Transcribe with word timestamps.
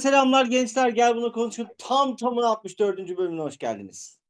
Selamlar 0.00 0.46
gençler. 0.46 0.88
Gel 0.88 1.16
bunu 1.16 1.32
konuşalım. 1.32 1.70
Tam 1.78 2.16
tamına 2.16 2.46
64. 2.46 3.16
bölümüne 3.16 3.42
hoş 3.42 3.58
geldiniz. 3.58 4.20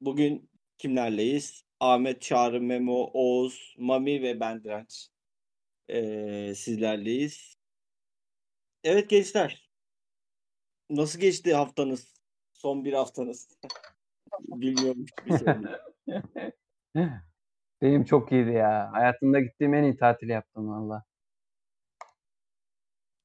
Bugün 0.00 0.50
kimlerleyiz? 0.78 1.64
Ahmet, 1.80 2.22
Çağrı, 2.22 2.60
Memo, 2.60 3.10
Oğuz, 3.12 3.74
Mami 3.78 4.22
ve 4.22 4.40
ben 4.40 4.64
Direnç. 4.64 5.08
Ee, 5.88 6.54
sizlerleyiz. 6.54 7.56
Evet 8.84 9.10
gençler. 9.10 9.70
Nasıl 10.90 11.20
geçti 11.20 11.54
haftanız? 11.54 12.14
Son 12.52 12.84
bir 12.84 12.92
haftanız. 12.92 13.58
Söyleyeyim. 14.50 15.06
Benim 17.82 18.04
çok 18.04 18.32
iyiydi 18.32 18.50
ya. 18.50 18.92
Hayatımda 18.92 19.40
gittiğim 19.40 19.74
en 19.74 19.82
iyi 19.82 19.96
tatil 19.96 20.28
yaptım 20.28 20.68
valla. 20.68 21.04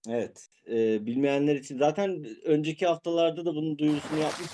Evet. 0.09 0.49
Ee, 0.67 1.05
bilmeyenler 1.05 1.55
için 1.55 1.77
zaten 1.77 2.25
önceki 2.45 2.85
haftalarda 2.85 3.45
da 3.45 3.55
bunun 3.55 3.77
duyurusunu 3.77 4.19
yapmış. 4.19 4.49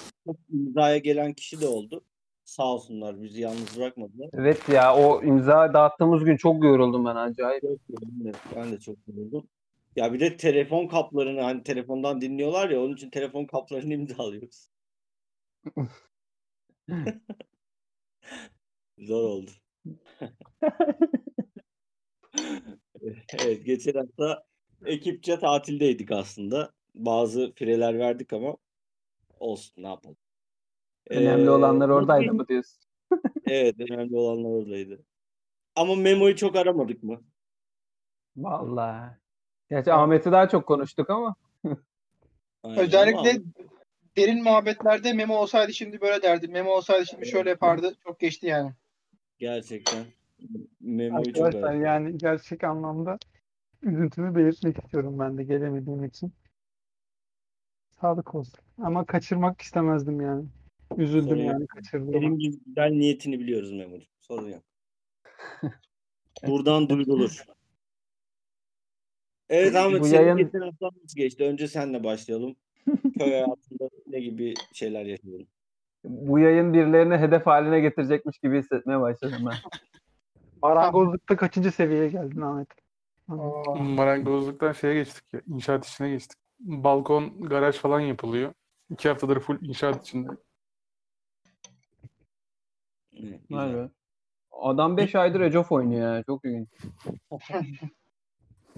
İmzaya 0.54 0.98
gelen 0.98 1.34
kişi 1.34 1.62
de 1.62 1.68
oldu. 1.68 2.06
Sağ 2.44 2.74
olsunlar 2.74 3.22
bizi 3.22 3.42
yalnız 3.42 3.78
bırakmadılar. 3.78 4.30
Evet 4.34 4.70
ya 4.70 4.96
o 4.96 5.24
imza 5.24 5.74
dağıttığımız 5.74 6.24
gün 6.24 6.38
çok 6.38 6.64
yoruldum 6.64 7.06
ben 7.06 7.16
acayip. 7.16 7.62
Çok 7.62 7.80
yoruldum. 7.90 8.32
Ben 8.56 8.72
de 8.72 8.80
çok 8.80 8.98
yoruldum. 9.08 9.48
Ya 9.96 10.14
bir 10.14 10.20
de 10.20 10.38
telefon 10.38 10.88
kaplarını 10.88 11.42
hani 11.42 11.64
telefondan 11.64 12.22
dinliyorlar 12.22 12.70
ya 12.70 12.82
onun 12.82 12.94
için 12.94 13.10
telefon 13.10 13.46
kaplarını 13.46 13.94
imzalıyoruz. 14.00 14.70
Zor 18.98 19.24
oldu. 19.24 19.52
Evet 23.40 23.66
geçen 23.66 23.94
hafta 23.94 24.44
ekipçe 24.86 25.40
tatildeydik 25.40 26.12
aslında. 26.12 26.72
Bazı 26.96 27.52
fireler 27.56 28.00
verdik 28.00 28.34
ama 28.34 28.58
olsun 29.40 29.84
ne 29.84 29.88
yapalım. 29.88 30.18
Önemli 31.10 31.46
Ee, 31.46 31.50
olanlar 31.50 31.90
oradaydı 31.90 32.34
mı 32.34 32.48
diyorsun? 32.48 32.80
Evet 33.48 33.76
önemli 33.80 34.16
olanlar 34.18 34.50
oradaydı. 34.50 35.00
Ama 35.76 35.96
Memo'yu 35.96 36.36
çok 36.36 36.56
aramadık 36.56 37.04
mı? 37.04 37.22
Valla. 38.38 39.18
Gerçi 39.70 39.94
Ahmet'i 39.94 40.32
daha 40.32 40.50
çok 40.50 40.66
konuştuk 40.68 41.10
ama. 41.10 41.36
Aynen 42.64 42.80
Özellikle 42.80 43.20
ama- 43.20 43.40
derin 44.18 44.44
muhabbetlerde 44.44 45.14
Memo 45.14 45.36
olsaydı 45.38 45.74
şimdi 45.74 46.02
böyle 46.02 46.22
derdi. 46.22 46.48
Memo 46.48 46.72
olsaydı 46.72 47.06
şimdi 47.06 47.26
şöyle 47.28 47.50
yapardı. 47.50 47.96
Çok 48.04 48.20
geçti 48.20 48.48
yani. 48.48 48.72
Gerçekten 49.38 50.06
Memo'yu 50.80 51.34
çok 51.34 51.46
aradık. 51.46 51.86
yani 51.86 52.18
gerçek 52.18 52.64
anlamda 52.64 53.18
üzüntümü 53.84 54.36
belirtmek 54.36 54.78
istiyorum 54.84 55.20
ben 55.20 55.38
de 55.38 55.44
gelemediğim 55.44 56.04
için. 56.04 56.34
Sağlık 58.02 58.36
olsun. 58.36 58.60
Ama 58.78 59.06
kaçırmak 59.06 59.62
istemezdim 59.62 60.22
yani. 60.22 60.46
Üzüldüm 60.98 61.28
Sorun 61.30 61.40
yok. 61.42 61.52
yani 61.52 61.68
kaçırdım. 61.68 62.14
Senin 62.14 62.40
güzel 62.40 62.90
niyetini 62.92 63.40
biliyoruz 63.40 63.72
Memo'cuğum. 63.72 64.08
Sorun 64.20 64.50
yok. 64.50 64.64
Buradan 66.48 66.90
duyurulur. 66.90 67.44
Evet 69.50 69.76
Ahmet 69.76 70.02
Bu 70.02 70.06
senin 70.06 70.22
yayın- 70.22 70.38
geçen 70.38 70.60
hafta 70.62 70.86
nasıl 70.86 71.16
geçti? 71.16 71.44
Önce 71.44 71.68
senle 71.68 72.04
başlayalım. 72.04 72.56
Köy 73.18 73.30
hayatında 73.32 73.90
ne 74.08 74.20
gibi 74.20 74.54
şeyler 74.74 75.06
yaşadın? 75.06 75.48
Bu 76.04 76.40
yayın 76.40 76.74
birilerini 76.74 77.18
hedef 77.18 77.46
haline 77.46 77.80
getirecekmiş 77.80 78.38
gibi 78.40 78.60
hissetmeye 78.60 79.00
başladım 79.00 79.42
ben. 79.50 79.56
Marangozlukta 80.62 81.36
kaçıncı 81.38 81.72
seviyeye 81.72 82.08
geldin 82.10 82.42
Ahmet? 82.42 82.68
Marangozluktan 83.80 84.72
şeye 84.72 84.94
geçtik 84.94 85.34
ya. 85.34 85.42
inşaat 85.48 85.86
işine 85.86 86.10
geçtik. 86.10 86.38
Balkon, 86.60 87.42
garaj 87.42 87.76
falan 87.76 88.00
yapılıyor. 88.00 88.54
İki 88.90 89.10
haftadır 89.10 89.40
full 89.40 89.62
inşaat 89.62 90.02
içinde. 90.02 90.30
Vay 93.50 93.74
be. 93.76 93.90
Adam 94.52 94.98
5 94.98 95.16
aydır 95.16 95.42
Age 95.42 95.60
of 95.60 95.72
oynuyor 95.72 96.16
ya. 96.16 96.24
Çok 96.24 96.46
ilginç. 96.46 96.70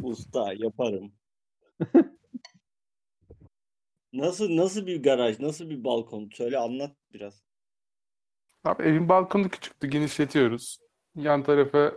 Usta 0.03 0.53
yaparım. 0.53 1.11
Nasıl 4.13 4.57
nasıl 4.57 4.87
bir 4.87 5.03
garaj, 5.03 5.39
nasıl 5.39 5.69
bir 5.69 5.83
balkon? 5.83 6.29
Söyle 6.33 6.57
anlat 6.57 6.95
biraz. 7.13 7.43
Abi 8.63 8.83
evin 8.83 9.09
balkonu 9.09 9.49
küçüktü. 9.49 9.87
Genişletiyoruz. 9.87 10.79
Yan 11.15 11.43
tarafa 11.43 11.93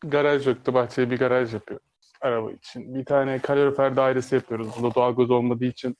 garaj 0.00 0.46
yoktu. 0.46 0.74
Bahçeye 0.74 1.10
bir 1.10 1.18
garaj 1.18 1.54
yapıyoruz. 1.54 1.91
Araba 2.22 2.52
için. 2.52 2.94
Bir 2.94 3.04
tane 3.04 3.38
kalorifer 3.38 3.96
dairesi 3.96 4.34
yapıyoruz. 4.34 4.68
Burada 4.76 4.94
doğalgaz 4.94 5.30
olmadığı 5.30 5.64
için 5.64 5.96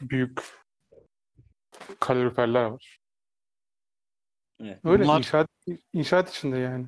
büyük 0.00 0.40
kaloriferler 2.00 2.64
var. 2.64 3.00
Evet. 4.60 4.80
Öyle 4.84 5.04
Bunlar- 5.04 5.18
inşaat 5.18 5.48
inşaat 5.92 6.30
içinde 6.30 6.58
yani. 6.58 6.86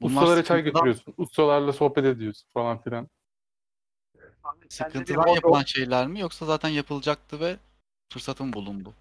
Bunlar 0.00 0.22
Ustalara 0.22 0.44
çay 0.44 0.62
götürüyorsun. 0.62 1.14
Ustalarla 1.16 1.72
sohbet 1.72 2.04
ediyorsun 2.04 2.48
falan 2.54 2.82
filan. 2.82 3.08
Sıkıntıdan 4.68 5.26
yapılan 5.26 5.62
şeyler 5.62 6.06
mi 6.06 6.20
yoksa 6.20 6.46
zaten 6.46 6.68
yapılacaktı 6.68 7.40
ve 7.40 7.56
fırsatın 8.12 8.52
bulundu? 8.52 8.94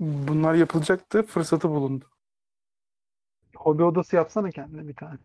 Bunlar 0.00 0.54
yapılacaktı. 0.54 1.22
Fırsatı 1.22 1.68
bulundu. 1.68 2.04
Hobi 3.56 3.82
odası 3.84 4.16
yapsana 4.16 4.50
kendine 4.50 4.88
bir 4.88 4.96
tane. 4.96 5.18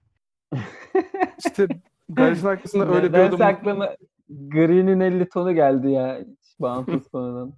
İşte 1.46 1.68
garajın 2.10 2.48
arkasında 2.48 2.96
öyle 2.96 3.14
bir 3.14 3.18
adam 3.20 3.42
aklıma 3.42 3.96
Green'in 4.30 5.00
50 5.00 5.30
tonu 5.30 5.56
geldi 5.56 5.92
ya. 5.92 6.20
Hiç 6.20 6.60
bağımsız 6.60 7.08
konudan. 7.12 7.54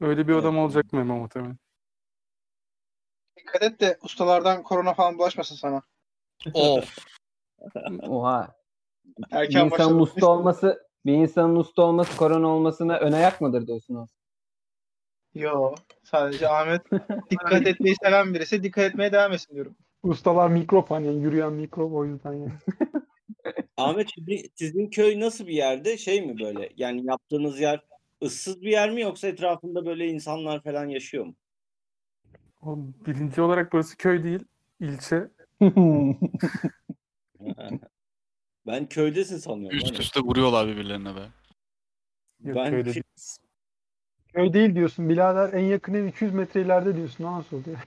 öyle 0.00 0.28
bir 0.28 0.34
adam 0.34 0.58
olacak 0.58 0.92
Memo 0.92 1.16
muhtemelen. 1.16 1.56
Dikkat 3.36 3.62
et 3.62 3.80
de 3.80 3.98
ustalardan 4.02 4.62
korona 4.62 4.94
falan 4.94 5.18
bulaşmasın 5.18 5.56
sana. 5.56 5.82
Of. 6.54 6.98
Oha. 8.08 8.54
Bir 9.18 9.36
Erken 9.36 9.64
insanın 9.64 9.70
başladı. 9.70 9.94
usta 9.94 10.26
olması 10.26 10.88
bir 11.06 11.12
insanın 11.12 11.56
usta 11.56 11.82
olması 11.82 12.16
korona 12.16 12.48
olmasına 12.48 12.98
ön 12.98 13.12
ayak 13.12 13.40
mıdır 13.40 13.66
diyorsun 13.66 13.94
o? 13.94 14.06
Yo. 15.34 15.74
Sadece 16.04 16.48
Ahmet 16.48 16.82
dikkat 17.30 17.66
etmeyi 17.66 17.96
seven 18.02 18.34
birisi. 18.34 18.62
Dikkat 18.62 18.84
etmeye 18.84 19.12
devam 19.12 19.32
etsin 19.32 19.54
diyorum. 19.54 19.76
Ustalar 20.02 20.50
mikrop 20.50 20.90
hani 20.90 21.22
yürüyen 21.22 21.52
mikrop 21.52 21.92
o 21.92 22.04
yüzden 22.04 22.32
yani. 22.32 22.52
Ahmet 23.76 24.08
sizin, 24.14 24.50
sizin 24.54 24.90
köy 24.90 25.20
nasıl 25.20 25.46
bir 25.46 25.54
yerde? 25.54 25.98
Şey 25.98 26.26
mi 26.26 26.38
böyle? 26.38 26.70
Yani 26.76 27.06
yaptığınız 27.06 27.60
yer 27.60 27.80
ıssız 28.22 28.62
bir 28.62 28.70
yer 28.70 28.90
mi 28.90 29.00
yoksa 29.00 29.28
etrafında 29.28 29.86
böyle 29.86 30.06
insanlar 30.06 30.62
falan 30.62 30.86
yaşıyor 30.86 31.26
mu? 31.26 31.34
O 32.62 32.78
birinci 33.06 33.42
olarak 33.42 33.72
burası 33.72 33.96
köy 33.96 34.24
değil, 34.24 34.44
ilçe. 34.80 35.28
Ben 38.66 38.88
köydesin 38.88 39.38
sanıyorum. 39.38 39.76
Üst 39.76 39.86
hani. 39.86 39.98
üste 39.98 40.20
vuruyorlar 40.20 40.68
birbirlerine 40.68 41.16
be. 41.16 41.20
Yok, 42.44 42.56
Ben- 42.56 42.70
köyde 42.70 42.94
değil. 42.94 43.04
Köy 44.28 44.52
değil 44.52 44.74
diyorsun 44.74 45.08
birader 45.08 45.52
en 45.52 45.64
yakın 45.64 45.94
ev 45.94 46.06
200 46.06 46.34
metre 46.34 46.62
ileride 46.62 46.96
diyorsun 46.96 47.24
nasıl 47.24 47.56
oluyor? 47.56 47.78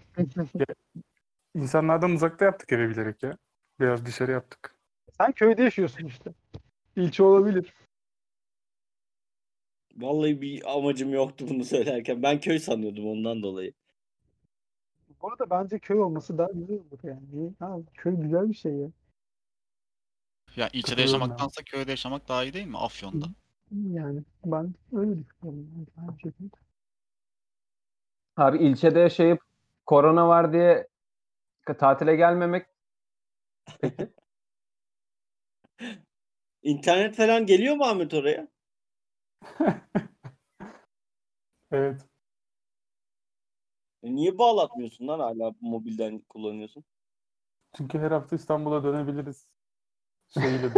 İnsanlardan 1.55 2.11
uzakta 2.11 2.45
yaptık 2.45 2.71
evi 2.71 2.89
bilerek 2.89 3.23
ya. 3.23 3.37
Biraz 3.79 4.05
dışarı 4.05 4.31
yaptık. 4.31 4.75
Sen 5.17 5.31
köyde 5.31 5.63
yaşıyorsun 5.63 6.05
işte. 6.05 6.33
İlçe 6.95 7.23
olabilir. 7.23 7.73
Vallahi 9.95 10.41
bir 10.41 10.77
amacım 10.77 11.13
yoktu 11.13 11.45
bunu 11.49 11.63
söylerken. 11.63 12.23
Ben 12.23 12.39
köy 12.39 12.59
sanıyordum 12.59 13.07
ondan 13.07 13.43
dolayı. 13.43 13.73
Bu 15.21 15.29
arada 15.29 15.49
bence 15.49 15.79
köy 15.79 15.99
olması 15.99 16.37
daha 16.37 16.51
güzel 16.51 16.75
olur 16.75 16.99
yani. 17.03 17.53
Ha, 17.59 17.77
köy 17.93 18.15
güzel 18.15 18.49
bir 18.49 18.55
şey 18.55 18.71
ya. 18.71 18.89
Ya 20.55 20.67
ilçede 20.67 20.81
Katılıyorum 20.81 21.01
ya. 21.01 21.01
yaşamaktansa 21.01 21.63
köyde 21.63 21.91
yaşamak 21.91 22.27
daha 22.27 22.43
iyi 22.43 22.53
değil 22.53 22.67
mi? 22.67 22.77
Afyon'da. 22.77 23.25
Yani 23.71 24.23
ben 24.45 24.73
öyle 24.93 25.17
düşünüyorum. 25.17 25.87
Şekilde. 26.23 26.55
Abi 28.37 28.57
ilçede 28.57 28.99
yaşayıp 28.99 29.39
korona 29.85 30.27
var 30.27 30.53
diye 30.53 30.87
tatile 31.73 32.15
gelmemek 32.15 32.67
İnternet 36.63 37.15
falan 37.15 37.45
geliyor 37.45 37.75
mu 37.75 37.83
Ahmet 37.83 38.13
oraya? 38.13 38.47
Evet. 41.71 42.01
E 44.03 44.15
niye 44.15 44.37
bağlatmıyorsun 44.37 45.07
lan 45.07 45.19
hala 45.19 45.51
mobilden 45.61 46.19
kullanıyorsun? 46.19 46.83
Çünkü 47.77 47.99
her 47.99 48.11
hafta 48.11 48.35
İstanbul'a 48.35 48.83
dönebiliriz. 48.83 49.47
Şeyle. 50.33 50.69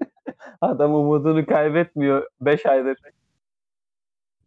adam 0.60 0.94
umudunu 0.94 1.46
kaybetmiyor 1.46 2.26
5 2.40 2.66
aydır. 2.66 2.98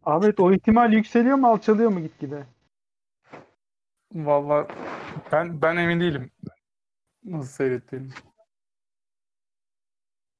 Ahmet 0.03 0.39
o 0.39 0.53
ihtimal 0.53 0.93
yükseliyor 0.93 1.37
mu 1.37 1.47
alçalıyor 1.47 1.89
mu 1.89 1.99
gitgide? 1.99 2.45
Vallahi 4.13 4.67
ben 5.31 5.61
ben 5.61 5.75
emin 5.77 5.99
değilim. 5.99 6.31
Nasıl 7.23 7.51
seyrettiğini. 7.51 8.07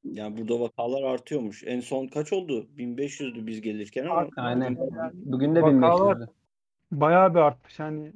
Yani 0.04 0.38
burada 0.38 0.60
vakalar 0.60 1.04
artıyormuş. 1.04 1.64
En 1.64 1.80
son 1.80 2.08
kaç 2.08 2.34
oldu? 2.34 2.68
1500'dü 2.78 3.48
biz 3.48 3.62
gelirken 3.62 4.06
ama. 4.06 4.28
Aynen. 4.38 4.78
Bugün 5.14 5.56
de 5.56 5.62
vakalar 5.62 6.16
1500'dü. 6.16 6.28
bayağı 6.92 7.34
bir 7.34 7.40
artmış. 7.40 7.80
Yani 7.80 8.14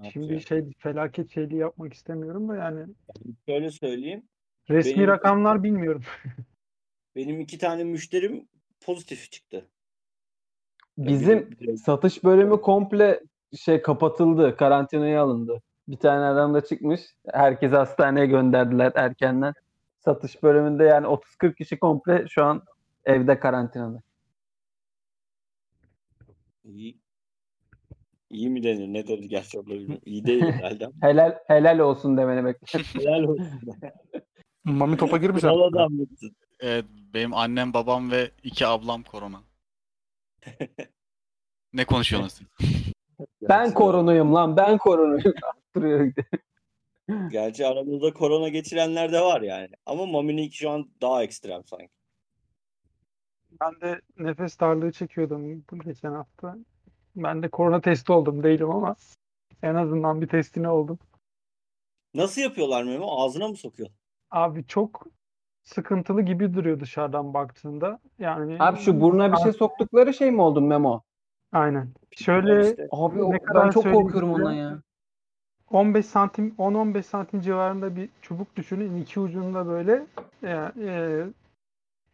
Artıyor. 0.00 0.12
şimdi 0.12 0.40
şey 0.42 0.64
felaket 0.78 1.30
şeyliği 1.34 1.60
yapmak 1.60 1.94
istemiyorum 1.94 2.48
da 2.48 2.56
yani 2.56 2.86
Şöyle 3.48 3.70
söyleyeyim. 3.70 4.22
resmi 4.70 4.94
Benim- 4.96 5.06
rakamlar 5.08 5.62
bilmiyorum. 5.62 6.02
Benim 7.16 7.40
iki 7.40 7.58
tane 7.58 7.84
müşterim 7.84 8.48
pozitif 8.80 9.30
çıktı. 9.32 9.64
Bizim 10.98 11.56
satış 11.76 12.24
bölümü 12.24 12.60
komple 12.60 13.20
şey 13.56 13.82
kapatıldı. 13.82 14.56
Karantinaya 14.56 15.22
alındı. 15.22 15.62
Bir 15.88 15.96
tane 15.96 16.24
adam 16.24 16.54
da 16.54 16.64
çıkmış. 16.64 17.00
Herkesi 17.32 17.76
hastaneye 17.76 18.26
gönderdiler 18.26 18.92
erkenden. 18.94 19.54
Satış 19.98 20.42
bölümünde 20.42 20.84
yani 20.84 21.06
30-40 21.06 21.54
kişi 21.54 21.78
komple 21.78 22.24
şu 22.28 22.44
an 22.44 22.62
evde 23.04 23.40
karantinada. 23.40 24.02
İyi. 26.64 26.98
İyi 28.30 28.50
mi 28.50 28.62
denir? 28.62 28.88
Ne 28.88 29.06
dedi 29.08 29.28
gerçi 29.28 29.66
bilmiyorum. 29.66 30.00
İyi 30.06 30.24
değil 30.26 30.42
herhalde. 30.52 30.88
Helal 31.00 31.38
helal 31.46 31.78
olsun 31.78 32.16
demeni 32.16 32.44
bekliyorum. 32.44 32.90
Helal 33.00 33.22
olsun. 33.22 33.46
Mami 34.64 34.96
topa 34.96 35.18
girmiş 35.18 35.40
Kral 35.42 35.60
artık. 35.60 35.76
adammışsın. 35.76 36.36
Evet, 36.60 36.84
benim 37.14 37.34
annem, 37.34 37.74
babam 37.74 38.10
ve 38.10 38.30
iki 38.42 38.66
ablam 38.66 39.02
korona. 39.02 39.40
Ne 41.72 41.84
konuşuyorsunuz 41.84 42.32
siz? 42.32 42.46
ben 43.42 43.74
korunuyum 43.74 44.34
lan 44.34 44.56
ben 44.56 44.78
korunuyum. 44.78 45.34
Duruyor. 45.76 46.12
Gerçi 47.30 47.66
aramızda 47.66 48.12
korona 48.12 48.48
geçirenler 48.48 49.12
de 49.12 49.20
var 49.20 49.40
yani. 49.40 49.68
Ama 49.86 50.06
Mami'ninki 50.06 50.56
şu 50.56 50.70
an 50.70 50.90
daha 51.00 51.22
ekstrem 51.22 51.64
sanki. 51.64 51.88
Ben 53.60 53.80
de 53.80 54.00
nefes 54.18 54.60
darlığı 54.60 54.92
çekiyordum 54.92 55.64
bu 55.70 55.78
geçen 55.78 56.12
hafta. 56.12 56.56
Ben 57.16 57.42
de 57.42 57.48
korona 57.48 57.80
testi 57.80 58.12
oldum 58.12 58.42
değilim 58.42 58.70
ama 58.70 58.96
en 59.62 59.74
azından 59.74 60.20
bir 60.20 60.28
testine 60.28 60.68
oldum. 60.68 60.98
Nasıl 62.14 62.40
yapıyorlar 62.40 62.82
Memo? 62.82 63.20
Ağzına 63.20 63.48
mı 63.48 63.56
sokuyor? 63.56 63.88
Abi 64.30 64.66
çok 64.66 65.06
sıkıntılı 65.64 66.22
gibi 66.22 66.54
duruyor 66.54 66.80
dışarıdan 66.80 67.34
baktığında. 67.34 68.00
Yani 68.18 68.56
Abi 68.60 68.78
şu 68.78 69.00
burnuna 69.00 69.32
bir 69.32 69.36
şey 69.36 69.52
soktukları 69.52 70.14
şey 70.14 70.30
mi 70.30 70.42
oldu 70.42 70.60
Memo? 70.60 71.02
aynen. 71.52 71.92
Şöyle 72.16 72.70
İşte. 72.70 72.88
Abi 72.90 73.18
Ne 73.18 73.22
o- 73.22 73.30
kadar 73.42 73.64
ben 73.66 73.70
çok 73.70 73.84
korkuyorum 73.84 74.32
ondan 74.32 74.52
ya. 74.52 74.82
15 75.70 76.06
santim 76.06 76.54
10-15 76.58 77.02
santim 77.02 77.40
civarında 77.40 77.96
bir 77.96 78.08
çubuk 78.22 78.56
düşünün. 78.56 79.02
İki 79.02 79.20
ucunda 79.20 79.66
böyle 79.66 80.06
e, 80.42 80.72
e, 80.86 81.24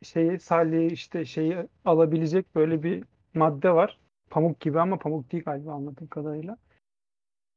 şeyi 0.02 0.38
salya 0.38 0.82
işte 0.82 1.24
şeyi 1.24 1.56
alabilecek 1.84 2.54
böyle 2.54 2.82
bir 2.82 3.04
madde 3.34 3.70
var. 3.74 3.98
Pamuk 4.30 4.60
gibi 4.60 4.80
ama 4.80 4.98
pamuk 4.98 5.32
değil 5.32 5.44
galiba 5.44 5.72
anladığım 5.72 6.06
kadarıyla. 6.06 6.56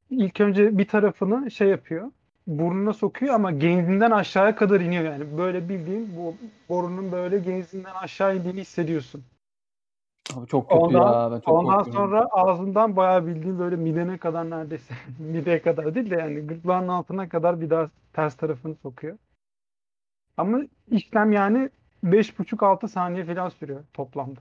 İlk 0.10 0.42
önce 0.42 0.78
bir 0.78 0.88
tarafını 0.88 1.52
şey 1.52 1.68
yapıyor. 1.68 2.12
Burnuna 2.48 2.94
sokuyor 2.94 3.34
ama 3.34 3.52
genzinden 3.52 4.12
aşağıya 4.12 4.56
kadar 4.56 4.82
iniyor 4.82 5.04
yani. 5.04 5.38
Böyle 5.38 5.70
bildiğin 5.70 6.16
bu 6.18 6.36
borunun 6.70 7.12
böyle 7.12 7.40
genzinden 7.40 7.94
aşağı 7.96 8.38
indiğini 8.38 8.62
hissediyorsun. 8.62 9.24
Abi 10.34 10.48
çok 10.48 10.70
kötü 10.70 10.80
Ondan- 10.82 11.14
ya. 11.14 11.32
Ben 11.32 11.40
çok 11.40 11.48
Ondan 11.48 11.78
korkuyorum. 11.78 11.94
sonra 11.94 12.28
ağzından 12.32 12.96
bayağı 12.96 13.28
bildiğin 13.28 13.60
böyle 13.60 13.76
midene 13.76 14.18
kadar 14.18 14.50
neredeyse 14.50 14.94
mideye 15.20 15.62
kadar 15.62 15.96
değil 15.96 16.10
de 16.12 16.16
yani 16.16 16.40
gırtlağın 16.48 16.88
altına 16.88 17.30
kadar 17.30 17.62
bir 17.62 17.70
daha 17.70 17.90
ters 18.14 18.36
tarafını 18.38 18.76
sokuyor. 18.76 19.18
Ama 20.38 20.60
işlem 20.92 21.32
yani 21.32 21.70
5,5-6 22.04 22.88
saniye 22.88 23.26
falan 23.26 23.50
sürüyor 23.50 23.84
toplamda. 23.94 24.40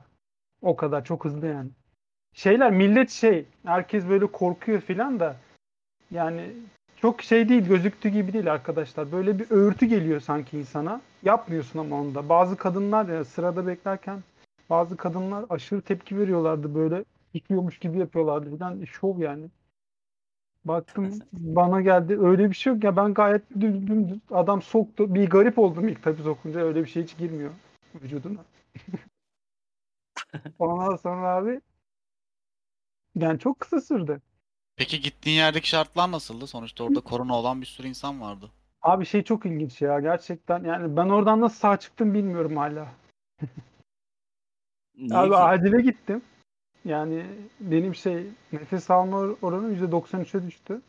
O 0.62 0.76
kadar 0.76 1.04
çok 1.04 1.25
hızlı 1.25 1.46
yani. 1.46 1.70
Şeyler 2.34 2.70
millet 2.72 3.10
şey 3.10 3.44
herkes 3.66 4.08
böyle 4.08 4.26
korkuyor 4.26 4.81
falan 4.81 5.20
da 5.20 5.36
yani 6.10 6.50
çok 6.96 7.22
şey 7.22 7.48
değil 7.48 7.69
gözüktüğü 7.69 8.08
gibi 8.08 8.32
değil 8.32 8.52
arkadaşlar. 8.52 9.12
Böyle 9.12 9.38
bir 9.38 9.50
öğürtü 9.50 9.86
geliyor 9.86 10.20
sanki 10.20 10.58
insana. 10.58 11.00
Yapmıyorsun 11.22 11.78
ama 11.78 12.00
onda. 12.00 12.28
Bazı 12.28 12.56
kadınlar 12.56 13.08
ya 13.08 13.25
sırada 13.25 13.66
beklerken 13.66 14.19
bazı 14.70 14.96
kadınlar 14.96 15.44
aşırı 15.50 15.82
tepki 15.82 16.19
veriyorlardı 16.19 16.75
böyle 16.75 17.05
yıkıyormuş 17.34 17.78
gibi 17.78 17.99
yapıyorlardı 17.99 18.56
falan 18.58 18.84
şov 18.84 19.19
yani. 19.19 19.50
Baktım 20.64 21.19
bana 21.32 21.81
geldi 21.81 22.19
öyle 22.20 22.50
bir 22.50 22.55
şey 22.55 22.72
yok 22.72 22.84
ya 22.84 22.96
ben 22.96 23.14
gayet 23.14 23.50
dümdüz 23.61 24.19
adam 24.31 24.62
soktu 24.62 25.14
bir 25.14 25.31
garip 25.31 25.58
oldum 25.58 25.88
ilk 25.88 26.02
tabii 26.02 26.22
sokunca 26.22 26.61
öyle 26.61 26.82
bir 26.82 26.88
şey 26.88 27.02
hiç 27.02 27.19
girmiyor 27.19 27.50
vücuduna. 28.02 28.40
Ondan 30.58 30.96
sonra 30.96 31.28
abi 31.28 31.60
yani 33.14 33.38
çok 33.38 33.60
kısa 33.60 33.81
sürdü. 33.81 34.20
Peki 34.76 35.00
gittiğin 35.00 35.37
yerdeki 35.37 35.69
şartlar 35.69 36.12
nasıldı? 36.12 36.46
Sonuçta 36.46 36.84
orada 36.84 37.00
korona 37.00 37.38
olan 37.38 37.60
bir 37.60 37.67
sürü 37.67 37.87
insan 37.87 38.20
vardı. 38.20 38.50
Abi 38.82 39.06
şey 39.06 39.22
çok 39.22 39.46
ilginç 39.46 39.82
ya 39.82 40.00
gerçekten 40.00 40.64
yani 40.64 40.96
ben 40.96 41.08
oradan 41.08 41.40
nasıl 41.40 41.58
sağ 41.58 41.76
çıktım 41.76 42.14
bilmiyorum 42.14 42.56
hala. 42.56 42.88
Niye 44.99 45.19
Abi 45.19 45.31
ki? 45.31 45.37
acile 45.37 45.82
gittim. 45.82 46.23
Yani 46.85 47.26
benim 47.61 47.94
şey 47.94 48.26
nefes 48.52 48.91
alma 48.91 49.17
or- 49.17 49.37
oranım 49.43 49.75
%93'e 49.75 50.43
düştü. 50.46 50.81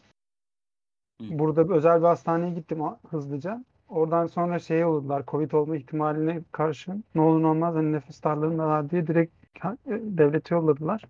Hı. 1.21 1.39
Burada 1.39 1.69
bir 1.69 1.73
özel 1.73 1.99
bir 2.01 2.05
hastaneye 2.05 2.53
gittim 2.53 2.79
hızlıca. 3.09 3.63
Oradan 3.89 4.27
sonra 4.27 4.59
şey 4.59 4.85
oldular. 4.85 5.23
Covid 5.27 5.51
olma 5.51 5.77
ihtimaline 5.77 6.41
karşı 6.51 6.91
ne 7.15 7.21
olur 7.21 7.41
ne 7.41 7.47
olmaz 7.47 7.75
hani 7.75 7.91
nefes 7.91 8.23
darlığında 8.23 8.67
var 8.67 8.89
diye 8.89 9.07
direkt 9.07 9.33
e, 9.65 9.71
devlete 9.87 10.55
yolladılar. 10.55 11.01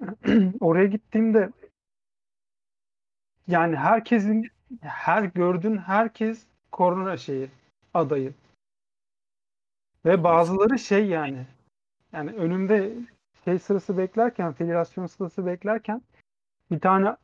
Oraya 0.60 0.86
gittiğimde 0.86 1.50
yani 3.48 3.76
herkesin 3.76 4.50
her 4.80 5.22
gördüğün 5.22 5.76
herkes 5.76 6.46
korona 6.72 7.16
şeyi 7.16 7.50
adayı. 7.94 8.34
Ve 10.08 10.24
bazıları 10.24 10.78
şey 10.78 11.06
yani 11.06 11.46
yani 12.12 12.30
önümde 12.30 12.92
şey 13.44 13.58
sırası 13.58 13.98
beklerken, 13.98 14.52
filiasyon 14.52 15.06
sırası 15.06 15.46
beklerken 15.46 16.02
bir 16.70 16.80
tane 16.80 17.16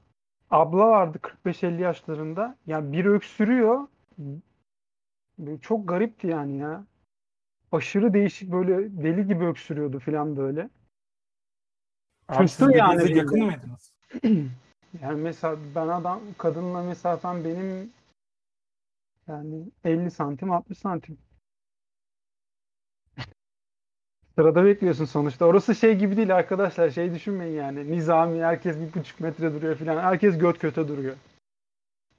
abla 0.51 0.89
vardı 0.89 1.19
45-50 1.45 1.81
yaşlarında. 1.81 2.57
Yani 2.67 2.93
bir 2.93 3.05
öksürüyor. 3.05 3.89
Çok 5.61 5.89
garipti 5.89 6.27
yani 6.27 6.59
ya. 6.59 6.85
Aşırı 7.73 8.15
değişik 8.15 8.53
böyle 8.53 9.03
deli 9.03 9.27
gibi 9.27 9.45
öksürüyordu 9.45 9.99
falan 9.99 10.37
böyle. 10.37 10.71
Kötü 12.29 12.77
yani 12.77 13.19
yakın 13.19 13.45
mıydınız? 13.45 13.93
Yani 15.03 15.21
mesela 15.21 15.57
ben 15.75 15.89
adam 15.89 16.21
kadınla 16.39 16.83
mesafem 16.83 17.45
benim 17.45 17.91
yani 19.29 19.65
50 19.85 20.11
santim 20.11 20.53
60 20.53 20.79
santim. 20.79 21.19
Sırada 24.35 24.65
bekliyorsun 24.65 25.05
sonuçta. 25.05 25.47
Orası 25.47 25.75
şey 25.75 25.95
gibi 25.99 26.17
değil 26.17 26.37
arkadaşlar. 26.37 26.91
Şey 26.91 27.15
düşünmeyin 27.15 27.57
yani. 27.57 27.93
Nizami 27.93 28.43
herkes 28.43 28.77
bir 28.77 29.01
buçuk 29.01 29.21
metre 29.21 29.55
duruyor 29.55 29.77
falan. 29.77 30.03
Herkes 30.03 30.39
göt 30.39 30.59
köte 30.59 30.89
duruyor. 30.89 31.17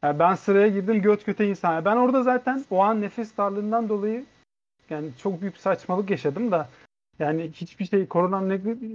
Yani 0.03 0.19
ben 0.19 0.35
sıraya 0.35 0.67
girdim 0.67 1.01
göt 1.01 1.25
köte 1.25 1.47
insan. 1.47 1.85
Ben 1.85 1.95
orada 1.95 2.23
zaten 2.23 2.65
o 2.69 2.83
an 2.83 3.01
nefes 3.01 3.37
darlığından 3.37 3.89
dolayı 3.89 4.25
yani 4.89 5.09
çok 5.17 5.41
büyük 5.41 5.57
saçmalık 5.57 6.09
yaşadım 6.09 6.51
da 6.51 6.69
yani 7.19 7.51
hiçbir 7.51 7.85
şey 7.85 8.07
korona 8.07 8.41
negatif 8.41 8.91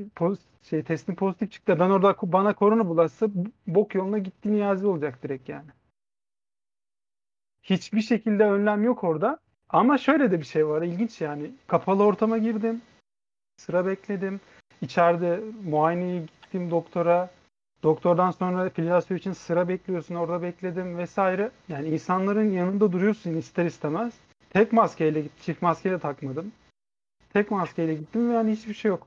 şey 0.62 0.83
testin 0.83 1.15
pozitif 1.15 1.53
çıktı. 1.53 1.77
Ben 1.81 1.91
orada 1.91 2.17
bana 2.23 2.55
korona 2.55 2.89
bulaşsa 2.89 3.29
bok 3.67 3.95
yoluna 3.95 4.19
gitti 4.19 4.53
niyazi 4.53 4.87
olacak 4.87 5.23
direkt 5.23 5.49
yani. 5.49 5.71
Hiçbir 7.62 8.00
şekilde 8.00 8.45
önlem 8.45 8.85
yok 8.85 9.05
orada. 9.05 9.39
Ama 9.69 9.99
şöyle 9.99 10.31
de 10.31 10.41
bir 10.41 10.45
şey 10.45 10.67
var. 10.67 10.83
ilginç 10.83 11.21
yani. 11.21 11.50
Kapalı 11.67 12.03
ortama 12.03 12.39
girdim. 12.39 12.83
Sıra 13.61 13.87
bekledim. 13.87 14.40
İçeride 14.83 15.40
muayeneye 15.64 16.21
gittim 16.21 16.71
doktora. 16.71 17.31
Doktordan 17.83 18.31
sonra 18.31 18.71
filyasyon 18.71 19.19
için 19.19 19.33
sıra 19.33 19.69
bekliyorsun. 19.69 20.14
Orada 20.14 20.43
bekledim 20.43 20.99
vesaire. 20.99 21.50
Yani 21.69 21.88
insanların 21.88 22.50
yanında 22.50 22.93
duruyorsun 22.93 23.35
ister 23.35 23.64
istemez. 23.64 24.14
Tek 24.50 24.73
maskeyle 24.73 25.21
gittim. 25.21 25.38
Çift 25.43 25.62
maskeyle 25.62 25.99
takmadım. 25.99 26.52
Tek 27.33 27.50
maskeyle 27.50 27.95
gittim 27.95 28.31
ve 28.31 28.35
yani 28.35 28.52
hiçbir 28.52 28.75
şey 28.75 28.88
yok. 28.88 29.07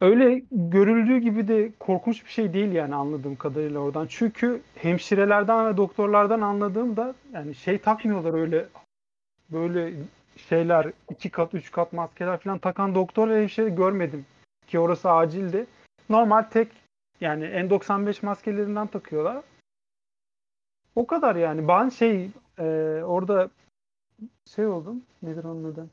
Öyle 0.00 0.42
görüldüğü 0.50 1.18
gibi 1.18 1.48
de 1.48 1.72
korkunç 1.78 2.24
bir 2.24 2.30
şey 2.30 2.52
değil 2.52 2.72
yani 2.72 2.94
anladığım 2.94 3.36
kadarıyla 3.36 3.80
oradan. 3.80 4.06
Çünkü 4.10 4.60
hemşirelerden 4.74 5.66
ve 5.66 5.76
doktorlardan 5.76 6.40
anladığımda 6.40 7.14
yani 7.32 7.54
şey 7.54 7.78
takmıyorlar 7.78 8.34
öyle 8.34 8.68
böyle 9.50 9.92
şeyler 10.38 10.92
iki 11.10 11.30
kat 11.30 11.54
üç 11.54 11.70
kat 11.70 11.92
maskeler 11.92 12.40
falan 12.40 12.58
takan 12.58 12.94
doktor 12.94 13.28
ve 13.28 13.40
hemşire 13.40 13.68
görmedim. 13.68 14.26
Ki 14.66 14.78
orası 14.78 15.10
acildi. 15.10 15.66
Normal 16.10 16.42
tek 16.42 16.68
yani 17.20 17.44
N95 17.44 18.26
maskelerinden 18.26 18.86
takıyorlar. 18.86 19.44
O 20.96 21.06
kadar 21.06 21.36
yani. 21.36 21.68
Ben 21.68 21.88
şey 21.88 22.30
e, 22.58 22.64
orada 23.04 23.50
şey 24.54 24.66
oldum. 24.66 25.02
Nedir 25.22 25.44
onun 25.44 25.72
adı? 25.72 25.90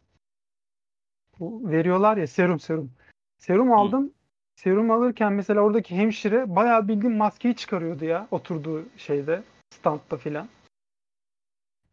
Bu 1.39 1.69
veriyorlar 1.69 2.17
ya 2.17 2.27
serum 2.27 2.59
serum. 2.59 2.91
Serum 3.37 3.71
aldım. 3.73 4.11
Serum 4.55 4.91
alırken 4.91 5.33
mesela 5.33 5.61
oradaki 5.61 5.95
hemşire 5.95 6.55
bayağı 6.55 6.87
bildiğin 6.87 7.15
maskeyi 7.15 7.55
çıkarıyordu 7.55 8.05
ya 8.05 8.27
oturduğu 8.31 8.85
şeyde 8.97 9.43
standta 9.69 10.17
filan. 10.17 10.49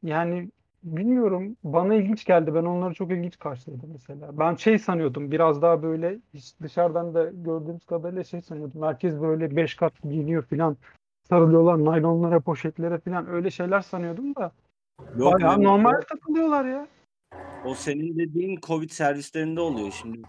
Yani 0.02 0.48
bilmiyorum 0.84 1.56
bana 1.64 1.94
ilginç 1.94 2.24
geldi. 2.24 2.54
Ben 2.54 2.64
onları 2.64 2.94
çok 2.94 3.10
ilginç 3.10 3.38
karşıladım 3.38 3.90
mesela. 3.92 4.38
Ben 4.38 4.54
şey 4.54 4.78
sanıyordum 4.78 5.30
biraz 5.30 5.62
daha 5.62 5.82
böyle 5.82 6.18
hiç 6.34 6.54
dışarıdan 6.62 7.14
da 7.14 7.24
gördüğümüz 7.24 7.84
kadarıyla 7.86 8.24
şey 8.24 8.40
sanıyordum. 8.42 8.82
Herkes 8.82 9.20
böyle 9.20 9.56
beş 9.56 9.74
kat 9.74 10.02
giyiniyor 10.02 10.42
filan. 10.42 10.76
Sarılıyorlar 11.28 11.84
naylonlara, 11.84 12.40
poşetlere 12.40 12.98
filan 12.98 13.28
öyle 13.28 13.50
şeyler 13.50 13.80
sanıyordum 13.80 14.34
da 14.34 14.52
Yok, 15.16 15.32
bayağı 15.32 15.58
Memo, 15.58 15.72
normal 15.72 16.00
takılıyorlar 16.00 16.64
ya. 16.64 16.86
O 17.64 17.74
senin 17.74 18.18
dediğin 18.18 18.60
Covid 18.62 18.90
servislerinde 18.90 19.60
oluyor 19.60 19.90
şimdi. 20.00 20.22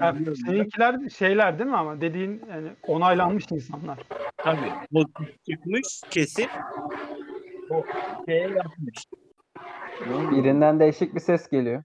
Ha, 0.00 0.14
seninkiler 0.46 1.08
şeyler 1.08 1.58
değil 1.58 1.70
mi 1.70 1.76
ama 1.76 2.00
dediğin 2.00 2.42
yani 2.50 2.68
onaylanmış 2.86 3.44
insanlar. 3.50 3.98
Tabii. 4.36 4.72
Pozitif 4.92 5.44
çıkmış 5.44 6.00
kesin. 6.10 6.46
O 7.70 7.84
şeye 8.26 8.48
yapmış. 8.48 9.06
Birinden 10.30 10.80
değişik 10.80 11.14
bir 11.14 11.20
ses 11.20 11.48
geliyor. 11.48 11.82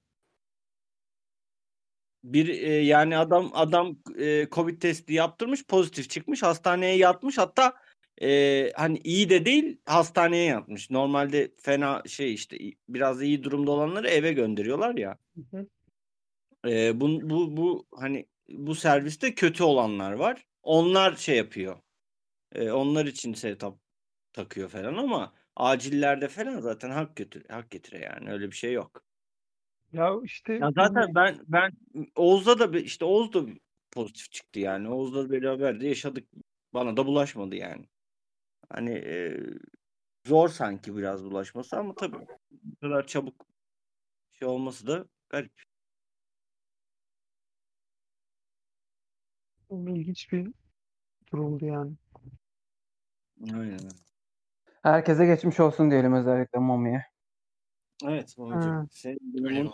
Bir 2.24 2.48
e, 2.48 2.74
yani 2.74 3.18
adam 3.18 3.52
adam 3.54 3.98
e, 4.20 4.48
Covid 4.52 4.82
testi 4.82 5.14
yaptırmış, 5.14 5.66
pozitif 5.66 6.10
çıkmış, 6.10 6.44
hastaneye 6.44 6.98
yatmış. 6.98 7.38
Hatta 7.38 7.74
e, 8.22 8.72
hani 8.76 8.98
iyi 8.98 9.30
de 9.30 9.46
değil, 9.46 9.78
hastaneye 9.86 10.46
yatmış. 10.46 10.90
Normalde 10.90 11.52
fena 11.62 12.04
şey 12.08 12.34
işte 12.34 12.58
biraz 12.90 13.22
iyi 13.22 13.44
durumda 13.44 13.72
olanları 13.72 14.08
eve 14.08 14.34
gönderiyorlar 14.34 14.98
ya. 14.98 15.18
hı. 15.52 15.68
E, 16.68 17.02
bu 17.02 17.30
bu 17.30 17.58
bu 17.58 17.86
hani 17.92 18.26
bu 18.50 18.76
serviste 18.76 19.36
kötü 19.36 19.64
olanlar 19.64 20.14
var. 20.14 20.46
Onlar 20.64 21.16
şey 21.16 21.38
yapıyor. 21.38 21.78
E, 22.52 22.72
onlar 22.72 23.06
için 23.06 23.34
setup 23.34 23.78
takıyor 24.34 24.70
falan 24.70 24.96
ama 24.96 25.34
acillerde 25.56 26.28
falan 26.28 26.60
zaten 26.60 26.90
hak 26.90 27.16
götür 27.16 27.46
hak 27.50 27.72
getire 27.72 28.00
yani 28.00 28.32
öyle 28.32 28.52
bir 28.52 28.56
şey 28.56 28.74
yok. 28.74 29.04
Ya 29.94 30.16
işte 30.24 30.54
Ya 30.54 30.72
zaten 30.72 31.16
ben 31.16 31.40
ben 31.48 31.72
Oğuz'da 32.16 32.74
da 32.74 32.80
işte 32.80 33.06
Oğuz 33.06 33.34
da 33.34 33.46
pozitif 33.92 34.32
çıktı 34.32 34.60
yani. 34.60 34.90
Oğuz'la 34.90 35.32
beraber 35.32 35.82
de 35.82 35.88
yaşadık. 35.88 36.28
Bana 36.74 36.98
da 36.98 37.06
bulaşmadı 37.06 37.56
yani. 37.56 37.86
Hani 38.70 38.92
e, 38.92 39.38
zor 40.26 40.50
sanki 40.50 40.98
biraz 40.98 41.24
bulaşması 41.24 41.78
ama 41.78 41.96
tabii 41.96 42.18
bu 42.52 42.76
kadar 42.82 43.08
çabuk 43.08 43.46
şey 44.32 44.48
olması 44.48 44.88
da 44.88 45.06
garip. 45.30 45.52
ilginç 49.72 50.32
bir 50.32 50.48
durumdu 51.32 51.66
yani. 51.66 51.94
Aynen. 53.54 53.90
Herkese 54.84 55.26
geçmiş 55.26 55.60
olsun 55.60 55.92
diyelim 55.92 56.14
özellikle 56.14 56.60
Mami'ye. 56.60 57.06
Evet 58.04 58.36
Ha. 58.38 58.44
babacığım. 58.44 58.90
Senin 58.92 59.34
durumun 59.38 59.74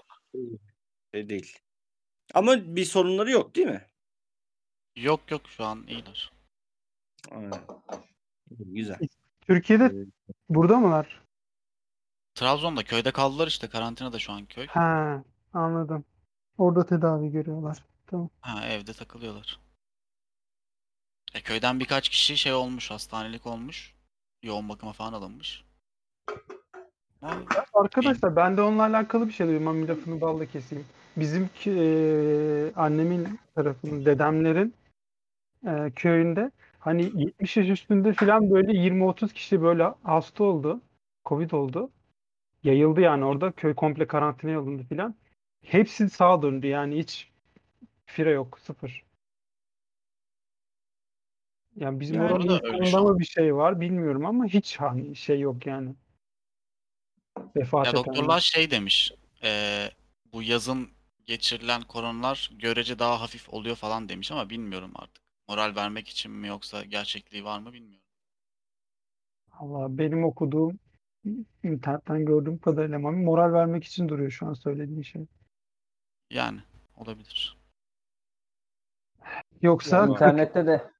şey 1.14 1.30
değil. 1.30 1.58
Ama 2.34 2.76
bir 2.76 2.86
sorunları 2.86 3.32
yok 3.32 3.56
değil 3.56 3.68
mi? 3.68 3.86
Yok 4.96 5.32
yok 5.32 5.42
şu 5.48 5.66
an 5.66 5.88
iyiler. 5.88 6.32
Aynen. 7.32 7.52
İyi, 8.60 8.74
Güzel. 8.74 8.98
Türkiye'de 9.42 9.84
Evet. 9.84 10.08
burada 10.50 10.78
mılar? 10.78 11.22
Trabzon'da 12.36 12.84
köyde 12.84 13.12
kaldılar 13.12 13.48
işte 13.48 13.68
karantinada 13.70 14.20
şu 14.20 14.32
an 14.34 14.46
köy. 14.46 14.68
Ha, 14.68 15.24
anladım. 15.54 16.06
Orada 16.58 16.86
tedavi 16.86 17.32
görüyorlar. 17.32 17.78
Tamam. 18.08 18.30
Ha 18.42 18.68
evde 18.68 18.94
takılıyorlar. 18.94 19.60
E, 21.34 21.42
köyden 21.42 21.80
birkaç 21.80 22.10
kişi 22.10 22.38
şey 22.38 22.54
olmuş 22.54 22.92
hastanelik 22.92 23.48
olmuş. 23.48 23.96
Yoğun 24.44 24.70
bakıma 24.70 24.94
falan 24.94 25.14
alınmış. 25.14 25.64
Ama 27.22 27.42
Arkadaşlar 27.74 28.36
ben 28.36 28.58
de 28.58 28.62
onunla 28.62 28.84
alakalı 28.84 29.28
bir 29.28 29.34
şey 29.34 29.48
duydum. 29.48 29.68
Ama 29.68 29.88
lafını 29.88 30.22
balla 30.22 30.46
keseyim. 30.46 30.86
Bizim 31.18 31.50
eee, 31.66 32.74
annemin 32.76 33.40
tarafının, 33.56 34.06
dedemlerin 34.06 34.74
eee, 35.66 35.92
köyünde 35.96 36.52
hani 36.80 37.12
70 37.16 37.58
yaş 37.58 37.70
üstünde 37.70 38.14
falan 38.14 38.52
böyle 38.52 38.72
20-30 38.74 39.34
kişi 39.34 39.62
böyle 39.62 39.94
hasta 40.04 40.44
oldu. 40.44 40.82
Covid 41.26 41.52
oldu. 41.52 41.90
Yayıldı 42.64 43.02
yani 43.02 43.26
orada. 43.26 43.52
Köy 43.52 43.74
komple 43.74 44.08
karantinaya 44.08 44.60
alındı 44.60 44.84
falan. 44.90 45.16
Hepsi 45.66 46.10
sağa 46.10 46.42
döndü 46.42 46.68
yani 46.68 46.98
hiç 46.98 47.32
fire 48.06 48.32
yok. 48.32 48.60
Sıfır. 48.60 49.04
Yani 51.80 52.00
bizim 52.00 52.16
Yani 52.16 52.34
orada 52.34 52.54
insanında 52.58 52.98
an. 52.98 53.04
mı 53.14 53.20
bir 53.20 53.26
şey 53.26 53.56
var 53.56 53.82
bilmiyorum 53.82 54.26
ama 54.26 54.46
hiç 54.46 54.78
hani 54.78 55.16
şey 55.16 55.40
yok 55.40 55.66
yani. 55.66 55.96
Vefat 57.56 57.86
Ya 57.86 57.94
doktorlar 57.96 58.40
şey 58.40 58.72
demiş. 58.72 59.12
eee, 59.44 59.92
bu 60.34 60.44
yazın 60.44 60.90
geçirilen 61.26 61.82
koronalar 61.82 62.50
görece 62.60 63.00
daha 63.00 63.22
hafif 63.22 63.54
oluyor 63.54 63.76
falan 63.76 64.10
demiş 64.10 64.32
ama 64.32 64.50
bilmiyorum 64.50 64.92
artık. 64.96 65.24
Moral 65.48 65.76
vermek 65.76 66.08
için 66.08 66.32
mi 66.32 66.48
yoksa 66.48 66.84
gerçekliği 66.84 67.44
var 67.46 67.60
mı 67.60 67.74
bilmiyorum. 67.74 68.06
Allah 69.52 69.98
benim 69.98 70.24
okuduğum 70.24 70.80
internetten 71.64 72.26
gördüğüm 72.26 72.58
kadarıyla 72.58 73.00
Mami 73.00 73.24
moral 73.26 73.54
vermek 73.54 73.84
için 73.84 74.10
duruyor 74.10 74.32
şu 74.32 74.48
an 74.48 74.54
söylediğin 74.54 75.02
şey. 75.02 75.26
Yani 76.30 76.60
olabilir. 76.96 77.58
Yoksa. 79.62 80.06
40, 80.06 80.10
İnternette 80.16 80.66
de 80.66 80.92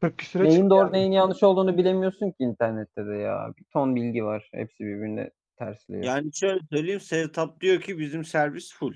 40 0.00 0.18
küsüre 0.18 0.44
neyin 0.44 0.70
doğru 0.70 0.78
yani. 0.84 0.92
neyin 0.92 1.12
yanlış 1.12 1.42
olduğunu 1.42 1.76
bilemiyorsun 1.78 2.30
ki 2.30 2.36
internette 2.38 3.06
de 3.06 3.14
ya. 3.14 3.54
Bir 3.58 3.64
ton 3.72 3.96
bilgi 3.96 4.24
var. 4.24 4.48
Hepsi 4.54 4.84
birbirine 4.84 5.30
tersliyor. 5.58 6.04
Yani 6.04 6.30
şöyle 6.34 6.60
söyleyeyim 6.72 7.00
Sevtap 7.00 7.60
diyor 7.60 7.80
ki 7.80 7.98
bizim 7.98 8.24
servis 8.24 8.72
full. 8.74 8.94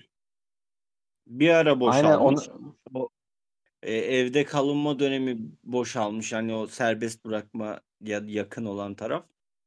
Bir 1.26 1.48
ara 1.48 1.70
Aynen 1.70 1.80
boşalmış. 1.80 2.48
onu 2.48 2.76
O 2.94 3.08
e, 3.82 3.92
evde 3.94 4.44
kalınma 4.44 4.98
dönemi 4.98 5.38
boşalmış. 5.64 6.32
Hani 6.32 6.54
o 6.54 6.66
serbest 6.66 7.24
bırakma 7.24 7.80
ya 8.00 8.22
yakın 8.26 8.64
olan 8.64 8.94
taraf. 8.94 9.24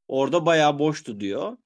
Orada 0.08 0.46
bayağı 0.46 0.80
boştu 0.80 1.20
diyor. 1.20 1.58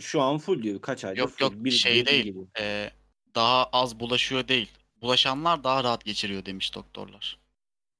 Şu 0.00 0.20
an 0.22 0.38
full 0.38 0.62
diyor. 0.62 0.80
Kaç 0.80 1.04
aydır 1.04 1.20
Yok 1.20 1.30
full. 1.30 1.44
yok 1.44 1.52
Bir 1.56 1.70
şey 1.70 1.94
bir 1.94 2.06
değil. 2.06 2.24
gibi. 2.24 2.38
eee, 2.58 2.90
daha 3.34 3.64
az 3.64 4.00
bulaşıyor 4.00 4.48
değil. 4.48 4.70
Bulaşanlar 5.02 5.64
daha 5.64 5.84
rahat 5.84 6.04
geçiriyor 6.04 6.46
demiş 6.46 6.74
doktorlar. 6.74 7.39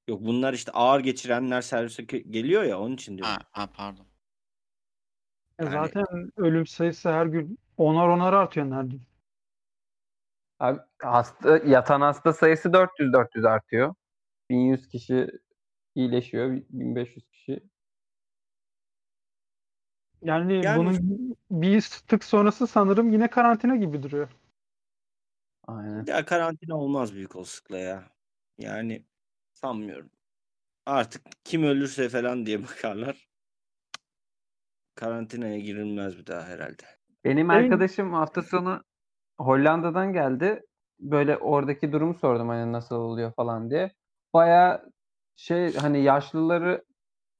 Yok 0.08 0.20
bunlar 0.20 0.52
işte 0.54 0.72
ağır 0.72 1.00
geçirenler 1.00 1.60
servise 1.60 2.02
geliyor 2.02 2.62
ya 2.62 2.80
onun 2.80 2.94
için 2.94 3.18
diyorum. 3.18 3.32
Ha, 3.34 3.40
ha 3.52 3.68
pardon. 3.76 4.04
E 5.58 5.64
Yani- 5.64 5.72
Zaten 5.72 6.30
ölüm 6.36 6.66
sayısı 6.66 7.08
her 7.12 7.26
gün 7.26 7.58
onar 7.76 8.08
onar 8.08 8.32
artıyor 8.32 8.70
neredeyse. 8.70 9.04
Abi 10.58 10.78
hasta 11.02 11.56
yatan 11.58 12.00
hasta 12.00 12.32
sayısı 12.32 12.72
400 12.72 13.12
400 13.12 13.44
artıyor. 13.44 13.94
1100 14.50 14.88
kişi 14.88 15.26
iyileşiyor. 15.94 16.62
1500 16.70 17.26
kişi. 17.28 17.60
Yani, 20.22 20.64
Yani- 20.64 20.78
bunun 20.78 21.36
bir 21.50 21.80
tık 22.08 22.24
sonrası 22.24 22.66
sanırım 22.66 23.12
yine 23.12 23.30
karantina 23.30 23.76
gibi 23.76 24.02
duruyor. 24.02 24.28
Aynen. 25.66 26.04
Ya 26.06 26.24
karantina 26.24 26.76
olmaz 26.76 27.14
büyük 27.14 27.36
olasılıkla 27.36 27.78
ya. 27.78 28.10
Yani 28.58 29.04
sanmıyorum. 29.64 30.10
Artık 30.86 31.22
kim 31.44 31.62
ölürse 31.62 32.08
falan 32.08 32.46
diye 32.46 32.62
bakarlar. 32.62 33.28
Karantinaya 34.94 35.58
girilmez 35.58 36.18
bir 36.18 36.26
daha 36.26 36.46
herhalde. 36.46 36.82
Benim 37.24 37.50
arkadaşım 37.50 38.12
hafta 38.12 38.42
sonu 38.42 38.82
Hollanda'dan 39.38 40.12
geldi. 40.12 40.62
Böyle 41.00 41.36
oradaki 41.36 41.92
durumu 41.92 42.14
sordum 42.14 42.48
hani 42.48 42.72
nasıl 42.72 42.96
oluyor 42.96 43.32
falan 43.34 43.70
diye. 43.70 43.92
Baya 44.34 44.84
şey 45.36 45.74
hani 45.74 46.02
yaşlıları 46.02 46.84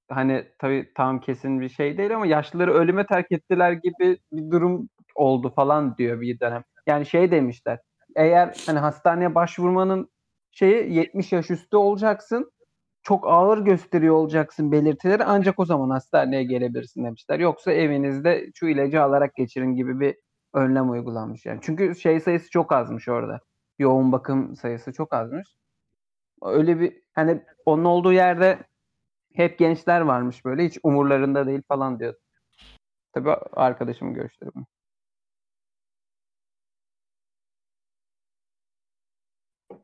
hani 0.09 0.49
tabii 0.59 0.93
tam 0.95 1.21
kesin 1.21 1.61
bir 1.61 1.69
şey 1.69 1.99
değil 1.99 2.15
ama 2.15 2.27
yaşlıları 2.27 2.75
ölüme 2.75 3.07
terk 3.07 3.33
ettiler 3.33 3.73
gibi 3.73 4.19
bir 4.33 4.51
durum 4.51 4.89
oldu 5.15 5.53
falan 5.57 5.97
diyor 5.97 6.21
bir 6.21 6.41
dönem. 6.41 6.65
Yani 6.87 7.07
şey 7.07 7.31
demişler. 7.31 7.79
Eğer 8.17 8.57
hani 8.67 8.79
hastaneye 8.79 9.35
başvurmanın 9.35 10.11
şeyi 10.53 10.95
70 10.95 11.33
yaş 11.33 11.51
üstü 11.51 11.77
olacaksın. 11.77 12.53
Çok 13.03 13.27
ağır 13.27 13.59
gösteriyor 13.59 14.15
olacaksın 14.15 14.73
belirtileri 14.73 15.25
ancak 15.25 15.59
o 15.59 15.65
zaman 15.65 15.91
hastaneye 15.91 16.45
gelebilirsin 16.45 17.05
demişler. 17.05 17.39
Yoksa 17.41 17.73
evinizde 17.73 18.51
şu 18.55 18.69
ilacı 18.69 19.03
alarak 19.03 19.35
geçirin 19.35 19.77
gibi 19.77 20.01
bir 20.01 20.17
önlem 20.55 20.91
uygulanmış 20.91 21.47
yani. 21.47 21.61
Çünkü 21.63 21.95
şey 21.97 22.21
sayısı 22.21 22.51
çok 22.51 22.73
azmış 22.73 23.09
orada. 23.09 23.41
Yoğun 23.79 24.13
bakım 24.13 24.57
sayısı 24.57 24.93
çok 24.93 25.15
azmış. 25.15 25.49
Öyle 26.43 26.81
bir 26.81 27.03
hani 27.13 27.43
onun 27.67 27.85
olduğu 27.85 28.13
yerde 28.13 28.59
hep 29.35 29.59
gençler 29.59 30.01
varmış 30.01 30.45
böyle 30.45 30.65
hiç 30.65 30.79
umurlarında 30.83 31.47
değil 31.47 31.63
falan 31.69 32.01
diyor. 32.01 32.15
Tabii 33.13 33.31
arkadaşımın 33.53 34.15
görüşleri. 34.15 34.51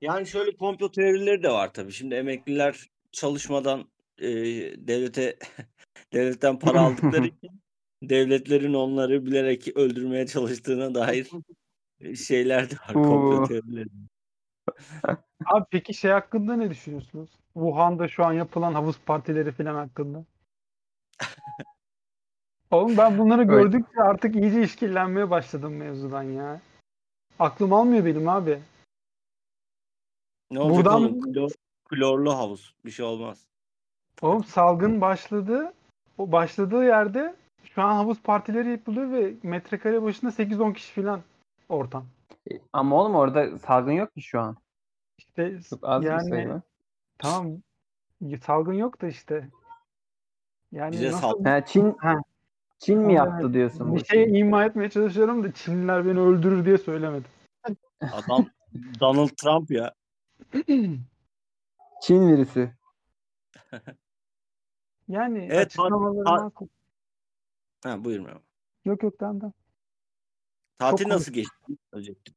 Yani 0.01 0.27
şöyle 0.27 0.57
komplo 0.57 0.91
teorileri 0.91 1.43
de 1.43 1.51
var 1.51 1.73
tabii. 1.73 1.93
Şimdi 1.93 2.15
emekliler 2.15 2.91
çalışmadan 3.13 3.85
e, 4.19 4.29
devlete 4.89 5.37
devletten 6.13 6.59
para 6.59 6.81
aldıkları 6.81 7.27
için 7.27 7.61
devletlerin 8.03 8.75
onları 8.75 9.27
bilerek 9.27 9.77
öldürmeye 9.77 10.27
çalıştığına 10.27 10.95
dair 10.95 11.31
şeyler 12.27 12.71
de 12.71 12.75
var. 12.75 12.93
Komplo 12.93 13.45
teorileri. 13.45 13.89
Abi 15.47 15.65
peki 15.71 15.95
şey 15.95 16.11
hakkında 16.11 16.57
ne 16.57 16.71
düşünüyorsunuz? 16.71 17.31
Wuhan'da 17.55 18.09
şu 18.09 18.25
an 18.25 18.33
yapılan 18.33 18.75
havuz 18.75 18.99
partileri 19.07 19.53
falan 19.53 19.75
hakkında. 19.75 20.25
Oğlum 22.71 22.97
ben 22.97 23.19
bunları 23.19 23.43
gördükçe 23.43 24.03
artık 24.03 24.37
iyice 24.37 24.63
işkillenmeye 24.63 25.31
başladım 25.31 25.77
mevzudan 25.77 26.23
ya. 26.23 26.61
Aklım 27.39 27.73
almıyor 27.73 28.05
benim 28.05 28.29
abi. 28.29 28.59
Ne 30.51 30.61
olacak 30.61 30.77
Buradan- 30.85 31.03
oğlum? 31.03 31.33
Klor, 31.33 31.51
klorlu 31.85 32.37
havuz. 32.39 32.75
Bir 32.85 32.91
şey 32.91 33.07
olmaz. 33.07 33.47
Oğlum 34.23 34.45
salgın 34.45 35.01
başladı. 35.01 35.73
O 36.19 36.33
başladığı 36.33 36.85
yerde 36.85 37.37
şu 37.65 37.83
an 37.83 37.95
havuz 37.95 38.23
partileri 38.23 38.71
yapılıyor 38.71 39.11
ve 39.11 39.35
metrekare 39.43 40.03
başına 40.03 40.31
8-10 40.31 40.73
kişi 40.73 40.95
falan 41.03 41.21
ortam. 41.69 42.07
Ama 42.73 42.97
oğlum 43.01 43.15
orada 43.15 43.59
salgın 43.59 43.93
yok 43.93 44.15
ki 44.15 44.23
şu 44.23 44.41
an. 44.41 44.57
İşte 45.19 45.61
Çok 45.71 45.79
az 45.83 46.03
bir 46.03 46.07
yani 46.07 46.29
sayı 46.29 46.49
var. 46.49 46.61
tamam 47.19 47.53
salgın 48.43 48.73
yok 48.73 49.01
da 49.03 49.07
işte. 49.07 49.49
Yani 50.73 50.93
Bize 50.93 51.07
nasıl 51.07 51.19
sal- 51.21 51.45
Ha, 51.45 51.65
Çin 51.65 51.95
Ha. 51.99 52.15
Çin 52.79 52.99
mi 52.99 53.15
yaptı 53.15 53.39
evet, 53.43 53.55
diyorsun? 53.55 53.87
bir 53.95 54.01
bu 54.01 54.05
şey 54.05 54.25
şeyi? 54.25 54.37
ima 54.37 54.65
etmeye 54.65 54.91
çalışıyorum 54.91 55.45
da 55.45 55.53
Çinliler 55.53 56.07
beni 56.07 56.21
öldürür 56.21 56.65
diye 56.65 56.79
söylemedim. 56.79 57.31
Adam 58.13 58.47
Donald 59.01 59.29
Trump 59.29 59.71
ya. 59.71 59.93
Çin 62.03 62.29
virüsü. 62.29 62.73
Yani 65.09 65.39
Evet, 65.51 65.67
açıklamalarından 65.67 66.53
Ha, 67.85 68.05
buyurun. 68.05 68.25
abi. 68.25 68.41
yok 68.85 69.03
yok 69.03 69.19
tamam 69.19 69.39
tamam. 69.39 69.53
Tatil 70.79 71.05
Çok 71.05 71.13
nasıl 71.13 71.33
geçti? 71.33 71.55
Öncelikle. 71.93 72.33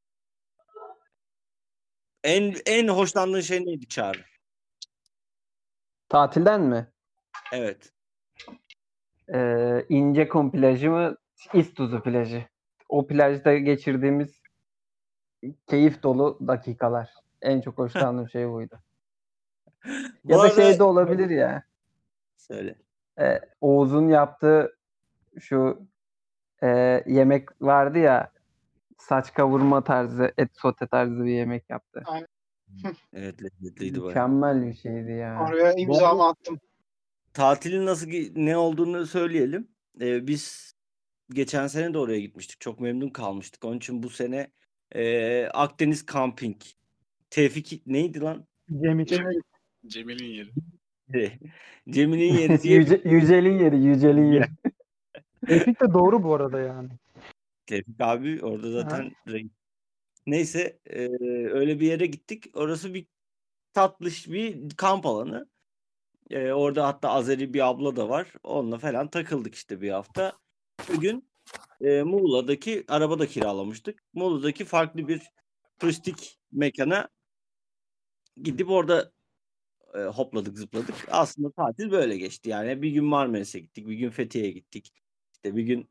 En 2.24 2.56
en 2.66 2.88
hoşlandığın 2.88 3.42
şey 3.42 3.66
neydi 3.66 3.88
Çağrı? 3.88 4.20
Tatilden 6.10 6.62
mi? 6.62 6.88
Evet. 7.54 7.94
Ee, 9.34 9.86
İncekum 9.90 10.52
plajı 10.52 10.92
mı? 10.92 11.16
İztuzu 11.54 12.04
plajı. 12.04 12.46
O 12.90 13.08
plajda 13.08 13.58
geçirdiğimiz 13.58 14.42
keyif 15.68 16.04
dolu 16.04 16.40
dakikalar. 16.48 17.14
En 17.42 17.62
çok 17.62 17.78
hoşlandığım 17.78 18.30
şey 18.30 18.50
buydu. 18.50 18.80
Bu 20.24 20.32
Ya 20.32 20.38
da 20.38 20.42
arada- 20.42 20.56
şey 20.56 20.80
de 20.80 20.84
olabilir 20.84 21.30
ya. 21.30 21.64
Söyle. 22.38 22.76
e, 23.20 23.40
Oğuz'un 23.62 24.08
yaptığı 24.08 24.78
şu 25.40 25.88
e, 26.64 26.68
yemek 27.08 27.62
vardı 27.62 27.98
ya 28.00 28.32
saç 28.98 29.34
kavurma 29.34 29.84
tarzı, 29.84 30.34
et 30.38 30.50
sote 30.54 30.88
tarzı 30.88 31.26
bir 31.26 31.32
yemek 31.32 31.70
yaptı. 31.70 32.04
Evet 33.14 33.44
lezzetliydi 33.44 33.98
bayağı. 34.02 34.08
Mükemmel 34.08 34.66
bir 34.68 34.74
şeydi 34.74 35.12
ya. 35.12 35.48
Oraya 35.50 35.74
imzamı 35.74 36.28
attım. 36.28 36.60
Tatilin 37.34 37.86
nasıl 37.86 38.08
ne 38.36 38.58
olduğunu 38.58 39.06
söyleyelim. 39.06 39.68
Ee, 40.02 40.28
biz 40.28 40.74
geçen 41.30 41.68
sene 41.68 41.94
de 41.94 41.98
oraya 41.98 42.20
gitmiştik. 42.20 42.62
Çok 42.62 42.80
memnun 42.80 43.10
kalmıştık. 43.10 43.66
Onun 43.66 43.78
için 43.78 44.04
bu 44.04 44.10
sene 44.10 44.52
e, 44.96 45.46
Akdeniz 45.48 46.06
Camping. 46.14 46.62
Tevfik 47.30 47.88
neydi 47.88 48.22
lan? 48.22 48.48
Cemil, 48.82 49.42
Cemil'in 49.88 50.26
yeri. 50.26 50.52
Cemil'in 51.90 52.34
yeri 52.34 52.62
diye 52.62 52.78
Yüce, 52.78 53.02
yücel'in 53.06 53.60
yeri, 53.60 53.78
Yücel'in 53.78 54.32
yeri. 54.32 54.46
Tevfik 55.48 55.82
de 55.82 55.94
doğru 55.94 56.24
bu 56.24 56.34
arada 56.34 56.60
yani. 56.60 56.90
Tevfik 57.66 58.02
abi 58.02 58.40
orada 58.42 58.72
zaten 58.72 59.12
reis. 59.28 59.52
Neyse 60.28 60.80
e, 60.86 61.00
öyle 61.52 61.80
bir 61.80 61.88
yere 61.88 62.06
gittik. 62.06 62.46
Orası 62.54 62.94
bir 62.94 63.08
tatlış 63.74 64.30
bir 64.30 64.70
kamp 64.70 65.06
alanı. 65.06 65.50
E, 66.30 66.52
orada 66.52 66.88
hatta 66.88 67.10
Azeri 67.10 67.54
bir 67.54 67.68
abla 67.68 67.96
da 67.96 68.10
var. 68.10 68.34
Onunla 68.44 68.78
falan 68.78 69.10
takıldık 69.10 69.56
işte 69.56 69.82
bir 69.82 69.90
hafta. 69.90 70.34
Bugün 70.94 71.30
e, 71.82 72.04
Muğla'daki 72.04 72.84
araba 72.88 73.20
da 73.20 73.28
kiralamıştık. 73.28 74.04
Muğla'daki 74.14 74.66
farklı 74.66 75.08
bir 75.08 75.22
turistik 75.80 76.40
mekana 76.52 77.10
gidip 78.44 78.70
orada 78.70 79.12
e, 79.94 80.00
hopladık 80.00 80.58
zıpladık. 80.58 80.96
Aslında 81.12 81.52
tatil 81.52 81.92
böyle 81.92 82.18
geçti. 82.18 82.50
Yani 82.50 82.82
bir 82.82 82.92
gün 82.92 83.06
Marmaris'e 83.06 83.60
gittik, 83.60 83.88
bir 83.88 83.96
gün 83.96 84.10
Fethiye'ye 84.10 84.52
gittik. 84.52 84.94
İşte 85.34 85.56
bir 85.56 85.64
gün 85.64 85.90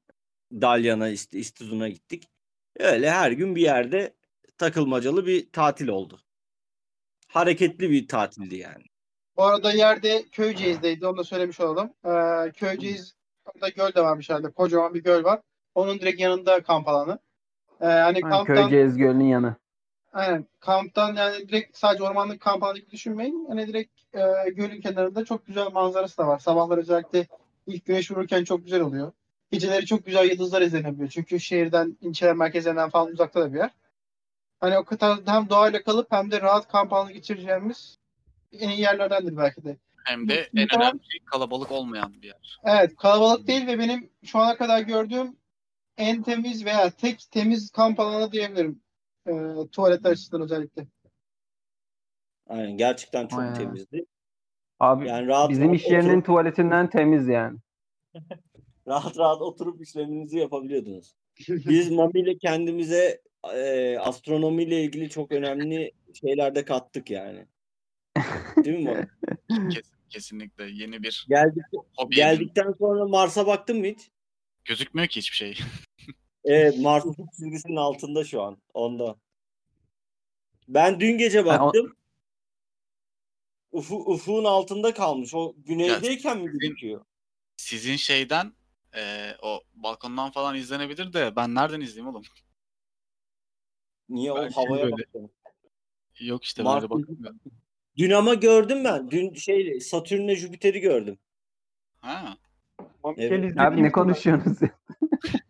Dalyan'a, 0.53 1.09
işte 1.09 1.39
İstuzun'a 1.39 1.89
gittik. 1.89 2.29
Öyle 2.79 3.11
her 3.11 3.33
gün 3.33 3.57
bir 3.57 3.63
yerde 3.63 4.15
takılmacalı 4.59 5.27
bir 5.27 5.53
tatil 5.53 5.89
oldu. 5.89 6.21
Hareketli 7.29 7.91
bir 7.91 8.09
tatildi 8.09 8.57
yani. 8.57 8.85
Bu 9.37 9.45
arada 9.45 9.73
yerde 9.73 10.25
Köyceğiz'deydi. 10.33 11.07
Onu 11.07 11.17
da 11.17 11.25
söylemiş 11.25 11.61
olalım. 11.61 11.93
Ee, 12.05 12.53
Köyceğiz 12.53 13.15
orada 13.45 13.69
göl 13.69 13.95
de 13.95 14.03
varmış 14.03 14.31
herhalde. 14.31 14.51
Kocaman 14.51 14.95
bir 14.95 15.03
göl 15.03 15.25
var. 15.25 15.41
Onun 15.75 16.01
direkt 16.01 16.21
yanında 16.21 16.63
kamp 16.63 16.89
alanı. 16.89 17.19
Ee, 17.81 17.85
hani 17.87 18.17
Aynen, 18.17 18.31
kamptan, 18.31 18.57
Köyceğiz 18.57 18.97
Gölü'nün 18.97 19.25
yanı. 19.25 19.57
Aynen, 20.13 20.47
kamptan 20.61 21.15
yani 21.15 21.49
direkt 21.49 21.77
sadece 21.77 22.05
ormanlık 22.05 22.41
kamp 22.41 22.63
alanı 22.63 22.79
gibi 22.79 22.91
düşünmeyin. 22.91 23.47
Hani 23.49 23.67
direkt 23.67 23.93
e, 24.15 24.51
gölün 24.51 24.81
kenarında 24.81 25.25
çok 25.25 25.47
güzel 25.47 25.73
manzarası 25.73 26.19
da 26.19 26.27
var. 26.27 26.39
Sabahlar 26.39 26.79
özellikle 26.79 27.27
ilk 27.67 27.87
güneş 27.87 28.11
vururken 28.11 28.45
çok 28.45 28.65
güzel 28.65 28.81
oluyor. 28.81 29.13
Geceleri 29.53 29.87
çok 29.87 30.07
güzel 30.07 30.31
yıldızlar 30.31 30.63
izlenebiliyor. 30.63 31.09
Çünkü 31.09 31.41
şehirden, 31.41 31.99
ilçeler 32.01 32.35
merkezlerinden 32.35 32.91
falan 32.91 33.13
uzakta 33.13 33.41
da 33.41 33.53
bir 33.53 33.59
yer. 33.59 33.71
Hani 34.61 34.79
o 34.79 34.85
kadar 34.85 35.19
hem 35.27 35.49
doğayla 35.49 35.83
kalıp 35.83 36.13
hem 36.13 36.31
de 36.31 36.41
rahat 36.41 36.69
kamp 36.69 36.93
alanı 36.93 37.13
geçireceğimiz 37.13 37.99
en 38.53 38.69
iyi 38.69 38.81
yerlerdendir 38.81 39.37
belki 39.37 39.65
de. 39.65 39.77
Hem 40.05 40.29
de 40.29 40.51
en 40.57 40.77
önemli 40.77 41.01
şey 41.11 41.21
kalabalık 41.25 41.73
olmayan 41.73 42.23
bir 42.23 42.27
yer. 42.27 42.61
Evet 42.65 42.97
kalabalık 42.97 43.47
değil 43.47 43.67
ve 43.67 43.79
benim 43.79 44.11
şu 44.25 44.39
ana 44.39 44.57
kadar 44.57 44.81
gördüğüm 44.81 45.37
en 45.97 46.23
temiz 46.23 46.65
veya 46.65 46.91
tek 46.91 47.31
temiz 47.31 47.71
kamp 47.71 48.01
alanı 48.01 48.33
diyebilirim. 48.33 48.83
Ee, 49.29 49.69
tuvaletler 49.73 50.11
açısından 50.11 50.43
özellikle. 50.43 50.87
Aynen 52.47 52.77
gerçekten 52.77 53.27
çok 53.27 53.39
Aynen. 53.39 53.55
temizdi. 53.55 54.05
Abi 54.81 55.09
Yani 55.09 55.27
rahat 55.27 55.51
bizim 55.51 55.69
rahat 55.69 55.77
iş 55.77 55.91
yerinin 55.91 56.09
oturup, 56.09 56.27
tuvaletinden 56.27 56.91
temiz 56.91 57.29
yani. 57.29 57.59
rahat 58.89 59.19
rahat 59.19 59.43
oturup 59.43 59.83
işleminizi 59.83 60.39
yapabiliyordunuz. 60.39 61.15
Biz 61.49 61.91
Mami 61.91 62.21
ile 62.21 62.39
kendimize 62.39 63.23
e, 63.55 63.97
astronomiyle 63.99 64.83
ilgili 64.83 65.11
çok 65.11 65.33
önemli 65.33 65.93
şeyler 66.21 66.55
de 66.55 66.65
kattık 66.65 67.11
yani. 67.11 67.47
Değil 68.65 68.79
mi 68.79 68.85
Mami? 68.85 69.09
Kes- 69.71 69.93
kesinlikle 70.11 70.65
yeni 70.65 71.03
bir 71.03 71.27
Geldik, 71.29 71.63
hobi 71.97 72.15
edin- 72.15 72.17
geldikten 72.17 72.73
sonra 72.79 73.09
Mars'a 73.09 73.47
baktın 73.47 73.79
mı 73.79 73.87
hiç? 73.87 74.11
Gözükmüyor 74.65 75.09
ki 75.09 75.17
hiçbir 75.21 75.37
şey. 75.37 75.59
Evet 76.49 76.79
Mars 76.79 77.07
ufuk 77.07 77.33
çizgisinin 77.33 77.77
altında 77.77 78.25
şu 78.25 78.43
an. 78.43 78.59
Onda. 78.75 79.17
Ben 80.69 81.01
dün 81.01 81.19
gece 81.19 81.43
o- 81.43 81.47
baktım. 81.47 81.97
Ufu, 83.73 83.97
ufuğun 83.97 84.45
altında 84.45 84.95
kalmış. 84.95 85.35
O 85.35 85.55
güneydeyken 85.59 86.39
mi 86.39 86.51
gözüküyor? 86.51 87.05
Sizin 87.57 87.97
şeyden 87.97 88.53
eee, 88.95 89.37
o 89.43 89.61
balkondan 89.75 90.31
falan 90.31 90.57
izlenebilir 90.57 91.13
de 91.13 91.37
ben 91.37 91.55
nereden 91.55 91.81
izleyeyim 91.81 92.15
oğlum? 92.15 92.23
Niye 94.09 94.35
Ben 94.35 94.37
o 94.39 94.43
şimdi 94.43 94.55
havaya 94.55 94.83
böyle- 94.85 94.93
baktım. 94.93 95.31
Yok 96.21 96.45
işte 96.45 96.63
Mars 96.63 96.83
böyle 96.83 96.91
bakmıyorum. 96.91 97.41
Dün 97.97 98.11
ama 98.11 98.35
gördüm 98.35 98.85
ben. 98.85 99.11
Dün 99.11 99.35
şey 99.35 99.81
Satürn'le 99.81 100.35
Jüpiter'i 100.35 100.81
gördüm. 100.81 101.19
Ha. 102.01 102.37
Evet. 103.17 103.59
Abi 103.59 103.83
ne 103.83 103.93
konuşuyorsunuz? 103.93 104.59